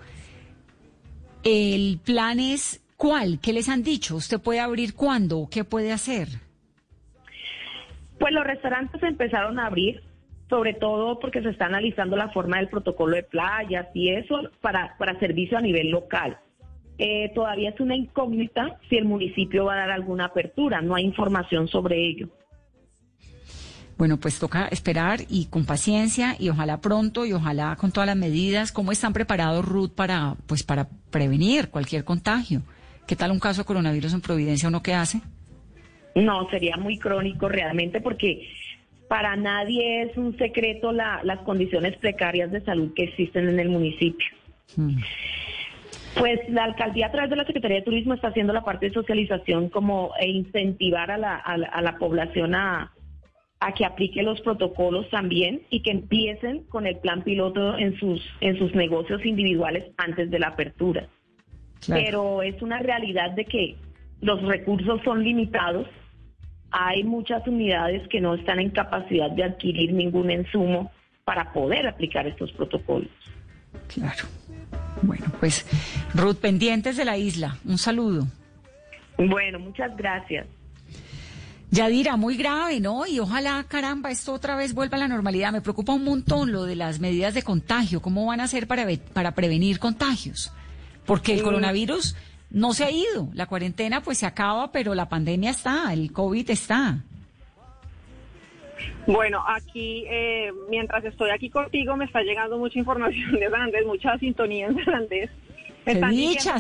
el 1.45 1.99
plan 2.05 2.39
es 2.39 2.81
¿cuál? 2.97 3.39
¿Qué 3.41 3.53
les 3.53 3.69
han 3.69 3.83
dicho? 3.83 4.17
¿Usted 4.17 4.41
puede 4.41 4.61
abrir 4.61 4.95
cuándo? 4.95 5.49
¿Qué 5.51 5.65
puede 5.65 5.93
hacer? 5.93 6.29
Pues 8.23 8.35
los 8.35 8.45
restaurantes 8.45 9.03
empezaron 9.03 9.59
a 9.59 9.67
abrir, 9.67 10.01
sobre 10.49 10.75
todo 10.75 11.19
porque 11.19 11.43
se 11.43 11.49
está 11.49 11.67
analizando 11.67 12.17
la 12.17 12.29
forma 12.29 12.59
del 12.59 12.69
protocolo 12.69 13.17
de 13.17 13.25
playas 13.25 13.89
y 13.95 14.11
eso 14.11 14.43
para, 14.61 14.97
para 14.97 15.19
servicio 15.19 15.59
a 15.59 15.61
nivel 15.61 15.91
local. 15.91 16.39
Eh, 16.99 17.33
todavía 17.35 17.71
es 17.71 17.81
una 17.81 17.97
incógnita 17.97 18.79
si 18.89 18.97
el 18.97 19.07
municipio 19.07 19.65
va 19.65 19.75
a 19.75 19.79
dar 19.79 19.91
alguna 19.91 20.27
apertura, 20.27 20.81
no 20.81 20.95
hay 20.95 21.05
información 21.05 21.67
sobre 21.67 22.11
ello. 22.11 22.29
Bueno, 23.99 24.19
pues 24.19 24.39
toca 24.39 24.69
esperar 24.69 25.23
y 25.29 25.47
con 25.47 25.67
paciencia 25.67 26.37
y 26.39 26.49
ojalá 26.49 26.81
pronto 26.81 27.27
y 27.27 27.33
ojalá 27.33 27.75
con 27.75 27.91
todas 27.91 28.07
las 28.07 28.17
medidas. 28.17 28.71
¿Cómo 28.71 28.93
están 28.93 29.13
preparados, 29.13 29.65
Ruth, 29.65 29.95
para, 29.97 30.37
pues, 30.47 30.63
para 30.63 30.87
prevenir 31.11 31.71
cualquier 31.71 32.05
contagio? 32.05 32.63
¿Qué 33.09 33.17
tal 33.17 33.33
un 33.33 33.41
caso 33.41 33.63
de 33.63 33.67
coronavirus 33.67 34.15
en 34.15 34.21
Providencia? 34.21 34.69
¿Uno 34.69 34.81
qué 34.81 34.95
hace? 34.95 35.23
No, 36.15 36.49
sería 36.51 36.77
muy 36.77 36.99
crónico 36.99 37.49
realmente 37.49 38.01
porque 38.01 38.49
para 39.09 39.37
nadie 39.37 40.03
es 40.03 40.17
un 40.17 40.37
secreto 40.39 40.93
las 40.93 41.39
condiciones 41.45 41.97
precarias 41.97 42.51
de 42.51 42.63
salud 42.63 42.93
que 42.95 43.05
existen 43.05 43.49
en 43.49 43.61
el 43.61 43.69
municipio. 43.69 44.27
Mm. 44.77 44.97
Pues 46.19 46.41
la 46.49 46.65
alcaldía 46.65 47.07
a 47.07 47.13
través 47.13 47.31
de 47.31 47.37
la 47.37 47.47
Secretaría 47.47 47.79
de 47.79 47.85
Turismo 47.85 48.15
está 48.15 48.29
haciendo 48.29 48.53
la 48.53 48.63
parte 48.63 48.87
de 48.87 48.93
socialización 48.93 49.71
como 49.71 50.13
e 50.21 50.29
incentivar 50.29 51.11
a 51.11 51.17
la, 51.17 51.37
a 51.37 51.81
la 51.81 51.97
población 51.97 52.55
a, 52.55 52.93
a 53.63 53.73
que 53.73 53.85
aplique 53.85 54.23
los 54.23 54.41
protocolos 54.41 55.09
también 55.11 55.63
y 55.71 55.83
que 55.83 55.93
empiecen 55.93 56.65
con 56.65 56.87
el 56.87 56.97
plan 56.99 57.23
piloto 57.23 57.79
en 57.79 57.97
sus, 57.97 58.21
en 58.41 58.59
sus 58.59 58.75
negocios 58.75 59.25
individuales 59.25 59.85
antes 59.97 60.31
de 60.31 60.39
la 60.41 60.49
apertura. 60.49 61.07
Pero 61.87 62.43
es 62.43 62.61
una 62.61 62.81
realidad 62.81 63.31
de 63.31 63.45
que 63.45 63.77
los 64.21 64.43
recursos 64.43 65.01
son 65.05 65.23
limitados. 65.23 65.87
Hay 66.73 67.05
muchas 67.05 67.47
unidades 67.47 68.07
que 68.09 68.21
no 68.21 68.35
están 68.35 68.59
en 68.59 68.71
capacidad 68.71 69.31
de 69.31 69.45
adquirir 69.45 69.93
ningún 69.93 70.31
insumo 70.31 70.91
para 71.25 71.53
poder 71.53 71.87
aplicar 71.87 72.27
estos 72.27 72.51
protocolos. 72.53 73.11
Claro. 73.89 74.25
Bueno, 75.03 75.27
pues 75.39 75.67
Ruth, 76.15 76.37
pendientes 76.37 76.97
de 76.97 77.05
la 77.05 77.17
isla. 77.19 77.59
Un 77.65 77.79
saludo. 77.79 78.27
Bueno, 79.19 79.59
muchas 79.59 79.97
gracias. 79.97 80.47
Yadira, 81.71 82.17
muy 82.17 82.37
grave, 82.37 82.81
¿no? 82.81 83.07
Y 83.07 83.19
ojalá, 83.19 83.65
caramba, 83.67 84.11
esto 84.11 84.35
otra 84.35 84.57
vez 84.57 84.75
vuelva 84.75 84.99
a 84.99 85.01
la 85.01 85.09
normalidad. 85.09 85.53
Me 85.53 85.63
preocupa 85.63 85.95
un 85.95 86.05
montón 86.05 86.53
lo 86.53 86.65
de 86.65 86.77
las 86.77 87.01
medidas 87.01 87.33
de 87.33 87.43
contagio. 87.43 88.03
¿Cómo 88.03 88.27
van 88.27 88.41
a 88.41 88.45
hacer 88.45 88.67
para, 88.67 88.87
para 89.15 89.35
prevenir 89.35 89.79
contagios? 89.79 90.53
Porque 91.07 91.35
el 91.35 91.43
coronavirus 91.43 92.15
no 92.53 92.75
se 92.75 92.85
ha 92.85 92.91
ido. 92.91 93.29
La 93.35 93.47
cuarentena 93.47 94.03
pues 94.03 94.19
se 94.19 94.27
acaba, 94.27 94.71
pero 94.73 94.95
la 94.95 95.09
pandemia 95.09 95.51
está, 95.51 95.93
el 95.93 96.13
COVID 96.13 96.51
está. 96.51 96.99
Bueno, 99.07 99.43
aquí, 99.47 100.05
eh, 100.09 100.53
mientras 100.71 101.05
estoy 101.05 101.31
aquí 101.31 101.51
contigo, 101.51 101.97
me 101.97 102.05
está 102.05 102.23
llegando 102.23 102.59
mucha 102.59 102.79
información 102.79 103.33
de 103.33 103.49
San 103.49 103.87
mucha 103.87 104.19
sintonía 104.19 104.67
en 104.67 104.85
San 104.85 105.09
Qué 105.85 106.01
dicha, 106.11 106.57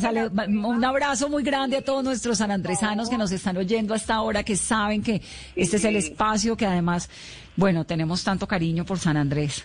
un 0.48 0.84
abrazo 0.84 1.28
muy 1.28 1.44
grande 1.44 1.76
a 1.76 1.84
todos 1.84 2.02
nuestros 2.02 2.38
sanandresanos 2.38 3.08
que 3.08 3.16
nos 3.16 3.30
están 3.30 3.56
oyendo 3.56 3.94
hasta 3.94 4.14
ahora, 4.14 4.42
que 4.42 4.56
saben 4.56 5.00
que 5.00 5.22
este 5.54 5.76
es 5.76 5.84
el 5.84 5.94
espacio 5.94 6.56
que 6.56 6.66
además, 6.66 7.08
bueno, 7.54 7.84
tenemos 7.84 8.24
tanto 8.24 8.48
cariño 8.48 8.84
por 8.84 8.98
San 8.98 9.16
Andrés. 9.16 9.64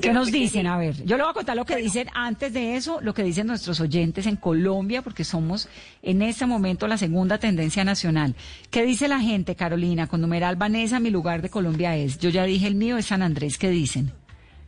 ¿Qué 0.00 0.12
nos 0.12 0.32
dicen? 0.32 0.66
A 0.66 0.78
ver, 0.78 1.04
yo 1.04 1.16
le 1.16 1.22
voy 1.22 1.30
a 1.30 1.34
contar 1.34 1.56
lo 1.56 1.64
que 1.64 1.76
dicen 1.76 2.08
antes 2.14 2.52
de 2.52 2.76
eso, 2.76 3.00
lo 3.00 3.14
que 3.14 3.22
dicen 3.22 3.46
nuestros 3.46 3.80
oyentes 3.80 4.26
en 4.26 4.36
Colombia, 4.36 5.02
porque 5.02 5.24
somos 5.24 5.68
en 6.02 6.22
este 6.22 6.46
momento 6.46 6.86
la 6.86 6.96
segunda 6.96 7.38
tendencia 7.38 7.84
nacional. 7.84 8.34
¿Qué 8.70 8.84
dice 8.84 9.08
la 9.08 9.20
gente, 9.20 9.54
Carolina? 9.54 10.06
Con 10.06 10.20
numeral 10.20 10.56
Vanessa, 10.56 11.00
mi 11.00 11.10
lugar 11.10 11.42
de 11.42 11.50
Colombia 11.50 11.96
es. 11.96 12.18
Yo 12.18 12.30
ya 12.30 12.44
dije 12.44 12.66
el 12.66 12.74
mío 12.74 12.96
es 12.96 13.06
San 13.06 13.22
Andrés. 13.22 13.58
¿Qué 13.58 13.70
dicen? 13.70 14.12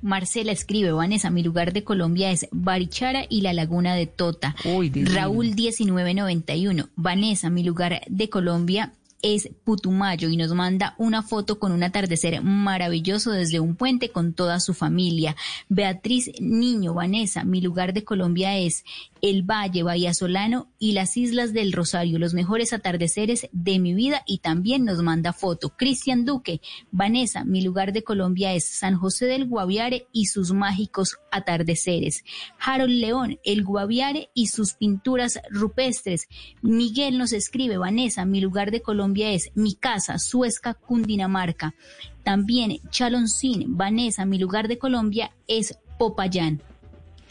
Marcela 0.03 0.53
escribe, 0.53 0.93
Vanessa, 0.93 1.31
mi 1.31 1.43
lugar 1.43 1.73
de 1.73 1.83
Colombia 1.83 2.31
es 2.31 2.47
Barichara 2.53 3.25
y 3.31 3.41
la 3.41 3.55
Laguna 3.55 3.95
de 3.95 4.07
Tota. 4.07 4.55
Raúl 4.63 5.55
1991, 5.55 6.91
Vanessa, 6.95 7.49
mi 7.49 7.65
lugar 7.65 8.03
de 8.07 8.29
Colombia 8.29 8.93
es 9.25 9.49
Putumayo 9.65 10.29
y 10.29 10.37
nos 10.37 10.53
manda 10.53 10.95
una 10.99 11.23
foto 11.23 11.59
con 11.59 11.73
un 11.73 11.83
atardecer 11.83 12.43
maravilloso 12.43 13.31
desde 13.31 13.59
un 13.59 13.75
puente 13.75 14.11
con 14.11 14.35
toda 14.35 14.61
su 14.61 14.75
familia. 14.75 15.35
Beatriz 15.71 16.31
Niño, 16.41 16.93
Vanessa, 16.93 17.43
mi 17.43 17.63
lugar 17.63 17.95
de 17.95 18.05
Colombia 18.05 18.59
es 18.59 18.85
el 19.25 19.43
Valle, 19.43 19.83
Bahía 19.83 20.13
Solano 20.13 20.69
y 20.79 20.93
las 20.93 21.17
Islas 21.17 21.55
del 21.55 21.73
Rosario, 21.73 22.19
los 22.19 22.35
mejores 22.35 22.75
atardeceres 22.75 23.49
de 23.53 23.79
mi 23.79 23.95
vida 23.95 24.23
y 24.27 24.41
también 24.41 24.85
nos 24.85 25.01
manda 25.01 25.33
foto. 25.33 25.71
Cristian 25.71 26.27
Duque, 26.27 26.61
Vanessa, 26.91 27.43
mi 27.43 27.63
lugar 27.63 27.95
de 27.95 28.05
Colombia 28.05 28.53
es 28.53 28.67
San 28.67 28.97
José 28.97 29.25
del 29.25 29.49
Guaviare 29.49 30.09
y 30.13 30.27
sus 30.27 30.53
mágicos 30.53 31.17
atardeceres. 31.33 32.23
Harold 32.59 32.93
León, 32.93 33.41
el 33.45 33.65
Guaviare 33.65 34.29
y 34.35 34.49
sus 34.49 34.75
pinturas 34.75 35.41
rupestres. 35.49 36.29
Miguel 36.61 37.17
nos 37.17 37.33
escribe, 37.33 37.79
Vanessa, 37.79 38.27
mi 38.27 38.43
lugar 38.43 38.71
de 38.71 38.83
Colombia 38.83 39.33
es 39.33 39.53
mi 39.55 39.75
casa, 39.75 40.19
Suezca, 40.19 40.75
Cundinamarca. 40.75 41.75
También 42.25 42.77
Chaloncín, 42.91 43.75
Vanessa, 43.79 44.27
mi 44.27 44.39
lugar 44.39 44.69
de 44.69 44.77
Colombia 44.77 45.35
es 45.47 45.79
Popayán 45.99 46.61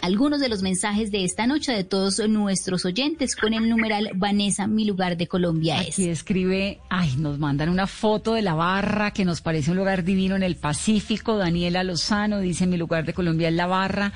algunos 0.03 0.41
de 0.41 0.49
los 0.49 0.61
mensajes 0.61 1.11
de 1.11 1.23
esta 1.23 1.47
noche 1.47 1.71
de 1.71 1.85
todos 1.85 2.19
nuestros 2.27 2.83
oyentes 2.83 3.37
con 3.37 3.53
el 3.53 3.69
numeral 3.69 4.09
Vanessa, 4.15 4.67
mi 4.67 4.83
lugar 4.83 5.15
de 5.15 5.27
Colombia 5.27 5.79
es. 5.79 5.93
Aquí 5.93 6.09
escribe, 6.09 6.81
ay, 6.89 7.15
nos 7.17 7.39
mandan 7.39 7.69
una 7.69 7.87
foto 7.87 8.33
de 8.33 8.41
la 8.41 8.53
barra 8.53 9.11
que 9.11 9.23
nos 9.23 9.39
parece 9.39 9.71
un 9.71 9.77
lugar 9.77 10.03
divino 10.03 10.35
en 10.35 10.43
el 10.43 10.57
Pacífico. 10.57 11.37
Daniela 11.37 11.85
Lozano 11.85 12.41
dice, 12.41 12.67
mi 12.67 12.75
lugar 12.75 13.05
de 13.05 13.13
Colombia 13.13 13.47
es 13.47 13.53
la 13.53 13.65
barra. 13.65 14.11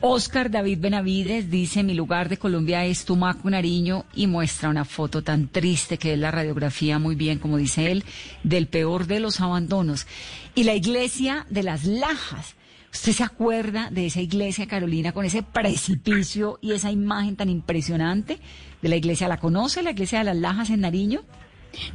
Oscar 0.00 0.50
David 0.50 0.80
Benavides 0.80 1.48
dice, 1.48 1.84
mi 1.84 1.94
lugar 1.94 2.28
de 2.28 2.38
Colombia 2.38 2.84
es 2.84 3.04
Tumaco, 3.04 3.48
Nariño, 3.48 4.04
y 4.16 4.26
muestra 4.26 4.70
una 4.70 4.84
foto 4.84 5.22
tan 5.22 5.46
triste 5.46 5.98
que 5.98 6.14
es 6.14 6.18
la 6.18 6.32
radiografía, 6.32 6.98
muy 6.98 7.14
bien, 7.14 7.38
como 7.38 7.58
dice 7.58 7.92
él, 7.92 8.02
del 8.42 8.66
peor 8.66 9.06
de 9.06 9.20
los 9.20 9.40
abandonos. 9.40 10.08
Y 10.56 10.64
la 10.64 10.74
iglesia 10.74 11.46
de 11.48 11.62
las 11.62 11.84
Lajas 11.84 12.56
¿Usted 12.92 13.12
se 13.12 13.24
acuerda 13.24 13.88
de 13.90 14.06
esa 14.06 14.20
iglesia, 14.20 14.66
Carolina, 14.66 15.12
con 15.12 15.24
ese 15.24 15.42
precipicio 15.42 16.58
y 16.60 16.72
esa 16.72 16.90
imagen 16.90 17.36
tan 17.36 17.48
impresionante 17.48 18.38
de 18.82 18.88
la 18.88 18.96
iglesia? 18.96 19.28
¿La 19.28 19.38
conoce, 19.38 19.82
la 19.82 19.92
iglesia 19.92 20.18
de 20.18 20.26
las 20.26 20.36
Lajas 20.36 20.68
en 20.68 20.82
Nariño? 20.82 21.22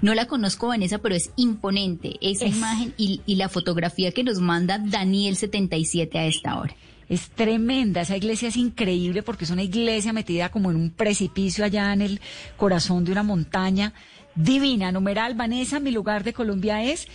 No 0.01 0.15
la 0.15 0.25
conozco, 0.25 0.69
Vanessa, 0.69 0.97
pero 0.97 1.13
es 1.13 1.31
imponente 1.35 2.17
esa 2.19 2.47
imagen 2.47 2.95
y, 2.97 3.21
y, 3.27 3.35
la 3.35 3.47
fotografía 3.47 4.11
que 4.11 4.23
nos 4.23 4.39
manda 4.39 4.79
Daniel77 4.79 6.15
a 6.15 6.25
esta 6.25 6.59
hora. 6.59 6.75
Es 7.09 7.29
tremenda, 7.29 8.01
esa 8.01 8.17
iglesia 8.17 8.49
es 8.49 8.57
increíble 8.57 9.21
porque 9.21 9.45
es 9.45 9.51
una 9.51 9.63
iglesia 9.63 10.13
metida 10.13 10.49
como 10.49 10.71
en 10.71 10.77
un 10.77 10.89
precipicio 10.89 11.63
allá 11.63 11.93
en 11.93 12.01
el 12.01 12.21
corazón 12.57 13.05
de 13.05 13.11
una 13.11 13.21
montaña 13.21 13.93
divina. 14.35 14.91
Numeral, 14.91 15.35
Vanessa, 15.35 15.79
mi 15.79 15.91
lugar 15.91 16.23
de 16.23 16.33
Colombia 16.33 16.83
es 16.83 17.07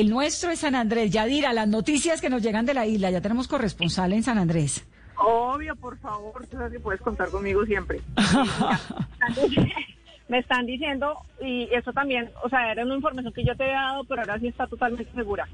el 0.00 0.10
nuestro 0.10 0.50
es 0.50 0.60
San 0.60 0.74
Andrés. 0.74 1.10
Yadira, 1.10 1.54
las 1.54 1.68
noticias 1.68 2.20
que 2.20 2.28
nos 2.28 2.42
llegan 2.42 2.66
de 2.66 2.74
la 2.74 2.86
isla, 2.86 3.10
ya 3.10 3.22
tenemos 3.22 3.48
corresponsal 3.48 4.12
en 4.12 4.22
San 4.22 4.36
Andrés. 4.36 4.86
Obvio, 5.16 5.74
por 5.76 5.98
favor, 5.98 6.46
tú 6.46 6.58
sabes 6.58 6.72
que 6.72 6.80
puedes 6.80 7.00
contar 7.00 7.30
conmigo 7.30 7.64
siempre. 7.64 8.02
Me 10.28 10.40
están 10.40 10.66
diciendo, 10.66 11.16
y 11.40 11.68
eso 11.72 11.94
también, 11.94 12.30
o 12.42 12.50
sea, 12.50 12.72
era 12.72 12.84
una 12.84 12.96
información 12.96 13.32
que 13.32 13.44
yo 13.44 13.56
te 13.56 13.64
había 13.64 13.80
dado, 13.80 14.04
pero 14.04 14.20
ahora 14.20 14.38
sí 14.38 14.48
está 14.48 14.66
totalmente 14.66 15.10
segura. 15.14 15.48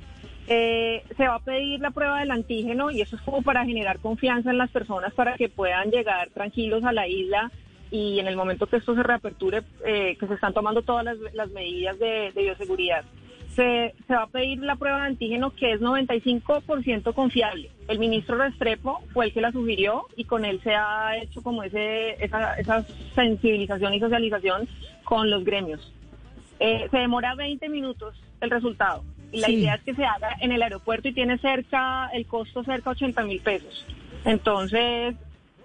Eh, 0.49 1.05
se 1.17 1.29
va 1.29 1.37
a 1.37 1.45
pedir 1.45 1.79
la 1.79 1.93
prueba 1.93 2.19
del 2.19 2.33
antígeno 2.33 2.91
y 2.91 3.01
eso 3.01 3.15
es 3.15 3.23
como 3.23 3.43
para 3.43 3.65
generar 3.65 4.01
confianza 4.01 4.51
en 4.51 4.59
las 4.59 4.71
personas 4.71 5.15
para 5.15 5.37
que 5.37 5.51
puedan 5.51 5.93
llegar 5.93 6.31
tranquilos 6.31 6.85
a 6.85 6.93
la 6.93 7.07
isla 7.07 7.53
y 7.93 8.19
en 8.19 8.27
el 8.27 8.35
momento 8.35 8.67
que 8.67 8.79
esto 8.79 8.97
se 8.97 9.05
reaperture, 9.05 9.63
eh, 9.87 10.17
que 10.19 10.27
se 10.27 10.35
están 10.35 10.53
tomando 10.53 10.83
todas 10.83 11.17
las, 11.33 11.51
medidas 11.51 11.97
de 12.01 12.33
bioseguridad 12.35 13.05
se, 13.55 13.95
va 14.11 14.23
a 14.23 14.27
pedir 14.27 14.61
la 14.61 14.77
prueba 14.77 15.01
de 15.01 15.07
antígeno 15.09 15.51
que 15.51 15.73
es 15.73 15.81
95% 15.81 17.15
confiable. 17.15 17.71
El 17.89 17.99
ministro 17.99 18.37
Restrepo 18.37 19.03
fue 19.13 19.27
el 19.27 19.33
que 19.33 19.41
la 19.41 19.53
sugirió 19.53 20.07
y 20.17 20.25
con 20.25 20.45
él 20.45 20.61
se 20.63 20.75
ha 20.75 21.17
hecho 21.19 21.43
como 21.43 21.63
ese, 21.63 22.23
esa, 22.25 22.55
esa 22.55 22.85
sensibilización 23.15 23.95
y 23.95 24.01
socialización 24.01 24.69
con 25.05 25.31
los 25.31 25.45
gremios. 25.45 25.93
Eh, 26.61 26.89
se 26.91 26.99
demora 26.99 27.35
20 27.35 27.69
minutos 27.69 28.15
el 28.41 28.51
resultado 28.51 29.05
y 29.33 29.41
la 29.41 29.51
idea 29.51 29.75
es 29.75 29.83
que 29.83 29.95
se 29.95 30.05
haga 30.05 30.37
en 30.41 30.53
el 30.53 30.63
aeropuerto 30.63 31.09
y 31.09 31.13
tiene 31.13 31.39
cerca, 31.39 32.09
el 32.13 32.27
costo 32.27 32.63
cerca 32.65 32.91
80 32.91 33.25
mil 33.25 33.41
pesos. 33.41 33.85
Entonces, 34.25 35.15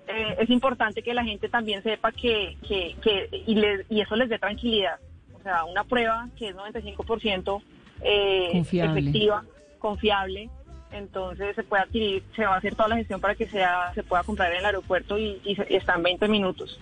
eh, 0.08 0.36
es 0.40 0.50
importante 0.50 1.04
que 1.04 1.14
la 1.14 1.24
gente 1.24 1.50
también 1.50 1.84
sepa 1.84 2.12
que, 2.12 2.58
que, 2.68 2.96
que 3.02 3.30
y, 3.46 3.62
y 3.90 4.02
eso 4.02 4.16
les 4.16 4.30
dé 4.30 4.40
tranquilidad. 4.40 5.00
O 5.38 5.44
sea, 5.44 5.66
una 5.66 5.84
prueba 5.84 6.30
que 6.38 6.50
es 6.50 6.56
95% 6.56 7.62
eh, 8.02 8.50
efectiva, 8.92 9.44
confiable. 9.80 10.50
Entonces 10.92 11.56
se 11.56 11.64
puede 11.64 11.84
adquirir, 11.84 12.24
se 12.36 12.46
va 12.46 12.56
a 12.56 12.58
hacer 12.58 12.74
toda 12.76 12.88
la 12.90 12.96
gestión 12.98 13.20
para 13.20 13.36
que 13.36 13.46
sea, 13.48 13.92
se 13.94 14.04
pueda 14.04 14.24
comprar 14.24 14.52
en 14.54 14.60
el 14.60 14.66
aeropuerto 14.66 15.18
y, 15.20 15.42
está 15.70 15.96
en 15.96 16.04
20 16.04 16.28
minutos. 16.30 16.80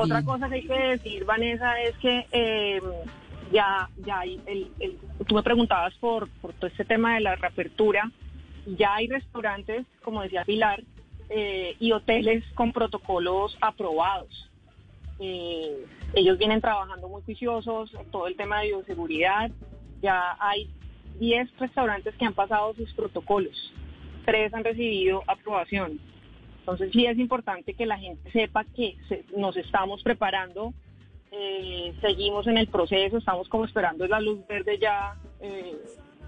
Otra 0.00 0.22
cosa 0.24 0.48
que 0.48 0.54
hay 0.56 0.66
que 0.66 0.72
decir, 0.78 1.24
Vanessa, 1.24 1.80
es 1.82 1.96
que 1.98 2.26
eh, 2.32 2.80
ya, 3.52 3.90
ya 4.06 4.20
hay 4.20 4.40
el, 4.46 4.70
el- 4.80 4.98
tú 5.26 5.34
me 5.34 5.42
preguntabas 5.42 5.92
por, 5.96 6.28
por 6.40 6.52
todo 6.54 6.68
este 6.68 6.84
tema 6.84 7.14
de 7.14 7.20
la 7.20 7.34
reapertura, 7.36 8.10
ya 8.66 8.94
hay 8.94 9.08
restaurantes, 9.08 9.84
como 10.02 10.22
decía 10.22 10.44
Pilar, 10.44 10.82
eh, 11.28 11.76
y 11.78 11.92
hoteles 11.92 12.44
con 12.54 12.72
protocolos 12.72 13.56
aprobados. 13.60 14.48
Eh, 15.18 15.84
ellos 16.14 16.38
vienen 16.38 16.60
trabajando 16.60 17.08
muy 17.08 17.22
juiciosos 17.22 17.92
en 17.94 18.10
todo 18.10 18.26
el 18.26 18.36
tema 18.36 18.60
de 18.60 18.68
bioseguridad. 18.68 19.50
Ya 20.02 20.36
hay 20.40 20.68
10 21.18 21.56
restaurantes 21.58 22.14
que 22.16 22.24
han 22.24 22.34
pasado 22.34 22.74
sus 22.74 22.92
protocolos. 22.94 23.72
Tres 24.24 24.52
han 24.52 24.64
recibido 24.64 25.22
aprobación. 25.26 26.00
Entonces 26.60 26.90
sí 26.92 27.06
es 27.06 27.18
importante 27.18 27.74
que 27.74 27.86
la 27.86 27.98
gente 27.98 28.30
sepa 28.30 28.64
que 28.64 28.96
nos 29.36 29.56
estamos 29.56 30.02
preparando, 30.02 30.72
eh, 31.32 31.92
seguimos 32.00 32.46
en 32.46 32.58
el 32.58 32.68
proceso, 32.68 33.18
estamos 33.18 33.48
como 33.48 33.64
esperando 33.64 34.06
la 34.06 34.20
luz 34.20 34.46
verde 34.46 34.78
ya 34.78 35.16
eh, 35.40 35.76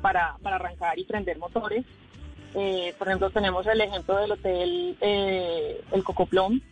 para, 0.00 0.36
para 0.42 0.56
arrancar 0.56 0.98
y 0.98 1.04
prender 1.04 1.38
motores. 1.38 1.84
Eh, 2.54 2.94
por 2.98 3.08
ejemplo, 3.08 3.30
tenemos 3.30 3.66
el 3.66 3.80
ejemplo 3.80 4.16
del 4.16 4.32
hotel 4.32 4.96
El 5.00 6.04
Cocoplón. 6.04 6.62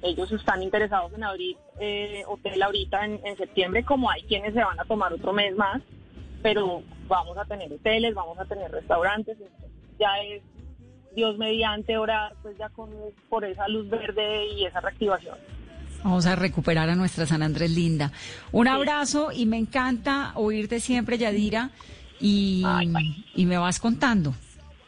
Ellos 0.00 0.30
están 0.32 0.62
interesados 0.62 1.12
en 1.14 1.24
abrir 1.24 1.56
hotel 2.26 2.62
ahorita 2.62 3.04
en 3.06 3.36
septiembre, 3.36 3.84
como 3.84 4.10
hay 4.10 4.22
quienes 4.22 4.52
se 4.52 4.62
van 4.62 4.78
a 4.78 4.84
tomar 4.84 5.12
otro 5.14 5.32
mes 5.32 5.56
más, 5.56 5.80
pero 6.44 6.82
vamos 7.08 7.38
a 7.38 7.46
tener 7.46 7.72
hoteles, 7.72 8.14
vamos 8.14 8.38
a 8.38 8.44
tener 8.44 8.70
restaurantes, 8.70 9.38
ya 9.98 10.10
es 10.28 10.42
Dios 11.16 11.38
mediante 11.38 11.96
orar, 11.96 12.34
pues 12.42 12.58
ya 12.58 12.68
con 12.68 12.90
por 13.30 13.46
esa 13.46 13.66
luz 13.66 13.88
verde 13.88 14.48
y 14.48 14.66
esa 14.66 14.82
reactivación. 14.82 15.38
Vamos 16.02 16.26
a 16.26 16.36
recuperar 16.36 16.90
a 16.90 16.96
nuestra 16.96 17.24
San 17.24 17.42
Andrés 17.42 17.70
linda. 17.70 18.12
Un 18.52 18.68
abrazo 18.68 19.32
y 19.32 19.46
me 19.46 19.56
encanta 19.56 20.32
oírte 20.34 20.80
siempre, 20.80 21.16
Yadira, 21.16 21.70
y, 22.20 22.62
Ay, 22.66 22.92
y 23.34 23.46
me 23.46 23.56
vas 23.56 23.80
contando. 23.80 24.34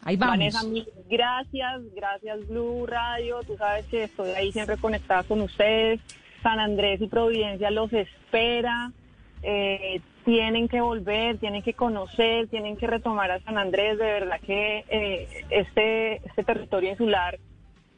Ahí 0.03 0.17
vamos. 0.17 0.35
Vanessa, 0.35 0.63
mil 0.65 0.87
gracias, 1.09 1.81
gracias 1.95 2.47
Blue 2.49 2.85
Radio, 2.85 3.41
tú 3.47 3.57
sabes 3.57 3.87
que 3.87 4.05
estoy 4.05 4.29
ahí 4.33 4.53
siempre 4.53 4.77
conectada 4.77 5.23
con 5.23 5.41
ustedes. 5.41 6.01
San 6.43 6.61
Andrés 6.61 7.01
y 7.01 7.07
Providencia 7.07 7.71
los 7.71 7.91
espera. 7.95 8.93
Eh, 9.43 10.03
tienen 10.27 10.67
que 10.67 10.81
volver, 10.81 11.39
tienen 11.39 11.63
que 11.63 11.73
conocer, 11.73 12.49
tienen 12.49 12.77
que 12.77 12.89
retomar 12.89 13.31
a 13.31 13.41
San 13.43 13.57
Andrés. 13.57 13.97
De 13.97 14.05
verdad 14.05 14.41
que 14.45 14.85
eh, 14.89 15.29
este, 15.51 16.17
este 16.17 16.43
territorio 16.43 16.91
insular 16.91 17.39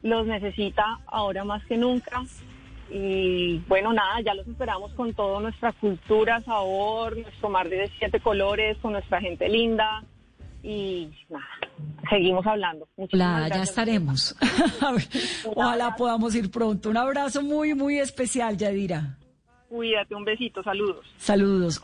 los 0.03 0.27
necesita 0.27 0.99
ahora 1.07 1.43
más 1.43 1.65
que 1.65 1.75
nunca. 1.75 2.23
Y 2.91 3.57
bueno, 3.67 3.93
nada, 3.93 4.21
ya 4.21 4.35
los 4.35 4.47
esperamos 4.47 4.93
con 4.93 5.11
toda 5.15 5.39
nuestra 5.41 5.71
cultura, 5.73 6.39
sabor, 6.41 7.17
nuestro 7.17 7.49
mar 7.49 7.67
de 7.67 7.89
siete 7.97 8.19
colores, 8.19 8.77
con 8.77 8.91
nuestra 8.91 9.19
gente 9.19 9.49
linda. 9.49 10.03
Y 10.61 11.09
nada, 11.29 11.47
seguimos 12.11 12.45
hablando. 12.45 12.87
Muchísimas 12.95 13.45
Hola, 13.45 13.55
ya 13.55 13.63
estaremos. 13.63 14.35
Ojalá 15.55 15.95
podamos 15.95 16.35
ir 16.35 16.51
pronto. 16.51 16.91
Un 16.91 16.97
abrazo 16.97 17.41
muy, 17.41 17.73
muy 17.73 17.97
especial, 17.97 18.55
Yadira. 18.55 19.17
Cuídate, 19.69 20.15
un 20.15 20.25
besito, 20.25 20.63
saludos. 20.63 21.05
Saludos. 21.17 21.79